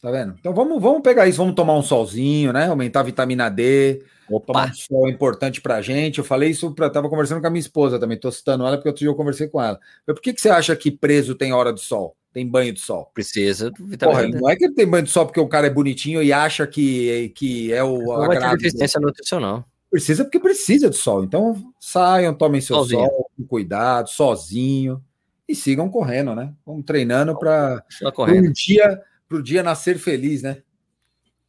[0.00, 0.36] Tá vendo?
[0.38, 2.68] Então vamos, vamos pegar isso, vamos tomar um solzinho, né?
[2.68, 4.04] Aumentar a vitamina D.
[4.30, 4.46] Opa.
[4.46, 6.18] Tomar um sol é importante pra gente.
[6.18, 8.88] Eu falei isso, pra, tava conversando com a minha esposa também, tô citando ela porque
[8.88, 9.78] outro dia eu conversei com ela.
[10.04, 12.16] Por que, que você acha que preso tem hora de sol?
[12.32, 13.10] Tem banho de sol?
[13.14, 13.72] Precisa.
[13.98, 16.32] Porra, não é que ele tem banho de sol porque o cara é bonitinho e
[16.32, 17.98] acha que, que é o.
[17.98, 19.64] Não vai ter deficiência nutricional.
[19.90, 21.24] Precisa porque precisa do sol.
[21.24, 23.00] Então saiam, tomem seu sozinho.
[23.06, 25.02] sol com cuidado, sozinho
[25.48, 26.52] e sigam correndo, né?
[26.66, 27.82] Vamos treinando para
[28.28, 30.58] um dia para o dia nascer feliz, né?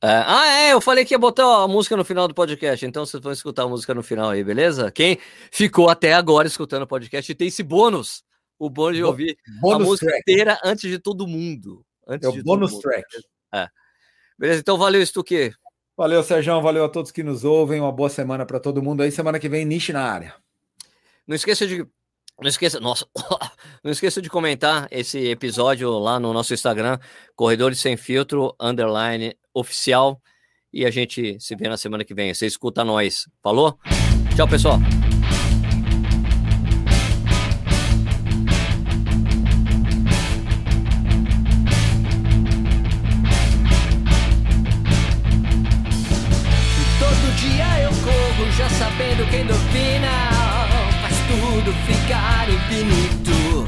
[0.08, 0.24] É.
[0.26, 3.22] Ah, é, eu falei que ia botar a música no final do podcast, então vocês
[3.22, 4.90] vão escutar a música no final aí, beleza?
[4.90, 5.20] Quem
[5.52, 8.24] ficou até agora escutando o podcast tem esse bônus,
[8.58, 10.22] o bônus de ouvir bônus a música track.
[10.22, 11.86] inteira antes de todo mundo.
[12.08, 13.06] Antes é o bônus track.
[13.54, 13.68] É.
[14.40, 15.52] Beleza, então valeu, Stuque.
[15.98, 16.62] Valeu, Sérgio.
[16.62, 17.82] Valeu a todos que nos ouvem.
[17.82, 19.12] Uma boa semana para todo mundo aí.
[19.12, 20.36] Semana que vem, Niche na área.
[21.28, 21.86] Não esqueça de.
[22.40, 23.08] Não esqueça, nossa,
[23.84, 27.00] não esqueça de comentar esse episódio lá no nosso Instagram,
[27.36, 30.22] Corredores Sem Filtro, underline oficial.
[30.72, 32.32] E a gente se vê na semana que vem.
[32.34, 33.28] Você escuta nós.
[33.42, 33.80] Falou?
[34.36, 34.78] Tchau, pessoal.
[51.68, 53.68] Tudo ficar infinito.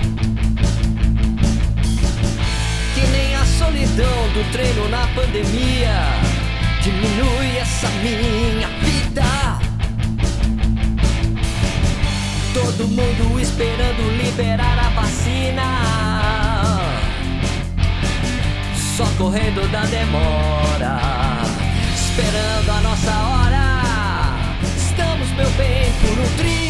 [2.93, 5.95] Que nem a solidão do treino na pandemia
[6.81, 9.59] diminui essa minha vida.
[12.53, 15.63] Todo mundo esperando liberar a vacina.
[18.95, 20.99] Só correndo da demora,
[21.95, 23.69] esperando a nossa hora
[25.39, 26.68] meu bem, por um triz,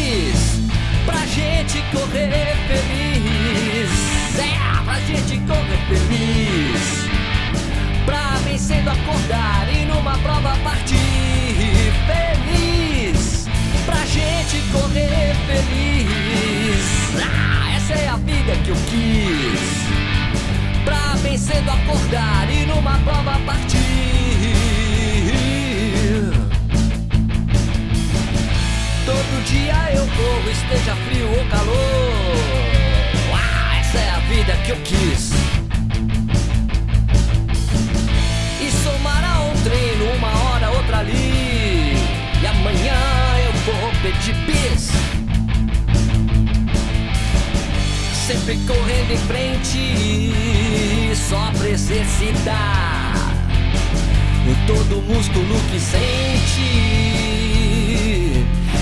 [1.10, 3.90] pra gente correr feliz.
[4.38, 7.10] É, pra gente correr feliz.
[8.06, 13.48] Pra vencendo acordar e numa prova partir feliz.
[13.84, 16.84] Pra gente correr feliz.
[17.20, 20.84] Ah, essa é a vida que eu quis.
[20.84, 24.19] Pra vencendo acordar e numa prova partir.
[29.46, 32.36] Dia eu corro, esteja frio ou calor.
[33.34, 35.30] Ah, essa é a vida que eu quis.
[38.60, 41.94] E somar a um treino, uma hora, outra ali.
[42.42, 42.94] E amanhã
[43.44, 44.90] eu vou pedir bis.
[48.26, 53.00] Sempre correndo em frente, só pra exercitar
[54.66, 56.70] todo músculo que sente.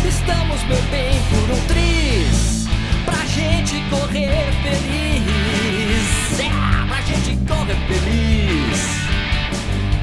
[0.09, 2.67] Estamos, meu bem, por um triz,
[3.05, 6.41] pra gente correr feliz.
[6.41, 6.49] É,
[6.89, 8.89] pra gente correr feliz.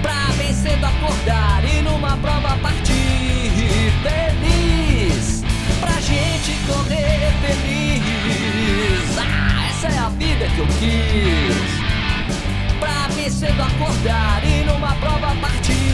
[0.03, 5.43] Pra bem cedo acordar e numa prova partir feliz.
[5.79, 9.17] Pra gente correr feliz.
[9.17, 11.71] Ah, essa é a vida que eu quis.
[12.79, 15.84] Pra bem cedo acordar e numa prova partir.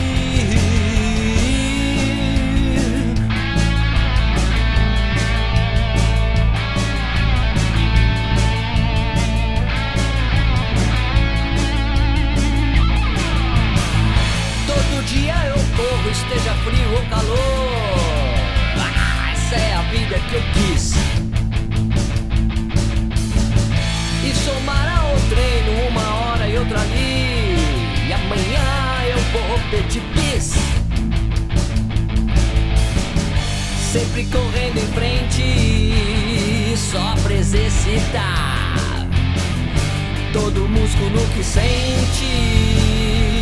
[15.12, 18.32] Dia eu corro, esteja frio ou calor.
[18.78, 20.94] Ah, essa é a vida que eu quis.
[24.24, 27.56] E somar ao treino uma hora e outra ali.
[28.08, 30.54] E amanhã eu vou pedir bis.
[33.92, 39.06] Sempre correndo em frente, só pra exercitar
[40.32, 43.41] todo músculo que sente.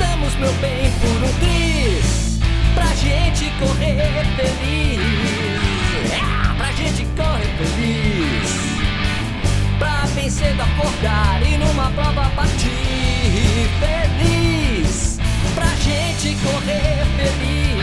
[0.00, 2.38] Apostamos, meu bem, por um tris,
[2.74, 5.00] Pra gente correr feliz.
[6.10, 8.50] É, pra gente correr feliz.
[9.78, 15.18] Pra vencer do acordar e numa prova partir Feliz.
[15.54, 17.76] Pra gente correr feliz.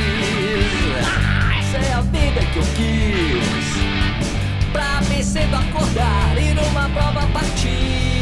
[1.05, 4.71] Ah, essa é a vida que eu quis.
[4.71, 8.16] Pra vencer do acordar e numa prova partir